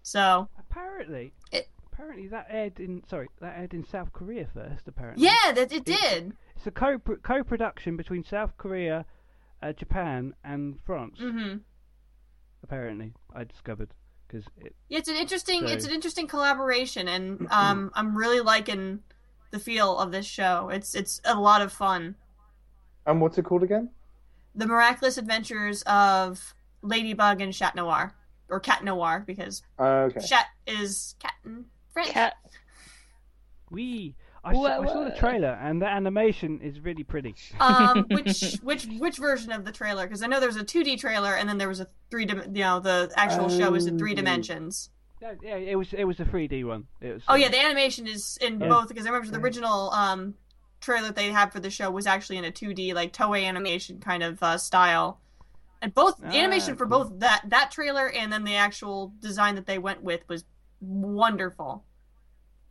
[0.02, 4.88] So apparently, It- apparently that aired in sorry that aired in South Korea first.
[4.88, 6.34] Apparently, yeah, that it did.
[6.56, 9.06] it's a co co-production between South Korea,
[9.62, 11.18] uh, Japan, and France.
[11.20, 11.58] hmm
[12.64, 13.90] Apparently, I discovered
[14.28, 18.42] because it Yeah, it's an interesting So- it's an interesting collaboration, and um, I'm really
[18.42, 19.00] liking
[19.52, 20.70] the feel of this show.
[20.70, 22.16] It's it's a lot of fun.
[23.06, 23.90] and what's it called again?
[24.56, 28.14] The miraculous adventures of Ladybug and Chat Noir,
[28.50, 30.20] or Cat Noir, because Uh, okay.
[30.20, 32.10] Chat is cat in French.
[32.10, 32.34] Cat.
[33.70, 34.16] we.
[34.50, 37.36] I saw, I saw the trailer and the animation is really pretty.
[37.60, 40.06] um, which which which version of the trailer?
[40.06, 42.26] Because I know there was a 2D trailer, and then there was a three.
[42.26, 44.90] dim- You know, the actual show is in three dimensions.
[45.22, 46.88] Yeah, yeah, it was it was a 3D one.
[47.02, 47.24] It was.
[47.28, 48.70] Oh uh, yeah, the animation is in Yeah.
[48.70, 50.36] both because I remember the original um
[50.82, 54.00] trailer that they had for the show was actually in a 2D like Toei animation
[54.00, 55.20] kind of uh, style.
[55.82, 57.06] And both the Ah, animation for cool.
[57.06, 60.46] both that that trailer and then the actual design that they went with was
[60.80, 61.84] wonderful.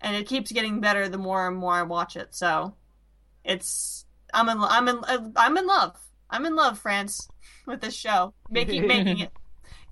[0.00, 2.34] And it keeps getting better the more and more I watch it.
[2.34, 2.74] So
[3.44, 5.00] it's I'm in I'm in
[5.36, 5.96] I'm in love.
[6.30, 7.28] I'm in love, France,
[7.66, 8.34] with this show.
[8.50, 9.32] Make, keep making it.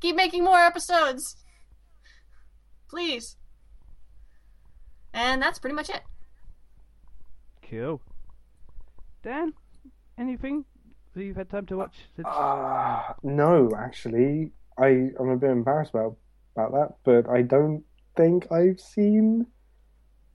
[0.01, 1.37] Keep making more episodes.
[2.89, 3.37] Please.
[5.13, 6.03] And that's pretty much it.
[7.69, 8.01] Cool.
[9.25, 9.55] Dan,
[10.19, 10.65] anything
[11.15, 11.97] that you've had time to watch?
[12.15, 16.17] since- Ah, no, actually, I I'm a bit embarrassed about
[16.55, 17.83] about that, but I don't
[18.17, 19.47] think I've seen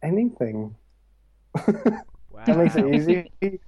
[0.03, 0.75] anything.
[1.55, 2.45] wow.
[2.45, 2.85] That makes it
[3.41, 3.59] easy.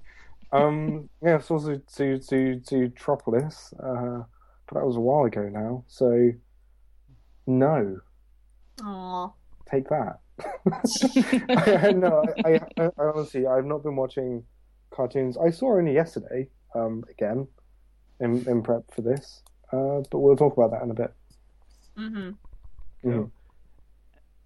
[0.52, 4.24] um, yeah, it's also to to to Tropolis, uh,
[4.66, 5.84] but that was a while ago now.
[5.86, 6.30] So,
[7.46, 8.00] no,
[8.82, 9.32] Aw.
[9.70, 10.20] take that.
[11.96, 14.44] no, I, I, I honestly, I've not been watching
[14.90, 15.36] cartoons.
[15.36, 17.46] I saw only yesterday, um, again,
[18.20, 19.42] in in prep for this.
[19.72, 21.12] Uh, but we'll talk about that in a bit.
[21.98, 22.30] Mm-hmm.
[23.08, 23.30] Mhm.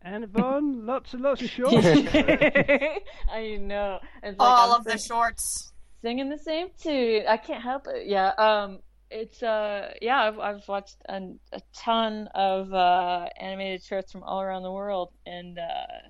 [0.02, 1.74] And Yvonne, lots and lots of shorts.
[1.86, 3.98] I know.
[4.22, 5.72] It's like All I'm of the shorts.
[6.02, 7.24] singing the same tune.
[7.28, 8.06] I can't help it.
[8.06, 8.28] Yeah.
[8.38, 8.78] Um.
[9.10, 9.92] It's uh.
[10.00, 10.20] Yeah.
[10.22, 15.10] I've I've watched an, a ton of uh animated shorts from all around the world,
[15.26, 16.08] and uh,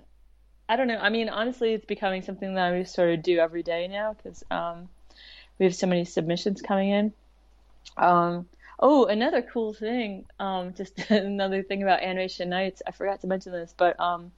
[0.67, 0.97] I don't know.
[0.99, 4.43] I mean, honestly, it's becoming something that I sort of do every day now because
[4.51, 4.87] um,
[5.57, 7.13] we have so many submissions coming in.
[7.97, 8.45] Um.
[8.79, 10.25] Oh, another cool thing.
[10.39, 10.73] Um.
[10.77, 12.81] Just another thing about Animation Nights.
[12.87, 14.31] I forgot to mention this, but um.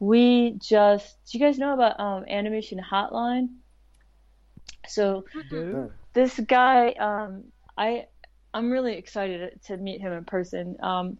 [0.00, 3.48] We just, do you guys know about um, Animation Hotline?
[4.86, 5.90] So Do.
[6.12, 7.44] this guy, um,
[7.76, 8.06] I,
[8.54, 10.76] I'm really excited to meet him in person.
[10.80, 11.18] Um,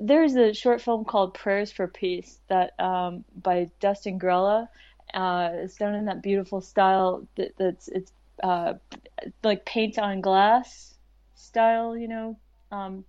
[0.00, 4.68] there's a short film called Prayers for Peace that um, by Dustin Grella.
[5.14, 8.12] Uh, it's done in that beautiful style that, that's it's
[8.42, 8.74] uh,
[9.44, 10.95] like paint on glass
[11.46, 12.38] style, you know,
[12.70, 13.04] um,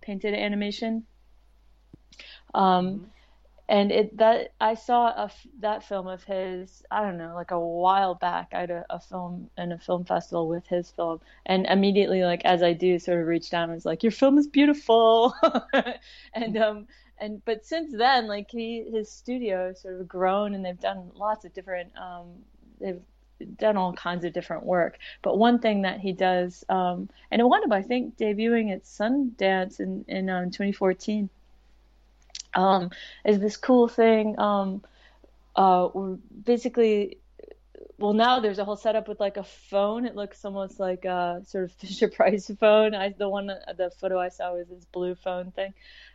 [0.00, 1.04] painted animation.
[2.54, 3.06] Um,
[3.68, 7.58] and it that I saw a that film of his I don't know like a
[7.58, 8.48] while back.
[8.52, 11.20] I had a, a film in a film festival with his film.
[11.46, 14.38] And immediately like as I do sort of reached out and was like your film
[14.38, 15.34] is beautiful.
[16.34, 16.86] And um
[17.18, 21.10] and but since then like he his studio has sort of grown and they've done
[21.14, 22.26] lots of different um
[22.80, 23.00] they've
[23.44, 27.44] done all kinds of different work but one thing that he does um and it
[27.44, 31.28] wound up I think debuting at Sundance in in um, 2014
[32.54, 32.90] um,
[33.24, 34.38] is this cool thing.
[34.38, 34.82] Um,
[35.56, 35.88] uh,
[36.44, 37.18] basically,
[37.98, 40.06] well, now there's a whole setup with like a phone.
[40.06, 42.94] It looks almost like a sort of Fisher Price phone.
[42.94, 45.74] I the one the photo I saw was this blue phone thing,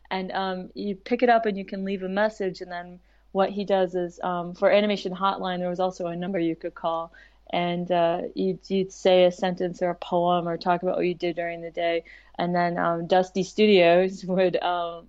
[0.09, 2.99] and um, you pick it up and you can leave a message, and then
[3.31, 6.75] what he does is um, for animation hotline there was also a number you could
[6.75, 7.11] call
[7.51, 11.13] and uh, you'd, you'd say a sentence or a poem or talk about what you
[11.13, 12.03] did during the day
[12.37, 15.07] and then um, dusty studios would um,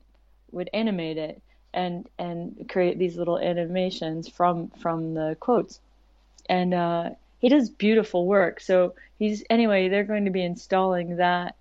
[0.50, 1.42] would animate it
[1.72, 5.80] and and create these little animations from from the quotes.
[6.48, 8.60] And uh, he does beautiful work.
[8.60, 11.54] So he's anyway they're going to be installing that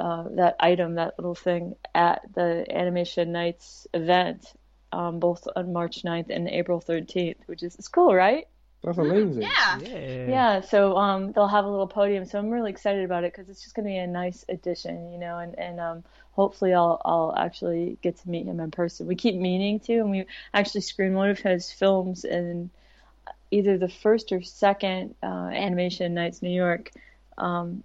[0.00, 4.52] uh, that item that little thing at the animation nights event
[4.92, 8.46] um, both on march 9th and april 13th which is it's cool right
[8.82, 9.42] That's amazing.
[9.42, 9.78] Yeah.
[9.80, 10.26] Yeah.
[10.28, 13.48] yeah so um they'll have a little podium so i'm really excited about it because
[13.48, 17.00] it's just going to be a nice addition you know and and um hopefully i'll
[17.04, 20.24] i'll actually get to meet him in person we keep meaning to and we
[20.54, 22.70] actually screened one of his films in
[23.50, 26.90] either the first or second uh, animation nights new york
[27.38, 27.82] um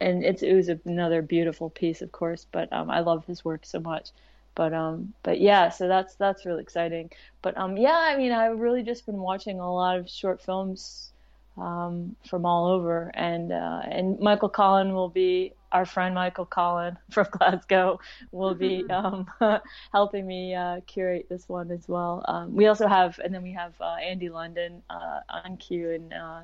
[0.00, 3.64] and it's it was another beautiful piece of course but um i love his work
[3.64, 4.10] so much
[4.54, 7.10] but um but yeah so that's that's really exciting.
[7.42, 11.12] But um yeah i mean i've really just been watching a lot of short films
[11.56, 13.10] um from all over.
[13.14, 17.98] And uh and michael collin will be our friend michael collin from glasgow
[18.32, 19.26] will be um
[19.92, 22.24] helping me uh curate this one as well.
[22.28, 26.12] Um we also have and then we have uh andy london uh on cue and
[26.12, 26.40] uh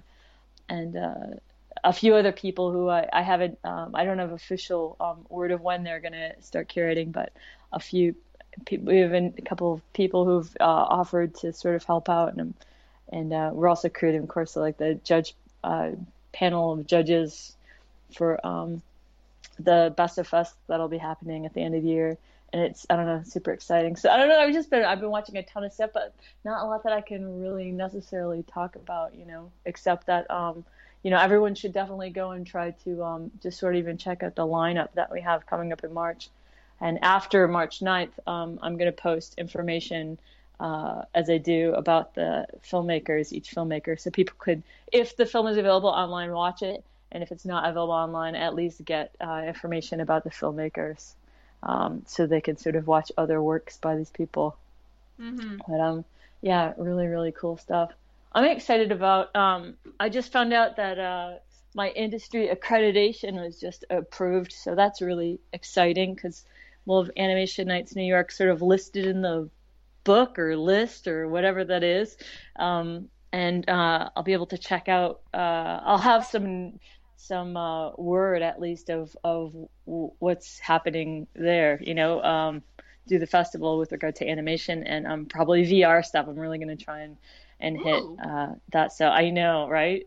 [0.68, 1.26] and uh
[1.84, 5.50] a few other people who I, I haven't um, I don't have official um, word
[5.50, 7.32] of when they're gonna start curating, but
[7.72, 8.14] a few
[8.66, 12.34] people we have a couple of people who've uh, offered to sort of help out,
[12.34, 12.54] and
[13.12, 15.34] and uh, we're also creating, of course, like the judge
[15.64, 15.90] uh,
[16.32, 17.54] panel of judges
[18.14, 18.82] for um,
[19.58, 22.16] the Best of Fest that'll be happening at the end of the year.
[22.52, 23.94] And it's I don't know super exciting.
[23.94, 24.40] So I don't know.
[24.40, 26.12] I've just been I've been watching a ton of stuff, but
[26.44, 29.14] not a lot that I can really necessarily talk about.
[29.14, 30.64] You know, except that um,
[31.02, 34.22] you know, everyone should definitely go and try to um, just sort of even check
[34.22, 36.28] out the lineup that we have coming up in March.
[36.80, 40.18] And after March 9th, um, I'm going to post information
[40.58, 44.62] uh, as I do about the filmmakers, each filmmaker, so people could,
[44.92, 48.54] if the film is available online, watch it, and if it's not available online, at
[48.54, 51.14] least get uh, information about the filmmakers,
[51.62, 54.56] um, so they can sort of watch other works by these people.
[55.18, 55.58] Mm-hmm.
[55.66, 56.04] But um,
[56.42, 57.92] yeah, really, really cool stuff.
[58.32, 59.34] I'm excited about.
[59.34, 61.34] Um, I just found out that uh,
[61.74, 66.44] my industry accreditation was just approved, so that's really exciting because
[66.86, 69.50] we'll have Animation Nights New York sort of listed in the
[70.04, 72.16] book or list or whatever that is,
[72.56, 75.22] um, and uh, I'll be able to check out.
[75.34, 76.78] Uh, I'll have some
[77.16, 79.54] some uh, word at least of of
[79.84, 81.80] what's happening there.
[81.82, 82.22] You know.
[82.22, 82.62] Um,
[83.06, 86.26] do the festival with regard to animation and um, probably VR stuff.
[86.28, 87.16] I'm really going to try and
[87.60, 88.92] and hit uh, that.
[88.92, 90.06] So I know, right?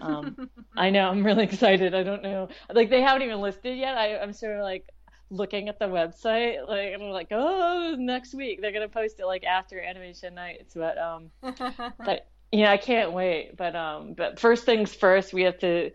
[0.00, 1.08] Um, I know.
[1.08, 1.94] I'm really excited.
[1.94, 2.48] I don't know.
[2.72, 3.96] Like they haven't even listed yet.
[3.96, 4.86] I, I'm sort of like
[5.32, 9.44] looking at the website, like I'm like, oh, next week they're gonna post it like
[9.44, 10.74] after animation nights.
[10.74, 11.30] But um,
[11.98, 13.56] but yeah, I can't wait.
[13.56, 15.90] But um, but first things first, we have to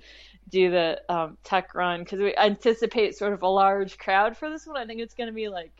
[0.49, 4.65] do the um, tech run because we anticipate sort of a large crowd for this
[4.65, 4.77] one.
[4.77, 5.71] I think it's gonna be like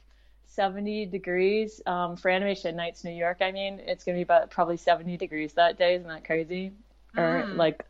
[0.58, 4.50] 70 degrees um, for animation nights new york i mean it's going to be about
[4.50, 6.72] probably 70 degrees that day isn't that crazy
[7.16, 7.58] or Mm.
[7.58, 7.86] like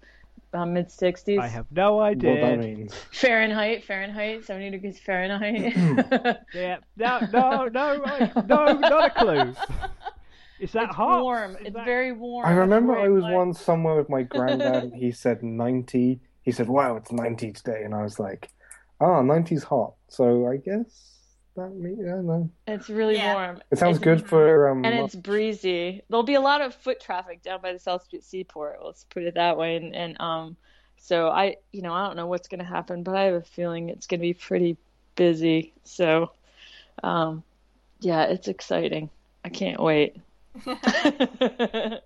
[0.53, 2.57] uh, mid 60s I have no What that idea.
[2.75, 2.93] means.
[3.11, 5.75] fahrenheit fahrenheit 70 degrees fahrenheit
[6.53, 8.35] Yeah, no, no, no, right.
[8.47, 9.53] no, not a clue.
[10.59, 11.21] Is that it's hot?
[11.23, 14.23] warm Is it's that- very warm I remember I was like- once somewhere with my
[14.33, 16.19] granddad and he said 90.
[16.41, 17.81] He said, wow, it's 90 today.
[17.83, 18.49] And I was like,
[19.01, 19.93] oh, 90's hot.
[20.07, 21.16] So I guess
[21.57, 22.49] that means, I don't know.
[22.67, 23.33] it's really Yeah.
[23.33, 24.69] warm It sounds It's- good for.
[24.69, 26.03] Um, and it's breezy.
[26.09, 28.79] There'll be a lot of foot traffic down by the South Street Seaport.
[28.83, 29.75] Let's put it that way.
[29.75, 30.55] And, and um,
[30.97, 33.41] so I, you know, I don't know what's going to happen, but I have a
[33.41, 34.77] feeling it's going to be pretty
[35.15, 35.73] busy.
[35.83, 36.31] So,
[37.03, 37.43] um,
[37.99, 39.09] yeah, it's exciting.
[39.43, 40.15] I can't wait.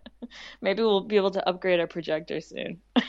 [0.62, 2.82] Maybe we'll be able to upgrade our projector soon.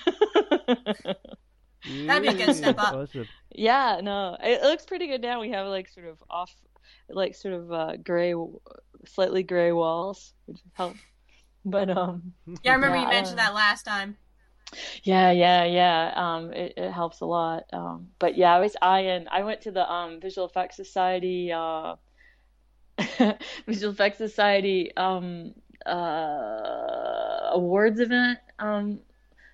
[2.06, 3.00] That'd be a good step up.
[3.00, 3.28] Awesome.
[3.54, 5.40] Yeah, no, it it looks pretty good now.
[5.40, 6.54] We have like sort of off,
[7.08, 8.34] like sort of uh, gray,
[9.06, 10.98] slightly gray walls, which help.
[11.64, 14.16] But um, yeah, I remember Yeah, you mentioned don't that last time.
[15.02, 16.12] yeah, yeah, yeah.
[16.14, 17.64] Um, it, it helps a lot.
[17.72, 19.26] Um, but yeah, I was eyeing.
[19.30, 21.96] I went to the um Visual Effects Society, uh,
[23.66, 25.54] Visual Effects Society um
[25.86, 29.00] uh awards event um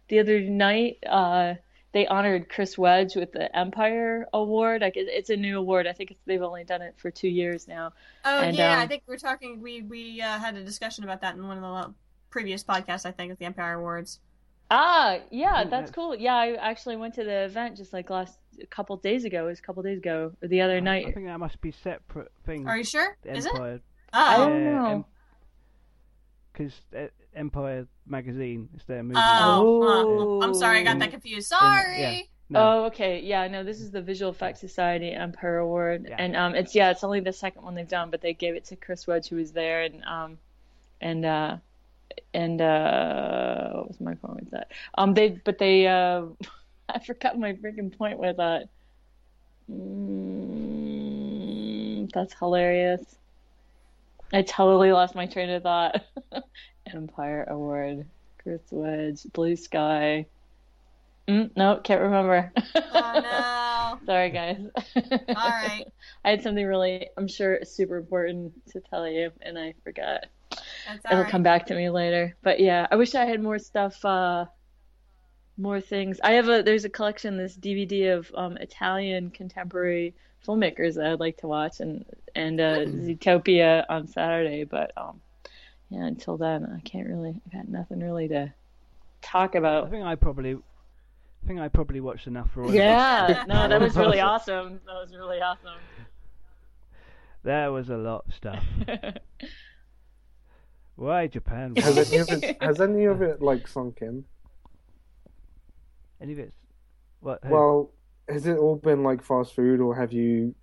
[0.09, 0.99] the other night.
[1.07, 1.55] Uh,
[1.93, 4.83] they honored Chris Wedge with the Empire Award.
[4.83, 5.87] Like it, it's a new award.
[5.87, 7.93] I think it's, they've only done it for two years now.
[8.25, 9.61] Oh And, yeah, I um, think we are talking.
[9.63, 11.95] We we uh, had a discussion about that in one of the
[12.31, 13.07] previous podcasts.
[13.07, 14.21] I think with the Empire Awards.
[14.71, 15.95] Ah, yeah, Oh, that's yeah.
[15.95, 16.15] cool.
[16.15, 19.45] Yeah, I actually went to the event just like last a couple days ago.
[19.45, 21.07] It was a couple days ago, or the other I night.
[21.07, 22.67] I think that must be separate things.
[22.67, 23.17] Are you sure?
[23.23, 23.55] The Is it?
[23.55, 23.81] Empire,
[24.13, 24.49] I Oh.
[24.51, 25.07] don't know.
[26.53, 26.73] because
[27.35, 29.21] Empire magazine It's their movie.
[29.23, 30.47] Oh, huh.
[30.47, 31.49] I'm sorry, I got that confused.
[31.49, 32.01] Sorry.
[32.01, 32.21] Yeah.
[32.51, 33.21] No, Oh, okay.
[33.21, 36.17] Yeah, no, this is the Visual Effects Society Empire Award, Yeah.
[36.19, 38.65] and um, it's yeah, it's only the second one they've done, but they gave it
[38.67, 40.39] to Chris Wedge, who was there, and um,
[41.03, 41.57] and uh,
[42.33, 44.71] and uh, what was my point with that?
[44.97, 46.23] Um, they but they uh,
[46.89, 48.69] I forgot my freaking point with that.
[50.89, 53.03] Mm, that's hilarious.
[54.33, 56.03] I totally lost my train of thought.
[56.95, 58.07] Empire Award,
[58.43, 60.27] Chris Wedge, Blue Sky.
[61.29, 62.53] Mm, no, can't remember.
[62.75, 64.61] Oh Sorry, guys.
[64.97, 65.85] All right.
[66.25, 70.27] I had something really, I'm sure, super important to tell you, and I forgot.
[71.05, 71.31] It'll right.
[71.31, 72.35] come back to me later.
[72.43, 74.47] But yeah, I wish I had more stuff, uh,
[75.59, 76.19] more things.
[76.25, 80.15] I have a, there's a collection, this DVD of um, Italian contemporary
[80.47, 84.65] filmmakers that I'd like to watch, and and uh, Zootopia on Saturday.
[84.65, 85.21] But um,
[85.91, 87.41] yeah, until then, I can't really.
[87.47, 88.53] I've got nothing really to
[89.23, 89.75] talk about.
[89.75, 89.91] I about.
[89.91, 92.75] think I probably, I think I probably watched enough for all.
[92.75, 94.81] Yeah, no, that was really awesome.
[94.87, 95.79] That was really awesome.
[97.43, 98.65] There was a lot of stuff.
[100.97, 101.77] Why Japan?
[101.77, 104.25] Has any of it, has any of it like sunk in?
[106.21, 106.57] Any of it's
[107.21, 107.41] what?
[107.45, 107.51] who?
[107.51, 107.93] Well,
[108.29, 110.55] has it all been like fast food, or have you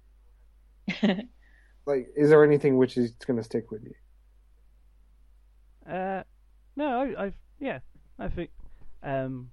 [1.85, 2.09] like?
[2.15, 3.93] Is there anything which is going to stick with you?
[5.89, 6.23] Uh,
[6.75, 7.79] no, I, I've yeah,
[8.19, 8.49] I think
[9.03, 9.51] um,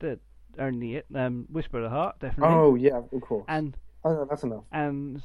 [0.00, 0.18] that
[0.58, 1.06] only it.
[1.14, 3.44] Um, Whisper of the Heart definitely, Oh yeah, of course.
[3.48, 4.64] and Oh, no, that's enough.
[4.72, 5.22] and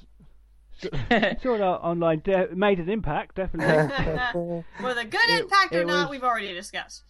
[0.82, 3.76] s- sort of online de- made an impact definitely.
[4.82, 7.04] Whether good It- impact or it not, was- we've already discussed.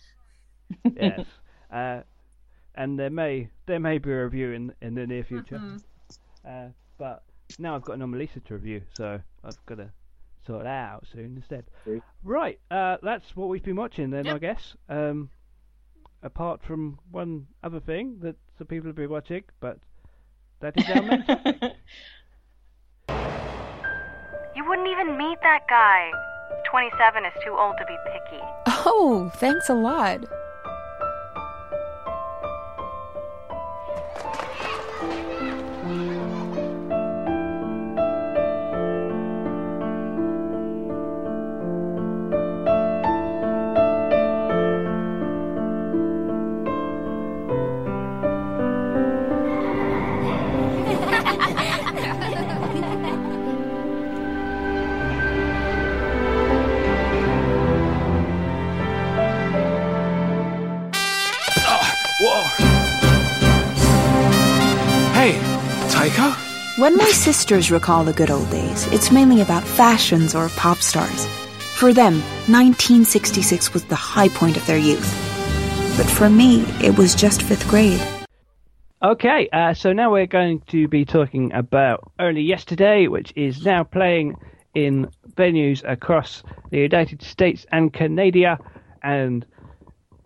[0.95, 1.25] yes,
[1.71, 2.01] uh,
[2.75, 5.57] and there may there may be a review in in the near future.
[5.57, 5.83] Mhm.
[6.47, 7.23] Uh, but
[7.59, 9.89] now I've got an Anomalisa to review, so I've got to
[10.49, 11.65] sort that out soon instead.
[11.83, 12.01] Sweet.
[12.23, 14.75] Right, uh, that's what we've been watching then, I guess.
[14.89, 15.29] Um,
[16.23, 19.77] apart from one other thing that some people have been watching, but
[20.59, 21.73] that is our main topic.
[24.55, 26.11] You wouldn't even meet that guy.
[26.69, 28.43] 27 is too old to be picky.
[28.85, 30.25] Oh, thanks a lot.
[66.79, 71.27] When my sisters recall the good old days, it's mainly about fashions or pop stars.
[71.75, 75.11] For them, 1966 was the high point of their youth.
[75.97, 78.01] But for me, it was just fifth grade.
[79.03, 83.83] Okay, uh, so now we're going to be talking about Only Yesterday, which is now
[83.83, 84.37] playing
[84.73, 88.57] in venues across the United States and Canada
[89.03, 89.45] and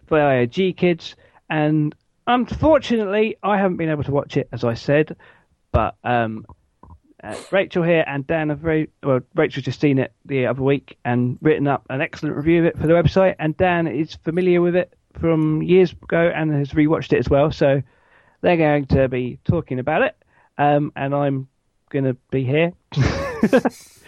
[0.07, 1.15] via GKIDS.
[1.49, 1.95] And
[2.27, 5.15] unfortunately, I haven't been able to watch it, as I said.
[5.73, 6.45] But um,
[7.21, 9.19] uh, Rachel here and Dan have very well.
[9.35, 12.77] Rachel's just seen it the other week and written up an excellent review of it
[12.77, 13.35] for the website.
[13.39, 17.51] And Dan is familiar with it from years ago and has rewatched it as well.
[17.51, 17.81] So
[18.41, 20.15] they're going to be talking about it,
[20.57, 21.47] um, and I'm
[21.89, 22.71] going to be here.
[23.53, 23.59] Uh,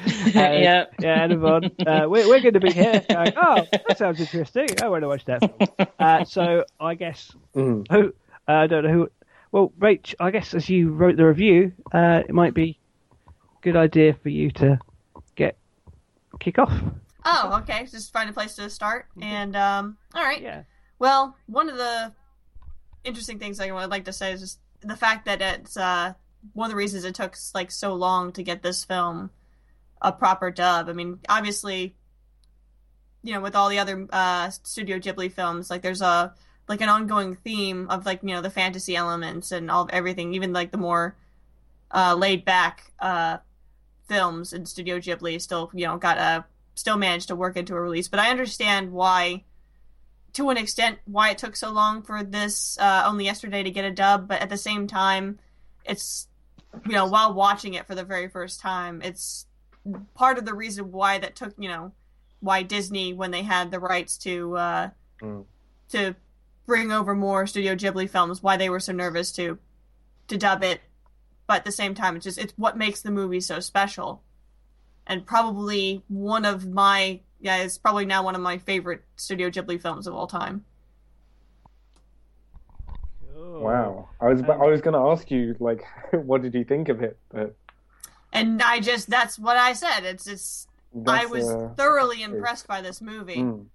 [0.05, 0.93] Yep.
[0.99, 1.71] Yeah, and Yvonne.
[1.85, 3.03] Uh, we're we're going to be here.
[3.09, 4.67] Going, oh, that sounds interesting.
[4.83, 5.39] I want to watch that.
[5.39, 5.87] Film.
[5.97, 7.87] Uh, so I guess Mm.
[7.91, 8.13] who
[8.47, 9.09] uh, I don't know who.
[9.55, 12.77] Well, Rach, I guess as you wrote the review, uh, it might be
[13.25, 14.77] a good idea for you to
[15.37, 15.55] get
[16.41, 16.73] kick off.
[17.23, 17.87] Oh, okay.
[17.89, 19.05] Just find a place to start.
[19.21, 20.41] And um, all right.
[20.41, 20.63] Yeah.
[20.99, 22.11] Well, one of the
[23.05, 26.15] interesting things I would like to say is just the fact that it's uh,
[26.51, 29.29] one of the reasons it took like so long to get this film
[30.01, 30.89] a proper dub.
[30.89, 31.95] I mean, obviously,
[33.23, 36.33] you know, with all the other uh, Studio Ghibli films, like there's a
[36.67, 40.33] like an ongoing theme of like you know the fantasy elements and all of everything,
[40.33, 41.15] even like the more
[41.91, 43.37] uh, laid back uh,
[44.07, 47.79] films in Studio Ghibli still you know got a still managed to work into a
[47.79, 48.07] release.
[48.07, 49.43] But I understand why,
[50.33, 53.85] to an extent, why it took so long for this uh, only yesterday to get
[53.85, 54.27] a dub.
[54.27, 55.39] But at the same time,
[55.85, 56.27] it's
[56.85, 59.45] you know while watching it for the very first time, it's
[60.15, 61.91] part of the reason why that took you know
[62.39, 64.89] why Disney when they had the rights to uh,
[65.21, 65.45] Mm.
[65.89, 66.13] to
[66.65, 69.57] bring over more Studio Ghibli films, why they were so nervous to
[70.27, 70.81] to dub it.
[71.47, 74.23] But at the same time, it's just it's what makes the movie so special,
[75.05, 79.79] and probably one of my yeah, it's probably now one of my favorite Studio Ghibli
[79.81, 80.65] films of all time.
[83.35, 84.09] Wow.
[84.19, 87.17] I was I was going to ask you like, what did you think of it?
[87.29, 87.55] But
[88.33, 90.01] And I just that's what I said.
[90.05, 90.67] It's it's
[91.05, 93.37] I was uh, thoroughly that's impressed by this movie.
[93.37, 93.65] mm.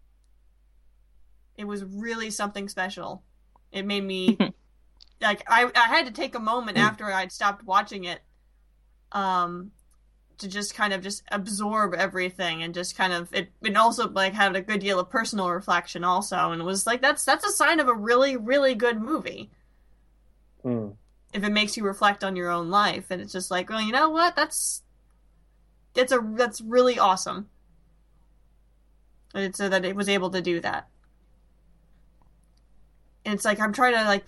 [1.61, 3.23] It was really something special.
[3.70, 4.39] It made me
[5.20, 8.20] like I I had to take a moment after I'd stopped watching it
[9.12, 9.70] um
[10.39, 14.32] to just kind of just absorb everything and just kind of it and also like
[14.32, 17.53] had a good deal of personal reflection also and it was like that's that's a
[17.53, 19.51] sign of a really really good movie.
[20.65, 20.95] Mm.
[21.35, 23.93] if it makes you reflect on your own life and it's just like well you
[23.93, 24.35] know what?
[24.35, 24.82] That's
[25.95, 27.51] it's a that's really awesome.
[29.35, 30.89] And it's uh, that it was able to do that
[33.24, 34.24] it's like i'm trying to like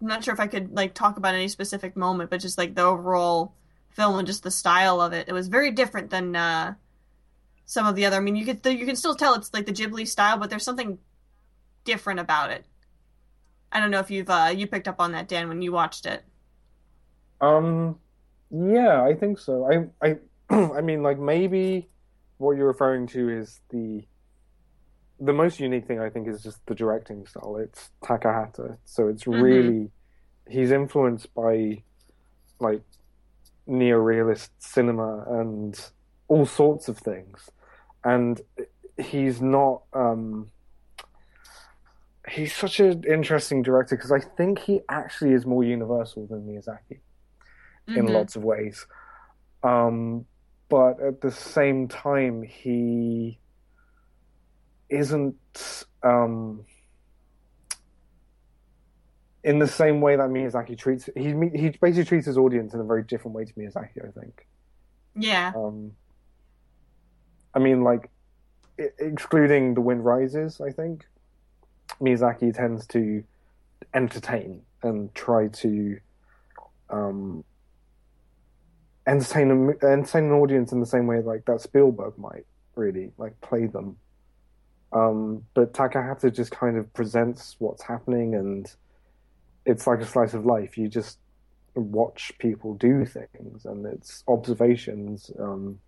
[0.00, 2.74] i'm not sure if i could like talk about any specific moment but just like
[2.74, 3.54] the overall
[3.92, 5.28] film and just the style of it.
[5.28, 6.74] It was very different than uh
[7.64, 8.16] some of the other.
[8.16, 10.64] I mean you could you can still tell it's like the ghibli style but there's
[10.64, 10.98] something
[11.84, 12.64] different about it.
[13.70, 16.06] I don't know if you've uh you picked up on that dan when you watched
[16.06, 16.24] it.
[17.40, 17.98] Um,
[18.52, 19.68] yeah, I think so.
[20.00, 20.16] I, I,
[20.54, 21.88] I mean, like maybe
[22.38, 24.04] what you're referring to is the
[25.24, 26.00] the most unique thing.
[26.00, 27.56] I think is just the directing style.
[27.56, 29.42] It's Takahata, so it's Mhm.
[29.42, 29.90] really
[30.48, 31.82] he's influenced by
[32.58, 32.82] like
[33.68, 35.78] neorealist cinema and
[36.28, 37.50] all sorts of things,
[38.04, 38.40] and
[38.98, 39.82] he's not.
[39.92, 40.50] Um,
[42.28, 47.00] he's such an interesting director because I think he actually is more universal than Miyazaki
[47.88, 48.12] in Mhm.
[48.12, 48.86] lots of ways.
[49.62, 50.26] Um,
[50.68, 53.38] but at the same time, he
[54.92, 56.64] isn't um,
[59.44, 61.08] in the same way that Miyazaki treats.
[61.16, 64.06] He he basically treats his audience in a very different way to Miyazaki.
[64.06, 64.46] I think.
[65.16, 65.92] yeah Um,
[67.54, 68.10] I mean, like
[68.78, 71.06] i- excluding The Wind Rises, I think
[72.00, 73.24] Miyazaki tends to
[73.94, 75.98] entertain and try to
[76.90, 77.44] um,
[79.06, 82.46] entertain a, entertain an audience in the same way like that Spielberg might.
[82.76, 83.96] really, like play them.
[84.92, 88.70] Um, but Takahata just kind of presents what's happening, and
[89.64, 90.76] it's like a slice of life.
[90.76, 91.18] You just
[91.74, 95.30] watch people do things, and it's observations.
[95.40, 95.78] Um,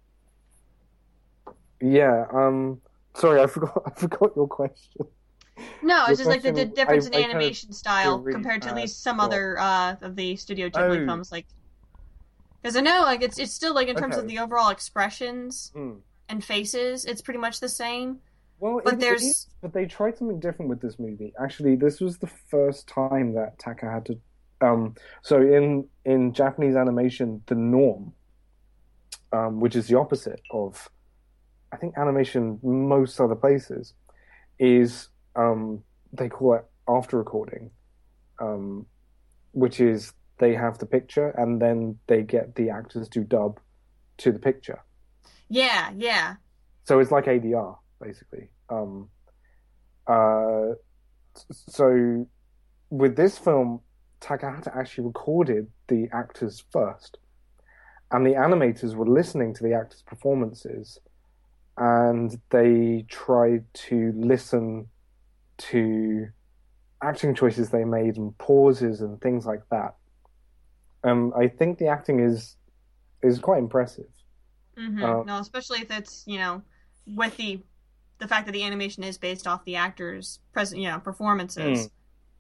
[1.81, 2.25] yeah.
[2.33, 2.81] Um,
[3.15, 3.83] sorry, I forgot.
[3.87, 5.07] I forgot your question.
[5.83, 8.19] No, Your it's just like the, the difference I- in I kind of animation style
[8.23, 11.07] compared to at least some other uh, of the Studio Ghibli Oh.
[11.07, 11.31] films.
[11.31, 11.47] Like,
[12.61, 15.93] because I know, like it's it's still like in terms of the overall expressions Hmm.
[16.29, 18.19] and faces, it's pretty much the same.
[18.61, 21.35] Well, But it- there's- but they tried something different with this movie.
[21.39, 24.19] Actually, this was the first time that Takahata.
[24.61, 28.13] Um, so in in Japanese animation, the norm,
[29.33, 30.89] um, which is the opposite of,
[31.73, 33.95] I think animation most other places,
[34.59, 35.83] is um,
[36.13, 37.71] they call it after recording,
[38.39, 38.87] um,
[39.53, 43.59] which is they have the picture and then they get the actors to dub
[44.19, 44.81] to the picture.
[45.49, 46.37] Yeah, yeah.
[46.85, 48.51] So it's like ADR basically.
[48.69, 49.09] Um,
[50.07, 50.75] uh,
[51.53, 52.27] so
[52.91, 53.81] with this film,
[54.21, 57.19] Takahata actually recorded the actors first,
[58.11, 60.99] and the animators were listening to the actors' performances,
[61.77, 64.89] and they tried to listen
[65.57, 66.29] to
[67.03, 69.95] acting choices they made and pauses and things like that.
[71.03, 72.57] Um, I think the acting is
[73.23, 74.09] is quite impressive.
[74.77, 76.63] hmm Uh, no, especially if it's you know
[77.07, 77.61] with the
[78.19, 81.91] the fact that the animation is based off the actors' present you know performances,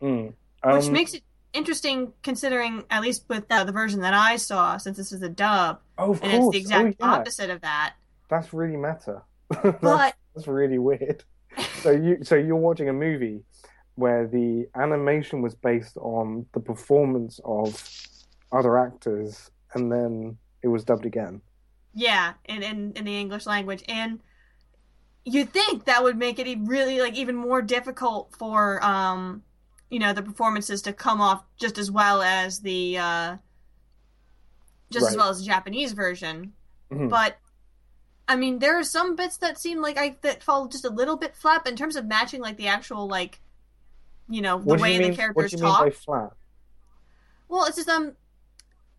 [0.02, 0.34] Mm.
[0.64, 1.22] which Um, makes it
[1.52, 5.28] interesting considering at least with uh, the version that I saw, since this is a
[5.28, 6.32] dub, Oh, and course.
[6.34, 7.12] it's the exact oh, yeah.
[7.14, 7.94] opposite of that.
[8.28, 9.22] That's really meta.
[9.62, 11.22] But that's, that's really weird.
[11.82, 13.44] So you so you're watching a movie
[13.94, 17.80] where the animation was based on the performance of
[18.50, 21.40] other actors, and then it was dubbed again.
[21.92, 24.18] Yeah, in, in in the English language, and
[25.24, 29.42] you'd think that would make it really like even more difficult for um,
[29.90, 33.36] you know, the performances to come off just as well as the uh,
[34.90, 36.52] just as well as the Japanese version.
[36.90, 37.08] Mhm.
[37.08, 37.36] But
[38.28, 41.16] I mean, there are some bits that seem like I that fall just a little
[41.16, 43.40] bit flat but in terms of matching like the actual like,
[44.28, 45.02] you know, the what way you mean?
[45.02, 45.80] the what characters do you talk.
[45.80, 46.32] mean by flat?
[47.48, 48.12] Well, it's just um,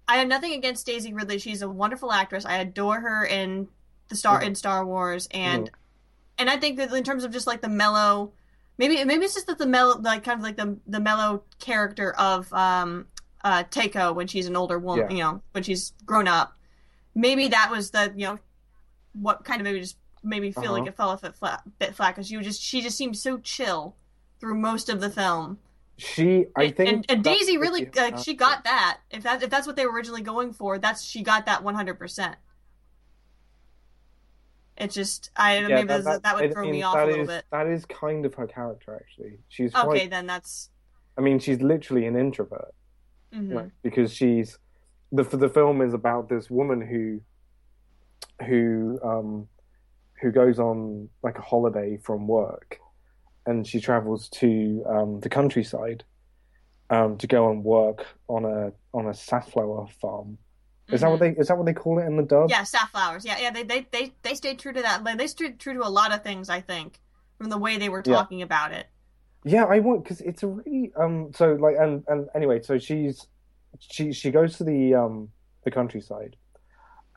[0.08, 1.40] I have nothing against Daisy Ridley.
[1.40, 2.46] She's a wonderful actress.
[2.46, 3.68] I adore her in
[4.10, 4.46] the Star Mhm.
[4.46, 5.74] in Star Wars, and Mhm.
[6.38, 8.32] And I think that in terms of just like the mellow,
[8.78, 12.14] maybe maybe it's just that the mellow, like kind of like the the mellow character
[12.18, 13.08] of um
[13.44, 15.16] uh Taeko when she's an older woman, Yeah.
[15.16, 16.54] you know, when she's grown up.
[17.14, 18.40] Maybe that was the you know
[19.14, 20.90] what kind of maybe just made me feel like Uh-huh.
[20.90, 23.96] it fell off a flat, bit flat because you just she just seemed so chill
[24.40, 25.60] through most of the film.
[25.98, 28.98] She, I think, And, and Daisy really, like, she got that.
[29.10, 31.74] If that if that's what they were originally going for, that's she got that one
[31.74, 32.36] hundred percent.
[34.78, 37.28] It just, I Yeah, maybe that, that, would I throw me off a little is-
[37.28, 37.46] bit.
[37.52, 39.40] That is kind of her character, actually.
[39.48, 40.10] She's Okay, quite.
[40.10, 40.70] then that's.
[41.18, 42.74] I mean, she's literally an introvert.
[43.34, 43.54] mhm.
[43.54, 44.58] like, because she's
[45.12, 47.22] the the film is about this woman who
[48.46, 49.48] who um
[50.22, 52.80] who goes on like a holiday from work
[53.46, 56.04] and she travels to um the countryside
[56.90, 60.38] um to go and work on a on a safflower farm
[60.90, 62.52] is that what they is that what they call it in the dub Mm-hmm.
[62.52, 63.26] Yeah, safflowers.
[63.26, 63.52] Yeah, yeah.
[63.52, 65.04] They they they they stayed true to that.
[65.04, 66.50] Like, they stayed true to a lot of things.
[66.50, 67.00] I think
[67.38, 68.16] from the way they were Yeah.
[68.16, 68.88] talking about it.
[69.44, 71.32] Yeah, I want because it's a really um.
[71.34, 73.28] So like and and anyway, so she's
[73.80, 75.30] she she goes to the um
[75.64, 76.36] the countryside,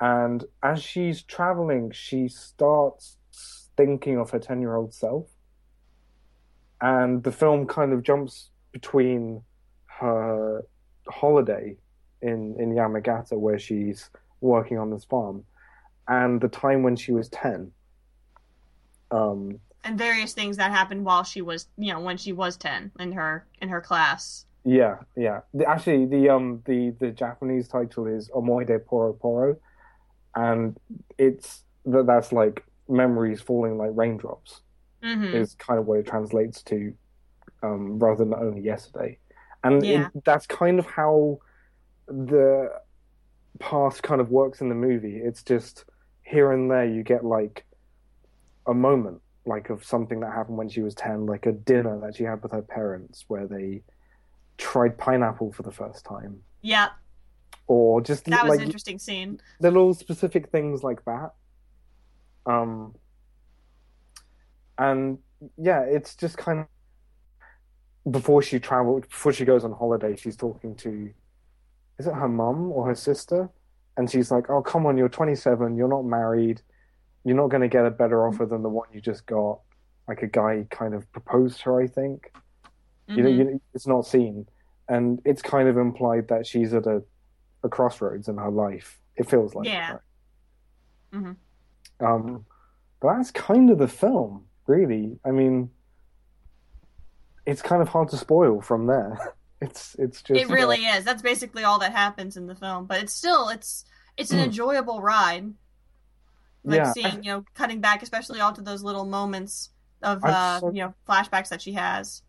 [0.01, 3.17] and as she's traveling, she starts
[3.77, 5.27] thinking of her ten year old self,
[6.81, 9.43] and the film kind of jumps between
[10.01, 10.65] her
[11.09, 11.77] holiday
[12.23, 15.45] in in Yamagata where she's working on this farm,
[16.07, 17.73] and the time when she was ten.
[19.11, 22.91] Um, And various things that happened while she was, you know, when she was ten
[22.99, 24.45] in her in her class.
[24.65, 25.41] Yeah, yeah.
[25.55, 29.57] The, actually, the um the the Japanese title is Omoide Poro Poro,
[30.35, 30.79] and
[31.17, 34.63] it's that that's like memories falling like raindrops
[35.03, 35.33] Mhm.
[35.35, 36.93] is kind of what it translates to,
[37.63, 39.19] um, rather than only yesterday,
[39.63, 41.39] and it- that's kind of how
[42.09, 42.73] the
[43.59, 45.17] past kind of works in the movie.
[45.19, 45.85] It's just
[46.23, 47.65] here and there you get like
[48.67, 52.15] a moment like of something that happened when she was 10 like a dinner that
[52.15, 53.81] she had with her parents where they
[54.59, 56.89] tried pineapple for the first time Yeah,
[57.67, 59.41] or just that was like an interesting scene.
[59.61, 61.31] little specific things like that
[62.45, 62.95] um
[64.77, 65.19] and
[65.57, 66.67] yeah it's just kind
[68.07, 71.11] of before she traveled before she goes on holiday she's talking to
[71.99, 73.49] is it her mum or her sister
[73.97, 76.63] and she's like oh come on you're 27 you're not married
[77.25, 79.59] you're not going to get a better offer than the one you just got.
[80.07, 82.33] Like a guy kind of proposed her, I think.
[83.09, 83.37] You know, Mhm.
[83.37, 84.47] you know, it's not seen,
[84.89, 87.03] and it's kind of implied that she's at a,
[87.65, 88.99] a crossroads in her life.
[89.17, 89.67] It feels like.
[89.67, 89.91] Yeah.
[89.93, 90.01] right?
[91.13, 91.33] hmm
[92.01, 92.47] Um,
[93.01, 95.19] but that's kind of the film, really.
[95.27, 95.71] I mean,
[97.45, 99.35] it's kind of hard to spoil from there.
[99.61, 101.05] It's it's just It really is.
[101.05, 103.85] That's basically all that happens in the film, but it's still it's
[104.17, 105.55] it's an enjoyable ride.
[106.65, 106.93] Like Yeah.
[106.93, 109.71] seeing, you know, cutting back especially all to those little moments
[110.03, 112.23] of uh, saw- you know, flashbacks that she has.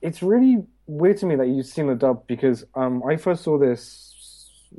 [0.00, 3.58] it's really weird to me that you've seen the dub because um, I first saw
[3.58, 4.14] this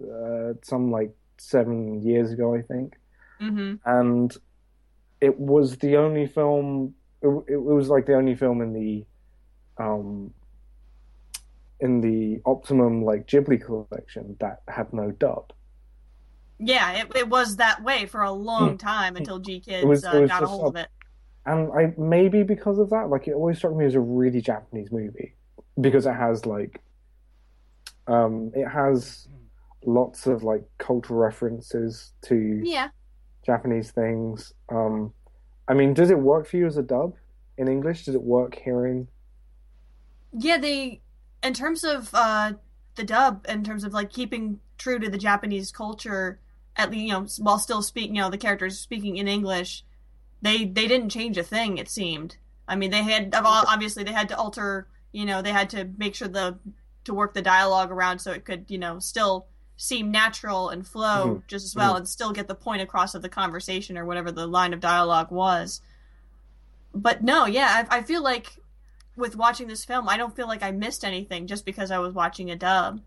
[0.02, 2.94] uh, some like seven years ago, I think,
[3.40, 4.36] hmm and
[5.22, 6.96] it was the only film.
[7.22, 9.06] It, it was like the only film in the
[9.80, 10.34] um
[11.80, 15.54] in the Optimum like Ghibli collection that had no dub.
[16.60, 20.42] Yeah, it, it was that way for a long time until GKIDS was- uh, got
[20.42, 20.88] a hold of it.
[21.46, 24.92] and I maybe because of that, like it always struck me as a really Japanese
[24.92, 25.36] movie
[25.80, 26.82] because it has like,
[28.08, 29.28] um, it has
[29.86, 32.90] lots of like cultural references to Yeah.
[33.46, 34.52] Japanese things.
[34.70, 35.14] Um,
[35.68, 37.14] I mean, does it work for you as a dub
[37.60, 38.06] in English?
[38.06, 39.08] Does it work hearing?
[40.34, 41.02] Yeah, they
[41.44, 42.54] in terms of uh
[42.96, 46.40] the dub, in terms of like keeping true to the Japanese culture,
[46.76, 49.84] at least you know while still speaking, you know, the characters speaking in English,
[50.42, 51.78] they they didn't change a thing.
[51.78, 52.38] It seemed.
[52.68, 54.88] I mean, they had obviously they had to alter.
[55.14, 56.60] You know, they had to make sure the
[57.06, 59.48] to work the dialogue around so it could you know still
[59.78, 61.48] seem natural and flow Mhm.
[61.48, 61.98] just as well, Mhm.
[61.98, 65.32] and still get the point across of the conversation or whatever the line of dialogue
[65.32, 65.82] was.
[66.94, 68.58] But no, yeah, I, I feel like
[69.18, 72.14] with watching this film, I don't feel like I missed anything just because I was
[72.14, 73.02] watching a dub.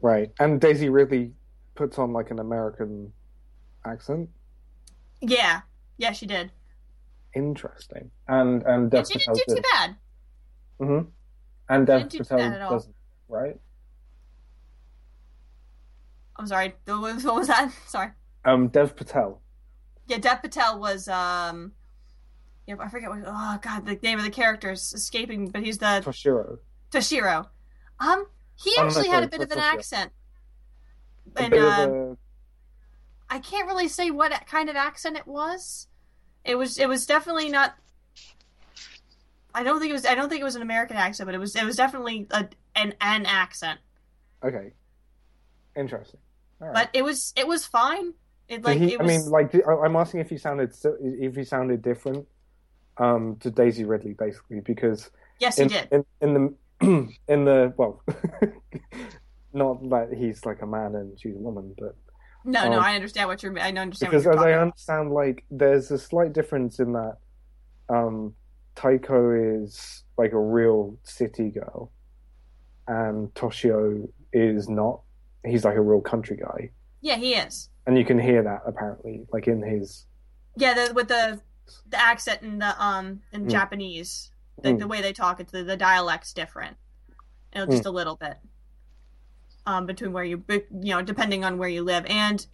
[0.00, 1.32] Right, and Daisy Ridley
[1.74, 3.12] puts on like an American
[3.84, 4.28] accent.
[5.20, 5.62] Yeah,
[5.96, 6.52] yeah, she did.
[7.34, 9.64] Interesting, and and Dev And she didn't Patel do too did.
[9.72, 9.96] bad.
[10.78, 11.00] hmm
[11.68, 12.70] And Dev didn't do too Patel bad at all.
[12.70, 12.94] doesn't,
[13.28, 13.60] right?
[16.36, 16.74] I'm sorry.
[16.86, 17.72] What was that?
[17.88, 18.10] Sorry.
[18.44, 19.40] Um, Dev Patel.
[20.06, 21.72] Yeah, Dev Patel was um.
[22.68, 23.20] Yeah, I forget what.
[23.24, 26.58] Oh God, the name of the character is escaping, but he's the Toshiro.
[26.92, 27.46] Toshiro.
[27.98, 28.26] Um,
[28.56, 30.12] he actually had a bit of an accent,
[31.34, 32.16] A and uh, a
[33.30, 35.86] I can't really say what kind of accent it was.
[36.44, 37.74] It was it was definitely not.
[39.54, 40.04] I don't think it was.
[40.04, 41.56] I don't think it was an American accent, but it was.
[41.56, 43.80] It was definitely a, an an accent.
[44.44, 44.72] okay.
[45.74, 46.20] Interesting.
[46.60, 46.74] All right.
[46.74, 48.12] But it was it was fine.
[48.46, 51.80] It like he, it I mean, like, I'm asking if he sounded if he sounded
[51.80, 52.26] different
[52.98, 55.88] um, to Daisy Ridley, basically, because yes, he did.
[55.92, 56.54] in in the
[57.28, 58.02] in the well,
[59.52, 61.96] not that he's like a man and she's a woman, but
[62.44, 63.58] No, no, um, I understand what you're.
[63.58, 64.62] I understand because what as I talking about.
[64.62, 67.16] understand, like, there's a slight difference in that
[67.88, 68.34] um,
[68.76, 71.90] Taeko is like a real city girl,
[72.86, 75.00] and Toshio is not.
[75.44, 76.70] He's like a real country guy,
[77.00, 77.70] Yeah, he is.
[77.86, 80.04] and you can hear that apparently, like in his.
[80.56, 81.40] Yeah, the, with the
[81.88, 83.50] the accent in the um in Mm.
[83.50, 84.30] Japanese,
[84.62, 84.78] the, Mm.
[84.80, 86.76] the way they talk, it's the, the dialect's different.
[87.54, 87.86] You know, just Mm.
[87.86, 88.38] a little bit.
[89.66, 92.46] Um, between where you, you know, depending on where you live, and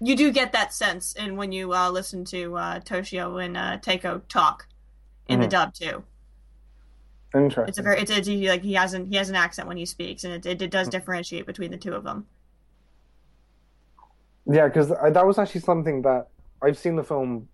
[0.00, 3.78] you do get that sense in when you uh, listen to uh, Toshio and uh,
[3.78, 4.66] Taeko talk
[5.28, 5.50] in the Mhm.
[5.50, 6.04] dub too.
[7.34, 7.68] Interesting.
[7.68, 9.84] It's a very, it's, it's like he has an he has an accent when he
[9.86, 12.26] speaks, and it it, it does differentiate between the two of them.
[14.46, 16.28] Yeah, because that was actually something that
[16.62, 17.48] I've seen the film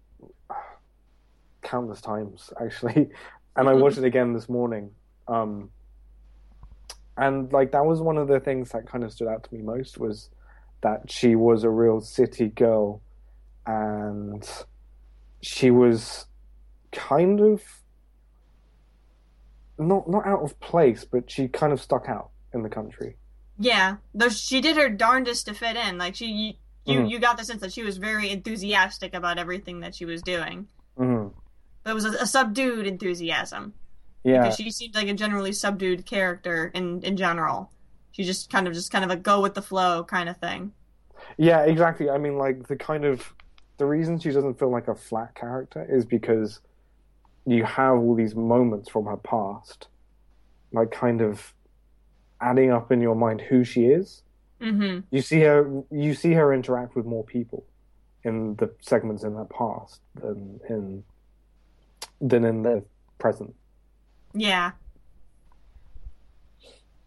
[1.70, 3.08] countless times actually,
[3.56, 4.90] and I watched it again this morning.
[5.28, 5.70] Um,
[7.16, 9.62] and like that was one of the things that kind of stood out to me
[9.62, 10.30] most was
[10.82, 13.02] that she was a real city girl,
[13.66, 14.48] and
[15.42, 16.26] she was
[16.92, 17.62] kind of
[19.78, 23.16] not not out of place, but she kind of stuck out in the country.
[23.58, 25.98] Yeah, though she did her darndest to fit in.
[25.98, 26.54] Like she, you,
[26.86, 27.10] you, Mhm.
[27.10, 30.66] you got the sense that she was very enthusiastic about everything that she was doing.
[30.96, 31.28] hmm
[31.86, 33.74] It was a, a subdued enthusiasm
[34.24, 37.70] Yeah, because she seemed like a generally subdued character in in general.
[38.12, 40.72] She just kind of just kind of a go with the flow kind of thing.
[41.36, 42.10] Yeah, exactly.
[42.10, 43.34] I mean, like the kind of
[43.78, 46.60] the reason she doesn't feel like a flat character is because
[47.46, 49.88] you have all these moments from her past,
[50.72, 51.54] like kind of
[52.40, 54.22] adding up in your mind who she is.
[54.60, 55.00] Mm-hmm.
[55.10, 57.64] You see her, you see her interact with more people
[58.22, 61.02] in the segments in her past than in
[62.20, 62.84] than in the
[63.18, 63.54] present.
[64.34, 64.72] Yeah.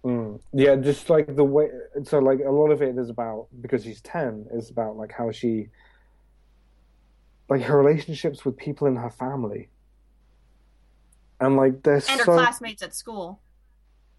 [0.03, 0.41] Mm.
[0.52, 1.69] Yeah, just like the way.
[2.03, 4.48] So, like, a lot of it is about because she's ten.
[4.52, 5.69] Is about like how she,
[7.49, 9.69] like, her relationships with people in her family,
[11.40, 12.34] and like they're And her so.
[12.34, 13.40] classmates at school.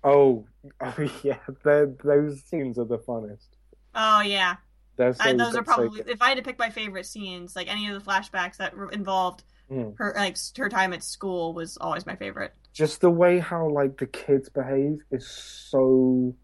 [0.03, 0.47] Oh,
[0.81, 3.49] oh yeah, those scenes are the funnest.
[3.95, 4.57] Oh yeah,
[4.97, 6.09] so, I, those are probably good.
[6.09, 9.43] if I had to pick my favorite scenes, like any of the flashbacks that involved
[9.71, 9.95] Mm.
[9.99, 12.53] her like her time at school was always my favorite.
[12.75, 16.35] just the way how like the kids behave is so.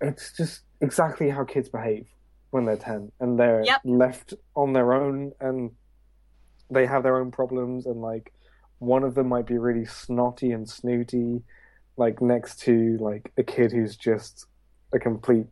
[0.00, 2.06] It's just exactly how kids behave
[2.50, 3.80] when they're ten and they're Yep.
[3.84, 5.70] left on their own and
[6.70, 8.32] they have their own problems and like
[8.78, 11.42] one of them might be really snotty and snooty,
[11.96, 14.46] like next to like a kid who's just
[14.94, 15.46] a complete,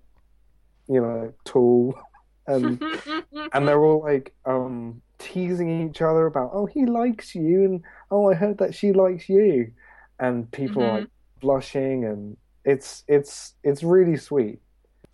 [0.89, 1.95] you know, tool,
[2.49, 2.83] and
[3.53, 8.31] and they're all like um teasing each other about oh he likes you and oh
[8.31, 9.71] I heard that she likes you,
[10.19, 11.09] and people are like
[11.41, 14.59] blushing and it's it's it's really sweet,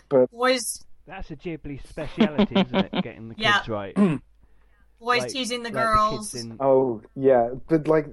[0.08, 2.92] but boys That's a Ghibli speciality, isn't it?
[3.02, 3.74] Getting the kids Yeah.
[3.74, 3.94] right.
[5.00, 6.32] boys Like- teasing the like girls.
[6.32, 8.06] kids in- Oh yeah, but like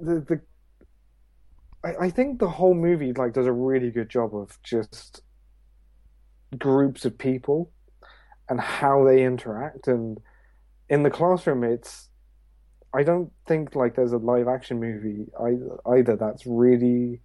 [0.00, 0.40] the the,
[1.84, 5.22] I, I think the whole movie like does a really good job of just
[6.58, 7.70] groups of people
[8.48, 10.18] and how they interact and
[10.88, 12.08] in the classroom it's
[12.92, 17.20] I don't think like there's a live action movie either, either that's really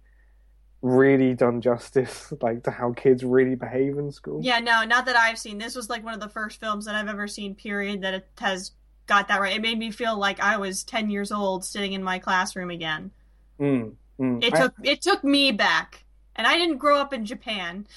[0.82, 4.40] really done justice like to how kids really behave in school.
[4.42, 5.58] Yeah, no, not that I've seen.
[5.58, 7.54] This was like one of the first films that I've ever seen.
[7.54, 8.02] Period.
[8.02, 8.72] That it has
[9.06, 9.56] got that right.
[9.56, 13.10] It made me feel like I was ten years old, sitting in my classroom again.
[13.58, 14.44] Mm, mm.
[14.44, 16.04] It I- took it took me back,
[16.36, 17.86] and I didn't grow up in Japan.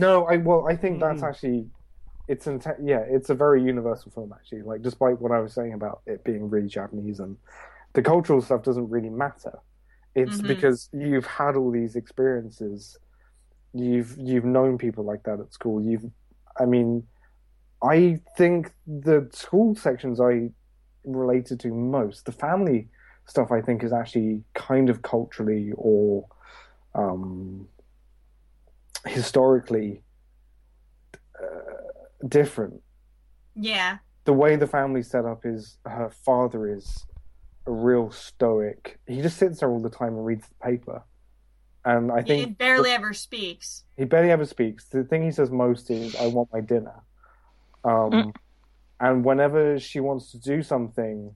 [0.00, 1.66] No, I well, I think that's actually
[2.28, 2.46] it's
[2.82, 4.62] yeah, it's a very universal film actually.
[4.62, 7.36] Like despite what I was saying about it being really Japanese and
[7.94, 9.58] the cultural stuff doesn't really matter.
[10.14, 10.46] It's Mhm.
[10.46, 12.98] because you've had all these experiences.
[13.74, 15.82] You've you've known people like that at school.
[15.82, 16.06] You've
[16.58, 17.06] I mean
[17.82, 20.50] I think the school sections I
[21.04, 22.88] related to most, the family
[23.26, 26.26] stuff I think is actually kind of culturally or
[26.94, 27.68] um
[29.06, 30.02] historically
[31.40, 31.77] uh,
[32.26, 32.82] different.
[33.54, 37.06] Yeah, The way the family's set up is her father is
[37.66, 38.98] a real stoic.
[39.06, 41.02] He just sits there all the time and reads the paper.
[41.84, 43.84] And I think it barely ever speaks.
[43.96, 44.84] he barely ever speaks.
[44.84, 47.02] The thing he says most is, "I want my dinner."
[47.84, 48.32] Um,
[49.00, 51.34] and whenever she wants to do something,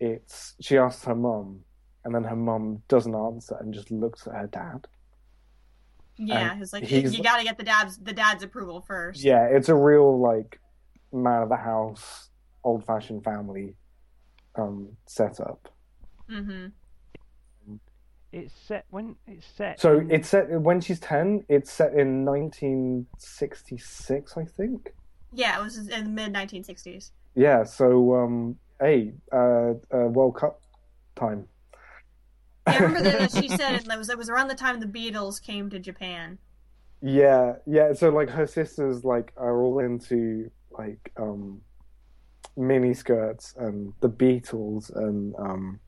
[0.00, 1.60] it's she asks her mum,
[2.04, 4.88] and then her mum doesn't answer and just looks at her dad.
[6.18, 8.80] Yeah, And it's like he's- you, you got to get the dad's the dad's approval
[8.80, 9.22] first.
[9.22, 10.60] Yeah, it's a real like
[11.12, 12.30] man of the house,
[12.64, 13.74] old fashioned family
[14.56, 15.68] um, setup.
[16.28, 16.66] hmm
[18.32, 19.80] It's set when it's set.
[19.80, 21.44] So in- it's set when she's ten.
[21.48, 24.94] It's set in 1966, I think.
[25.32, 27.10] Yeah, it was in the mid 1960s.
[27.34, 27.64] Yeah.
[27.64, 30.60] So um, hey, uh, uh, World Cup
[31.14, 31.46] time.
[32.66, 35.70] I remember that she said it was it was around the time the Beatles came
[35.70, 36.38] to Japan.
[37.02, 37.92] Yeah, yeah.
[37.92, 41.60] So like her sisters like are all into like um
[42.56, 45.80] mini skirts and the Beatles and um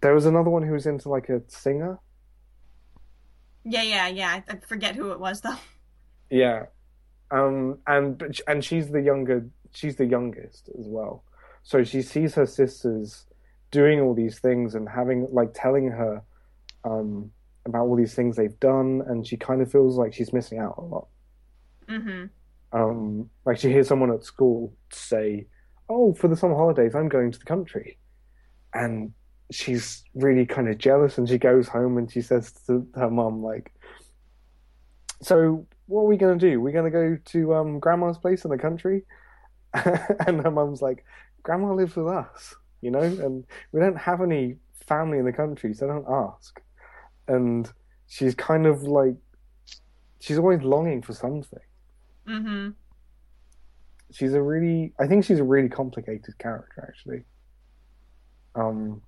[0.00, 1.98] there was another one who was into like a singer.
[3.64, 4.40] Yeah, yeah, yeah.
[4.48, 5.58] I, I forget who it was though.
[6.30, 6.66] Yeah.
[7.30, 11.24] Um and and she's the younger she's the youngest as well.
[11.62, 13.26] So she sees her sisters
[13.70, 16.22] doing all these things and having like telling her
[16.84, 17.30] um
[17.66, 20.74] about all these things they've done and she kind of feels like she's missing out
[20.78, 21.08] a lot.
[21.88, 22.26] hmm
[22.72, 25.46] um, like she hears someone at school say,
[25.88, 27.98] "Oh, for the summer holidays, I'm going to the country,"
[28.74, 29.12] and
[29.50, 31.18] she's really kind of jealous.
[31.18, 33.72] And she goes home and she says to her mum, "Like,
[35.22, 36.60] so what are we going to do?
[36.60, 39.04] We're going to go to um, grandma's place in the country,"
[39.74, 41.04] and her mum's like,
[41.42, 45.74] "Grandma lives with us, you know, and we don't have any family in the country,
[45.74, 46.60] so don't ask."
[47.28, 47.70] And
[48.06, 49.16] she's kind of like,
[50.20, 51.60] she's always longing for something.
[52.26, 52.70] Hmm
[54.12, 57.24] she's a really I think she's a really complicated character actually.
[58.54, 59.02] Um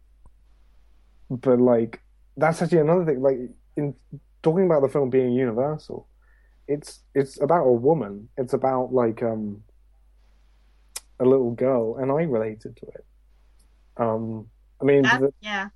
[1.30, 2.00] but like
[2.36, 3.38] that's actually another thing like
[3.76, 3.94] in
[4.42, 6.08] talking about the film being universal
[6.68, 8.28] it's it's about a woman.
[8.36, 9.62] It's about like um
[11.18, 13.04] a little girl and I related to it
[13.96, 14.48] um
[14.80, 15.68] I mean That, the, yeah.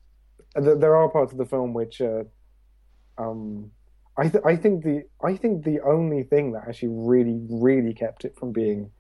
[0.54, 2.24] th- there are parts of the film which uh,
[3.18, 3.70] um
[4.18, 8.24] I th- I think the I think the only thing that actually really really kept
[8.24, 8.90] it from being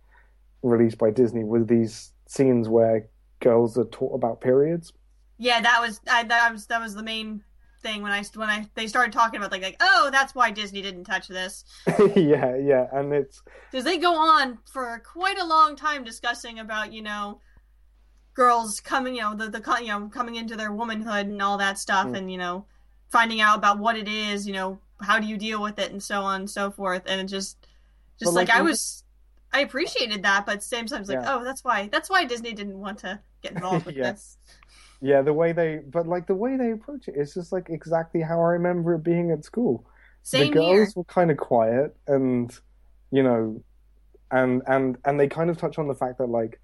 [0.62, 3.08] released by Disney was these scenes where
[3.40, 4.92] girls are taught about periods.
[5.38, 7.42] Yeah, that was I, that was that was the main
[7.82, 10.82] thing when I when I they started talking about like like oh that's why Disney
[10.82, 11.64] didn't touch this
[12.16, 16.92] yeah, yeah, and it's because they go on for quite a long time discussing about
[16.92, 17.40] you know
[18.36, 21.78] girls coming you know the the you know coming into their womanhood and all that
[21.78, 22.16] stuff Mm.
[22.18, 22.66] and you know
[23.08, 26.02] finding out about what it is you know how do you deal with it and
[26.02, 27.56] so on and so forth and it just
[28.20, 29.04] just like, like, I was
[29.52, 31.34] I appreciated that but at the same time it's like Yeah.
[31.34, 34.12] oh that's why that's why Disney didn't want to get involved with Yeah.
[34.12, 34.36] this
[35.00, 38.20] yeah the way they but like the way they approach it is just like exactly
[38.20, 39.84] how I remember it being at school.
[40.22, 40.86] Same the girls here.
[40.96, 42.52] were kind of quiet and
[43.10, 43.62] you know
[44.30, 46.60] and and and they kind of touch on the fact that like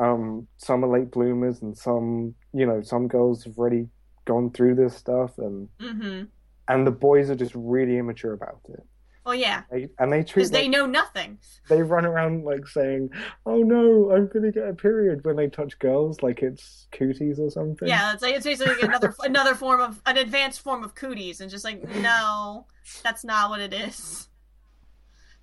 [0.00, 3.86] um some are late bloomers and some you know some girls have already
[4.24, 6.24] gone through this stuff and mm-hmm.
[6.68, 8.80] and the boys are just really immature about it.
[9.26, 9.62] Well yeah.
[9.70, 11.38] They, and they treat because they know nothing.
[11.68, 13.10] they run around like saying
[13.44, 17.50] oh no i'm gonna get a period when they touch girls like it's cooties or
[17.50, 17.86] something.
[17.86, 21.50] Yeah, it's like it's basically another another form of an advanced form of cooties, and
[21.50, 22.66] just like no,
[23.02, 24.28] that's not what it is.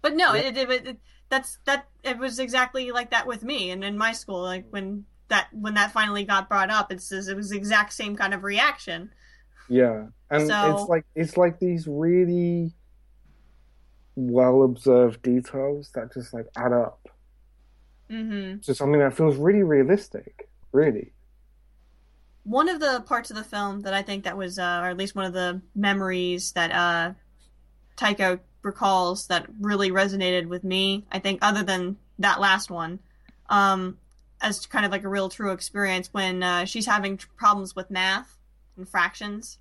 [0.01, 0.41] But no, Yeah.
[0.41, 0.97] it, it, it
[1.29, 5.05] that's that it was exactly like that with me, and in my school, like when
[5.29, 8.43] that when that finally got brought up, it's it was the exact same kind of
[8.43, 9.11] reaction.
[9.67, 12.73] Yeah, and So- it's like it's like these really
[14.15, 17.07] well observed details that just like add up
[18.09, 20.49] hmm to something that feels really realistic.
[20.71, 21.13] Really,
[22.43, 24.97] One of the parts of the film that I think that was, uh, or at
[24.97, 27.13] least one of the memories that uh,
[27.97, 32.99] Taeko recalls that really resonated with me, I think, other than that last one,
[33.49, 33.97] um,
[34.41, 37.89] as kind of like a real true experience when uh, she's having tr- problems with
[37.91, 38.37] math
[38.75, 39.57] and fractions,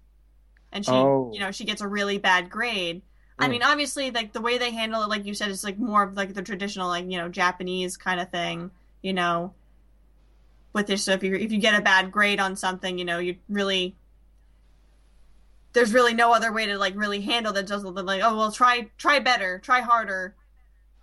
[0.72, 1.30] and she, Oh.
[1.32, 3.02] you know, she gets a really bad grade.
[3.38, 3.50] I Mm.
[3.50, 6.14] mean, obviously, like the way they handle it, like you said, is like more of
[6.16, 8.70] like the traditional, like you know, Japanese kind of thing,
[9.02, 9.52] you know.
[10.72, 13.18] With this, so if you if you get a bad grade on something, you know,
[13.18, 13.94] you really
[15.76, 17.66] there's really no other way to like really handle that.
[17.66, 20.34] Just like, oh well, try try better, try harder,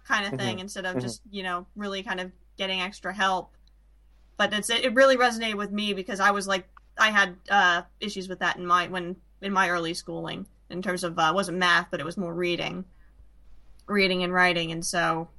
[0.07, 0.61] kind of thing, Mhm.
[0.61, 1.01] instead of Mhm.
[1.01, 3.55] just you know really kind of getting extra help.
[4.35, 6.67] But it's it really resonated with me because I was like
[6.97, 11.03] I had uh, issues with that in my when in my early schooling in terms
[11.03, 12.83] of uh, it wasn't math but it was more reading,
[13.85, 15.29] reading and writing, and so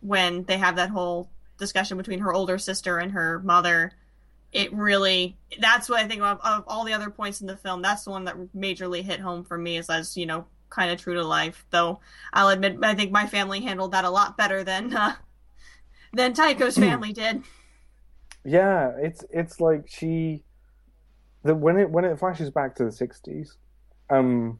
[0.00, 3.92] when they have that whole discussion between her older sister and her mother,
[4.52, 7.82] it really that's what I think of, of all the other points in the film.
[7.82, 11.00] That's the one that majorly hit home for me as as you know kind of
[11.00, 11.66] true to life.
[11.70, 12.00] Though
[12.32, 15.14] I'll admit I think my family handled that a lot better than uh,
[16.12, 17.42] than Taeko's family did.
[18.44, 20.42] yeah, it's it's like she
[21.42, 23.56] the when it when it flashes back to the sixties,
[24.10, 24.58] um,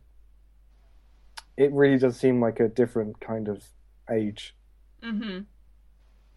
[1.56, 3.62] it really does seem like a different kind of
[4.10, 4.54] age.
[5.02, 5.40] hmm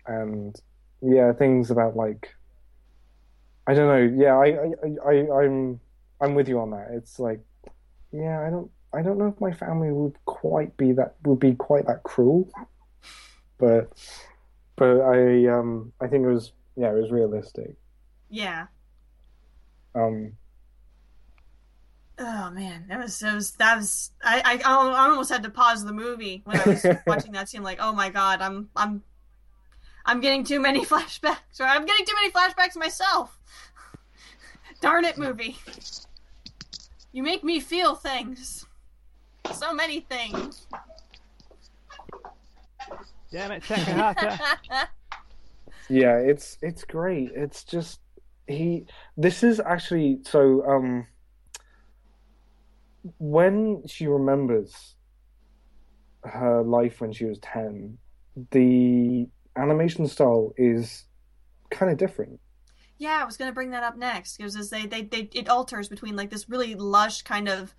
[0.10, 0.56] and
[1.02, 2.36] yeah, things about like
[3.70, 4.24] I don't know.
[4.24, 4.48] Yeah, I,
[4.84, 5.80] I, I, I'm,
[6.20, 6.88] I'm with you on that.
[6.92, 7.40] It's like,
[8.12, 11.54] yeah, I don't, I don't know if my family would quite be that, would be
[11.54, 12.50] quite that cruel,
[13.60, 13.92] but,
[14.76, 17.76] but I, um, I think it was, yeah, it was realistic.
[18.32, 18.66] Yeah.
[19.94, 20.34] Um,
[22.22, 25.86] Oh man, that was that was that was I, I I almost had to pause
[25.86, 27.64] the movie when I was watching that scene.
[27.64, 29.04] Like, oh my god, I'm I'm
[30.10, 31.60] I'm getting too many flashbacks.
[31.60, 33.38] Or I'm getting too many flashbacks myself.
[34.82, 35.56] Darn it, movie.
[37.12, 38.66] You make me feel things.
[39.54, 40.66] So many things.
[43.32, 44.40] Damn it, Takahata.
[45.90, 47.30] yeah, it's, it's great.
[47.36, 48.00] It's just,
[48.48, 51.06] he, this is actually, so, um,
[53.20, 54.96] when she remembers
[56.24, 58.00] her life when she was 10,
[58.50, 59.28] the
[59.60, 61.06] animation style is
[61.70, 62.40] kind of different.
[62.98, 65.88] Yeah, I was gonna bring that up next because as they, they they it alters
[65.88, 67.74] between like this really lush kind of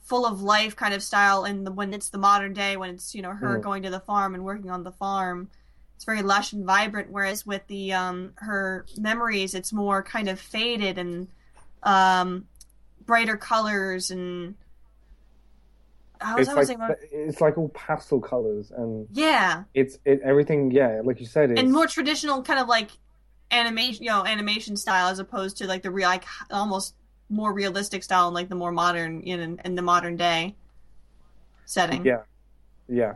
[0.00, 3.14] full of life kind of style and the when it's the modern day when it's
[3.14, 3.62] you know her Mhm.
[3.62, 5.50] going to the farm and working on the farm.
[5.96, 7.10] It's very lush and vibrant.
[7.10, 11.28] Whereas with the um her memories, it's more kind of faded and
[11.82, 12.46] um
[13.04, 14.56] brighter colors and.
[16.20, 21.00] How It's like, about- it's like all pastel colors and Yeah, it's, it, everything, yeah,
[21.04, 22.90] like you said, it's, and more traditional kind of like
[23.52, 26.96] animation you know animation style as opposed to like the real like almost
[27.28, 30.56] more realistic style and like the more modern you in in the modern day
[31.64, 32.22] setting Yeah,
[32.88, 33.14] yeah,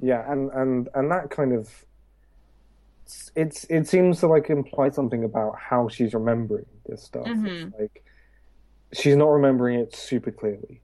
[0.00, 1.84] yeah, and and and that kind of
[3.36, 7.24] it's it seems to like imply something about how she's remembering this stuff.
[7.26, 7.72] Mhm.
[7.78, 8.04] like
[8.92, 10.80] she's not remembering it super clearly.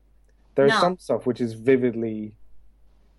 [0.57, 0.81] There's No.
[0.81, 2.35] some stuff which is vividly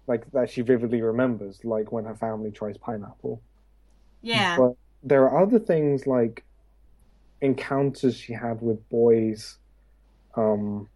[0.08, 3.44] like that she vividly remembers, like when her family tries pineapple.
[4.22, 4.74] yeah But
[5.04, 6.46] there are other things like
[7.42, 9.60] encounters she had with boys
[10.36, 10.90] um,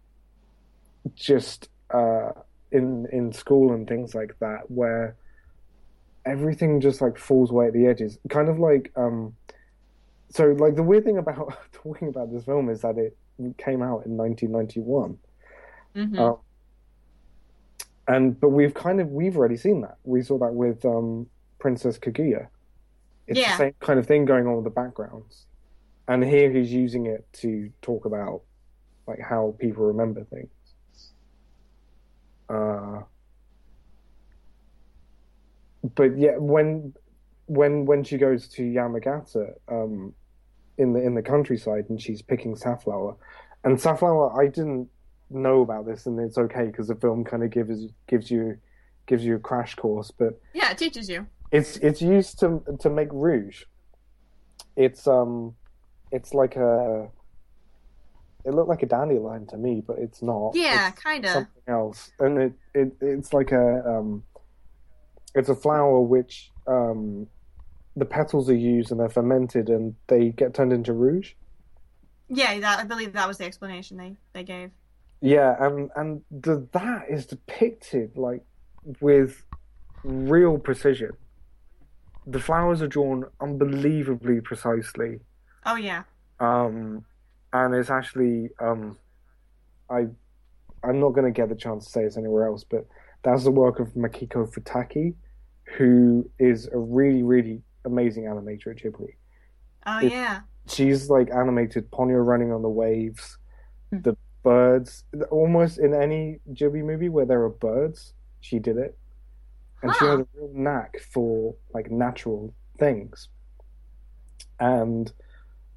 [1.14, 2.30] just uh,
[2.70, 5.16] in in school and things like that, where
[6.24, 8.18] everything just like falls away at the edges.
[8.28, 9.36] Kind of like um,
[10.30, 13.16] so like the weird thing about talking about this film is that it
[13.58, 15.18] came out in 1991.
[15.94, 16.18] Mhm.
[16.18, 16.36] Um,
[18.08, 19.98] and but we've kind of we've already seen that.
[20.04, 21.26] We saw that with um,
[21.58, 22.48] Princess Kaguya.
[23.26, 23.52] It's Yeah.
[23.52, 25.46] the same kind of thing going on with the backgrounds,
[26.08, 28.42] and here he's using it to talk about
[29.06, 30.50] like how people remember things.
[32.48, 33.02] Uh,
[35.94, 36.92] but yeah, when
[37.46, 40.14] when when she goes to Yamagata um,
[40.78, 43.16] in the in the countryside and she's picking safflower,
[43.64, 44.88] and safflower, I didn't
[45.34, 48.58] know about this, and it's okay because the film kind of gives gives you
[49.06, 51.26] gives you a crash course, but Yeah, it teaches you.
[51.50, 53.64] it's it's used to to make rouge.
[54.76, 55.54] It's um,
[56.10, 57.08] it's like a.
[58.44, 60.52] It looked like a dandelion to me, but it's not.
[60.54, 61.30] Yeah, kind of.
[61.32, 64.24] something else, and it, it it's like a um,
[65.34, 67.28] it's a flower which um,
[67.96, 71.32] the petals are used and they're fermented and they get turned into rouge.
[72.28, 74.70] Yeah, that, I believe that was the explanation they, they gave.
[75.24, 78.42] Yeah, and and the, that is depicted like
[79.00, 79.44] with
[80.02, 81.12] real precision.
[82.26, 85.20] The flowers are drawn unbelievably precisely,
[85.64, 86.02] Oh yeah.
[86.40, 87.04] um,
[87.52, 88.98] and it's actually um,
[89.88, 90.06] I
[90.84, 92.86] I'm not going to get the chance to say this anywhere else, but
[93.22, 95.14] that's the work of Makiko Futaki,
[95.78, 99.14] who is a really really amazing animator at Ghibli.
[99.86, 100.40] Oh It- yeah.
[100.68, 103.38] she's like animated Ponyo running on the waves,
[103.92, 105.04] the birds.
[105.30, 108.96] Almost in any Ghibli movie where there are birds, she did it,
[109.82, 110.10] and she Huh.
[110.10, 113.28] had a real knack for like natural things.
[114.60, 115.12] And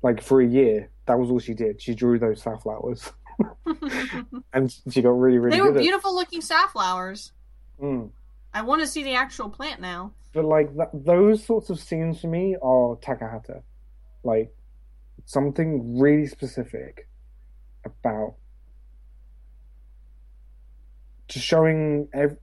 [0.02, 1.82] like for a year, that was all she did.
[1.82, 3.12] She drew those safflowers,
[4.54, 7.32] and she got really really they were beautiful looking safflowers.
[7.82, 8.12] Mm.
[8.54, 10.14] I want to see the actual plant now.
[10.34, 13.62] But like that, those sorts of scenes for me are Takahata,
[14.24, 14.54] like
[15.26, 17.08] something really specific
[17.84, 18.36] about
[21.28, 22.38] just showing ev-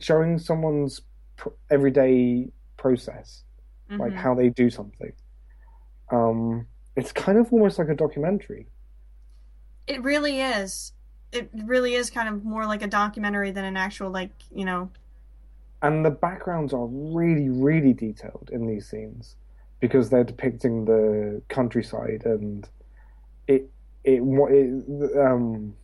[0.00, 1.00] showing someone's
[1.36, 3.44] pr- everyday process,
[3.90, 4.16] like Mhm.
[4.16, 5.12] how they do something.
[6.10, 8.66] Um, it's kind of almost like a documentary.
[9.86, 10.92] It really is.
[11.32, 14.90] It really is kind of more like a documentary than an actual like you know.
[15.84, 19.34] and the backgrounds are really really detailed in these scenes
[19.80, 22.68] because they're depicting the countryside and
[23.48, 23.68] it
[24.04, 25.74] it it um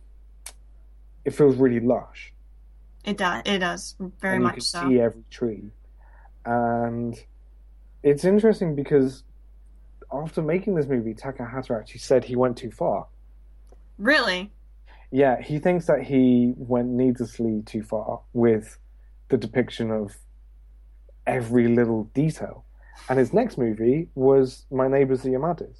[1.25, 2.31] it feels really lush
[3.09, 3.41] It does.
[3.45, 4.87] It does very and you much can so.
[4.89, 5.71] see every tree
[6.45, 7.15] and
[8.03, 9.23] it's interesting because
[10.11, 13.07] after making this movie Takahata actually said he went too far
[13.97, 14.51] Really.
[15.11, 18.77] yeah he thinks that he went needlessly too far with
[19.29, 20.15] the depiction of
[21.27, 22.63] every little detail
[23.09, 25.79] and his next movie was My Neighbors the Yamadas.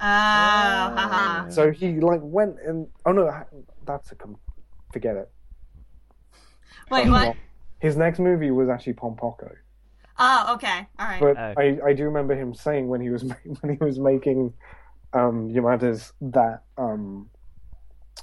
[0.00, 1.48] Oh, haha.
[1.50, 3.30] So he like went and oh no,
[3.86, 4.38] that's a com-
[4.92, 5.30] forget it.
[6.90, 7.36] Wait, what?
[7.80, 9.50] His next movie was actually Pompoko,
[10.18, 10.86] Oh, okay.
[10.98, 11.20] All right.
[11.20, 13.22] but I, I do remember him saying when he was
[13.60, 14.52] when he was making
[15.14, 17.28] um, Yamada's that um,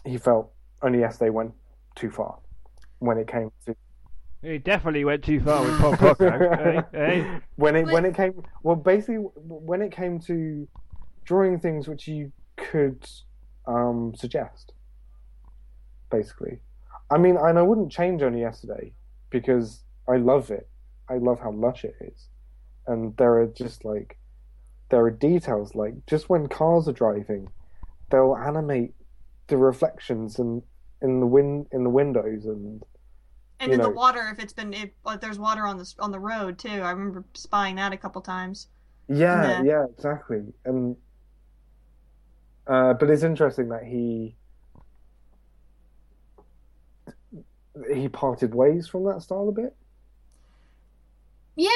[0.05, 0.51] he felt
[0.81, 1.53] only yes they went
[1.95, 2.39] too far
[2.99, 3.75] when it came to
[4.41, 6.57] He definitely went too far with Pompoko.
[6.93, 7.39] hey, hey.
[7.57, 10.67] when it when it came well basically when it came to
[11.25, 13.05] drawing things which you could
[13.67, 14.73] um, suggest
[16.09, 16.59] basically
[17.11, 18.91] i mean and i wouldn't change only yesterday
[19.29, 20.69] because i love it
[21.09, 22.27] i love how lush it is
[22.87, 24.17] and there are just like
[24.89, 27.47] there are details like just when cars are driving
[28.11, 28.93] they'll animate
[29.47, 30.61] the reflections and
[31.01, 32.83] in the wind in the windows and
[33.59, 36.57] and in the water, if it's been if, there's water on the on the road
[36.57, 36.69] too.
[36.81, 38.67] I remember spying that a couple times.
[39.09, 39.63] Yeah, Yeah.
[39.63, 40.43] yeah, exactly.
[40.63, 40.95] And
[42.67, 44.35] uh, but it's interesting that he
[47.93, 49.75] he parted ways from that style a bit.
[51.55, 51.69] Yeah,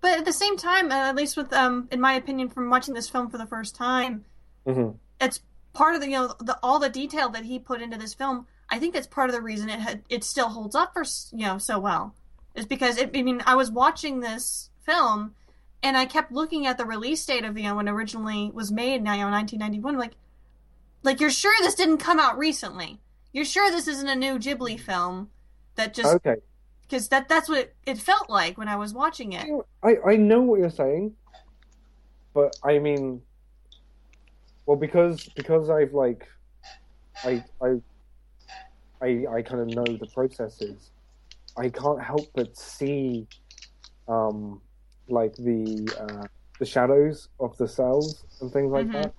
[0.00, 2.94] but at the same time, uh, at least with um, in my opinion, from watching
[2.94, 4.24] this film for the first time,
[4.66, 4.90] hmm
[5.20, 5.40] it's
[5.72, 8.46] part of the you know the, all the detail that he put into this film.
[8.70, 11.46] I think that's part of the reason it had, it still holds up for you
[11.46, 12.14] know so well
[12.54, 15.34] is because it, I mean I was watching this film
[15.82, 18.70] and I kept looking at the release date of you know when it originally was
[18.70, 20.16] made now you know 1991 like
[21.02, 22.98] like you're sure this didn't come out recently
[23.32, 25.30] you're sure this isn't a new Ghibli film
[25.78, 26.36] that just Okay,
[26.82, 29.46] because that that's what it felt like when I was watching it.
[29.82, 31.14] I I know what you're saying,
[32.34, 33.22] but I mean,
[34.66, 36.26] well, because because I've like
[37.24, 37.76] I I
[39.00, 40.90] I, I kind of know the processes,
[41.56, 43.26] I can't help but see,
[44.08, 44.60] um,
[45.08, 46.26] like the uh,
[46.58, 49.02] the shadows of the cells and things like Mhm.
[49.04, 49.12] that.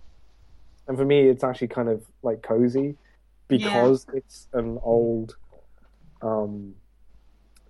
[0.87, 2.95] And for me, it's actually kind of like cozy
[3.47, 5.35] because it's an old
[6.21, 6.73] um,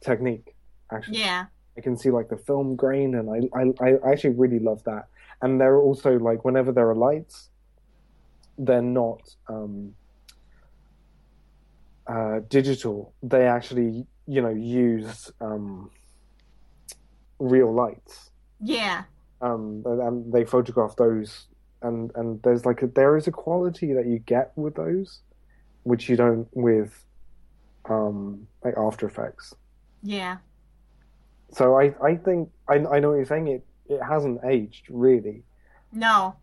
[0.01, 0.55] technique.
[0.91, 1.45] Actually, Yeah.
[1.77, 5.07] I can see like the film grain, and I, I, I actually really love that.
[5.41, 7.49] And there are also like whenever there are lights,
[8.57, 9.93] they're not um,
[12.07, 13.13] uh, digital.
[13.23, 15.91] They actually, you know, use um,
[17.39, 18.31] real lights.
[18.59, 19.03] Yeah.
[19.41, 21.47] Um, and- and they photograph those,
[21.81, 25.21] and and there's like a, there is a quality that you get with those,
[25.84, 27.05] which you don't with
[27.90, 29.53] um, like After Effects.
[30.03, 30.38] Yeah.
[31.52, 33.48] So I, I think I, I know what you're saying.
[33.48, 35.44] It it hasn't aged really.
[35.91, 36.36] No.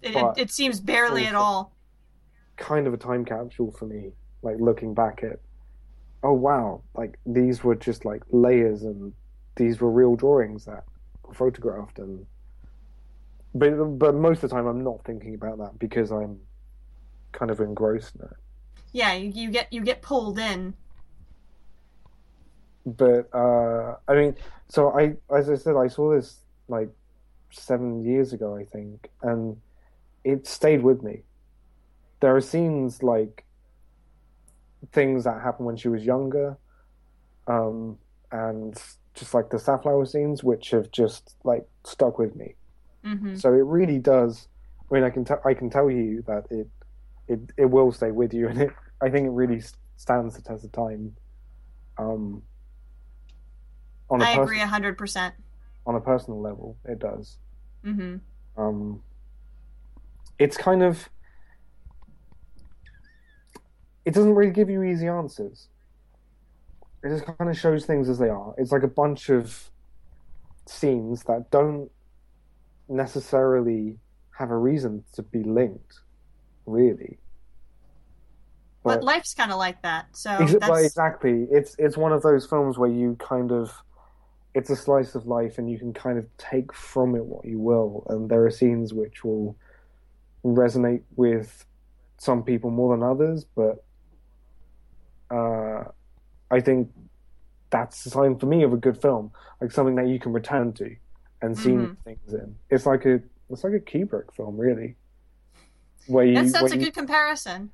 [0.00, 1.74] It, it, it seems barely at all.
[2.56, 4.12] Kind of a time capsule for me.
[4.42, 5.40] Like looking back at,
[6.22, 9.12] oh wow, like these were just like layers, and
[9.56, 10.84] these were real drawings that
[11.22, 12.26] were photographed, and
[13.54, 16.38] but but most of the time I'm not thinking about that because I'm
[17.32, 18.36] kind of engrossed in it.
[18.92, 20.74] Yeah, you, you get you get pulled in.
[22.86, 24.34] But uh i mean
[24.68, 26.90] so i as i said i saw this like
[27.50, 29.56] seven years ago i think and
[30.24, 31.22] it stayed with me.
[32.20, 33.44] There are scenes like
[34.92, 36.58] things that happened when she was younger
[37.46, 37.98] um
[38.32, 38.82] and
[39.14, 42.54] just like the safflower scenes which have just like stuck with me.
[43.04, 43.36] Mm-hmm.
[43.36, 44.48] so it really does
[44.90, 46.66] i mean i can tell i can tell you that it
[47.28, 48.70] it it will stay with you and it
[49.02, 49.60] i think it really
[49.96, 51.14] stands the test of time.
[51.98, 52.42] Um
[54.10, 55.34] on a I agree a hundred percent.
[55.86, 57.38] on a personal level it does
[57.84, 58.16] Mm-hmm.
[58.62, 59.02] um
[60.38, 61.08] it's kind of
[64.04, 65.68] it doesn't really give you easy answers
[67.02, 69.70] it just kind of shows things as they are it's like a bunch of
[70.66, 71.90] scenes that don't
[72.88, 73.98] necessarily
[74.38, 76.00] have a reason to be linked
[76.66, 77.18] really
[78.82, 80.06] But, life's kind of like that.
[80.12, 81.46] So Ex- well, exactly.
[81.50, 83.72] It's it's one of those films where you kind of
[84.54, 87.58] it's a slice of life and you can kind of take from it what you
[87.58, 89.56] will and there are scenes which will
[90.44, 91.64] resonate with
[92.18, 93.84] some people more than others but
[95.30, 95.84] uh
[96.50, 96.90] I think
[97.70, 100.72] that's the sign for me of a good film like something that you can return
[100.74, 100.94] to
[101.42, 101.96] and see Mhm.
[102.04, 103.20] things in it's like a
[103.50, 104.96] it's like a Kubrick film really
[106.06, 107.70] where you that's that's where a you- good comparison.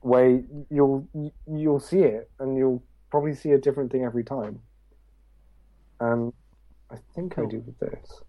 [0.00, 1.06] where you'll
[1.46, 4.60] you'll see it and you'll probably see a different thing every time.
[6.00, 6.32] And
[6.90, 8.20] I think I do with this.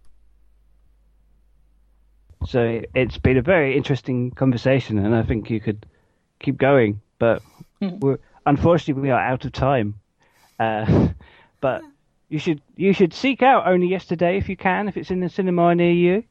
[2.46, 5.86] So it's been a very interesting conversation, and I think you could
[6.40, 7.42] keep going, but
[7.82, 9.96] we're, unfortunately we are out of time.
[10.60, 11.10] Uh,
[11.62, 11.82] but
[12.30, 15.30] you should you should seek out Only Yesterday if you can, if it's in the
[15.30, 16.24] cinema near you.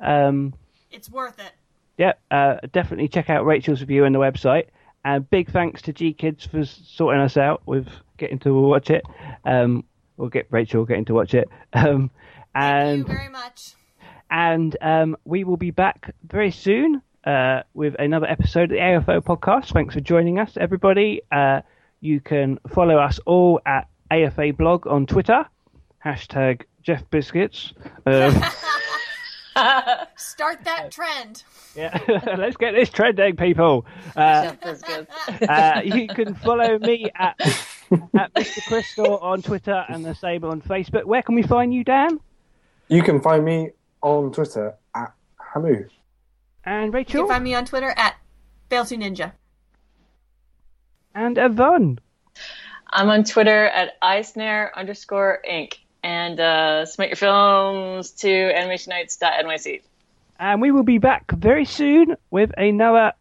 [0.00, 0.54] Um,
[0.90, 1.52] It's worth it.
[1.98, 4.66] yeah, uh, definitely check out Rachel's review on the website.
[5.04, 7.88] And big thanks to GKIDS for sorting us out with
[8.18, 9.04] getting to watch it.
[9.46, 9.84] Um,
[10.20, 11.48] we'll get Rachel getting to watch it.
[11.72, 12.10] Um,
[12.54, 13.72] and Thank you Very much.
[14.30, 19.20] and um, we will be back very soon uh, with another episode of the AFO
[19.22, 19.72] podcast.
[19.72, 21.22] Thanks for joining us, everybody.
[21.30, 21.60] Uh,
[22.00, 25.46] you can follow us all at AFA blog on Twitter,
[26.04, 27.72] hashtag Jeff Biscuits.
[28.06, 28.42] Um,
[30.16, 31.44] Start that trend.
[31.74, 31.98] yeah,
[32.38, 33.86] let's get this trending, people.
[34.16, 34.54] Uh,
[35.48, 37.36] uh, you can follow me at
[38.18, 38.66] at Mr.
[38.66, 41.04] Crystal on Twitter and the same on Facebook.
[41.04, 42.20] Where can we find you, Dan?
[42.88, 43.70] You can find me
[44.02, 45.88] on Twitter at Hamu.
[46.64, 47.20] And Rachel?
[47.20, 48.16] You can find me on Twitter at
[48.70, 49.32] Bail2 Ninja.
[51.14, 51.98] And Yvonne.
[52.88, 55.74] I'm on Twitter at iSnare underscore Inc.
[56.02, 59.82] And uh, submit your films to animationites.nyc.
[60.38, 63.12] And we will be back very soon with another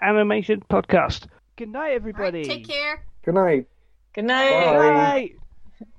[0.00, 1.26] animation podcast.
[1.56, 2.44] Good night, everybody.
[2.44, 3.04] Take care.
[3.24, 3.66] Good night.
[4.14, 4.74] Good night.
[4.78, 5.30] Bye.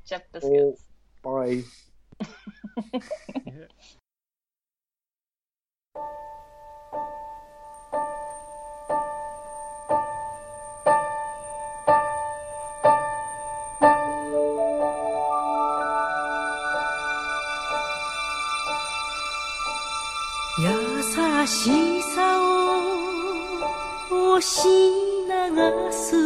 [0.06, 0.82] Jeff Biscuits.
[1.24, 1.64] Bye.
[21.39, 22.43] 優しさを
[24.37, 26.16] 押し流す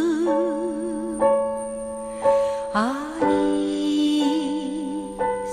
[2.73, 2.79] 愛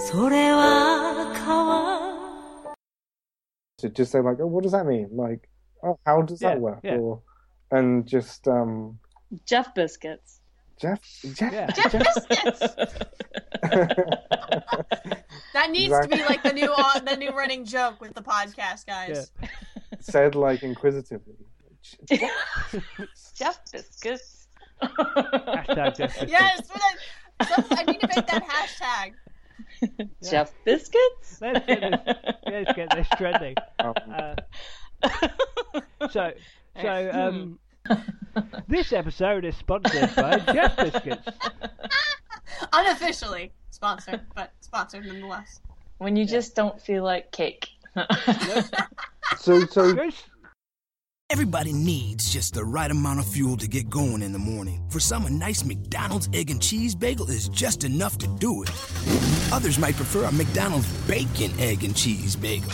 [0.09, 1.97] それは川
[3.79, 5.09] To just say like, oh, what does that mean?
[5.15, 5.51] Like,
[5.83, 6.81] oh, how does Yeah, that work?
[6.83, 6.97] yeah.
[6.97, 7.21] Or
[7.71, 8.99] and just um,
[9.45, 10.41] Jeff biscuits.
[10.81, 10.99] Jeff
[11.35, 11.67] Jeff Yeah.
[11.73, 12.63] Jeff Biscuits.
[15.54, 18.86] That needs to be like the new uh, the new running joke with the podcast
[18.86, 19.32] guys.
[20.00, 21.36] said like inquisitively.
[23.36, 24.48] Jeff biscuits.
[24.82, 26.32] Hashtag Jeff Biscuits.
[26.32, 26.82] Yes, but
[27.40, 29.14] I, some, I need to make that hashtag.
[30.30, 31.40] Jeff biscuits.
[31.42, 33.56] Let's get this, let's get this trending.
[33.80, 34.36] Um, Uh,
[36.12, 36.32] so,
[36.80, 37.60] so um,
[38.68, 41.28] this episode is sponsored by Jeff Biscuits.
[42.74, 45.62] Unofficially sponsored, but sponsored nonetheless.
[45.98, 47.68] When you just don't feel like cake.
[49.38, 50.10] so so
[51.32, 54.84] Everybody needs just the right amount of fuel to get going in the morning.
[54.90, 58.70] For some, a nice McDonald's egg and cheese bagel is just enough to do it.
[59.54, 62.70] Others might prefer a McDonald's bacon, egg, and cheese bagel.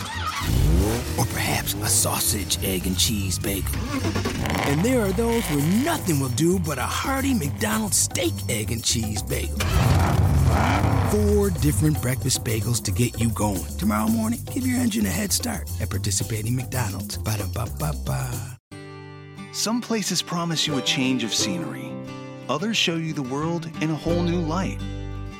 [1.16, 3.72] Or perhaps a sausage, egg, and cheese bagel.
[4.66, 8.82] And there are those where nothing will do but a hearty McDonald's steak, egg, and
[8.82, 9.56] cheese bagel.
[11.48, 13.64] Four different breakfast bagels to get you going.
[13.78, 17.16] Tomorrow morning, give your engine a head start at participating McDonald's.
[17.16, 18.58] Ba-da-ba-ba-ba.
[19.52, 21.90] Some places promise you a change of scenery.
[22.50, 24.78] Others show you the world in a whole new light.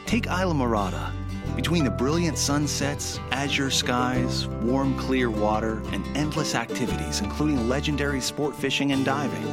[0.06, 1.12] Take Islamorada.
[1.54, 8.56] Between the brilliant sunsets, azure skies, warm, clear water, and endless activities, including legendary sport
[8.56, 9.44] fishing and diving,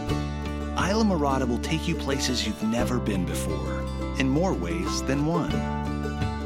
[0.78, 3.84] Islamorada will take you places you've never been before,
[4.20, 5.85] in more ways than one.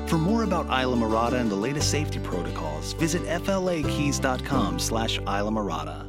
[0.09, 6.08] For more about Islamorada and the latest safety protocols, visit flakeys.com slash Islamorada.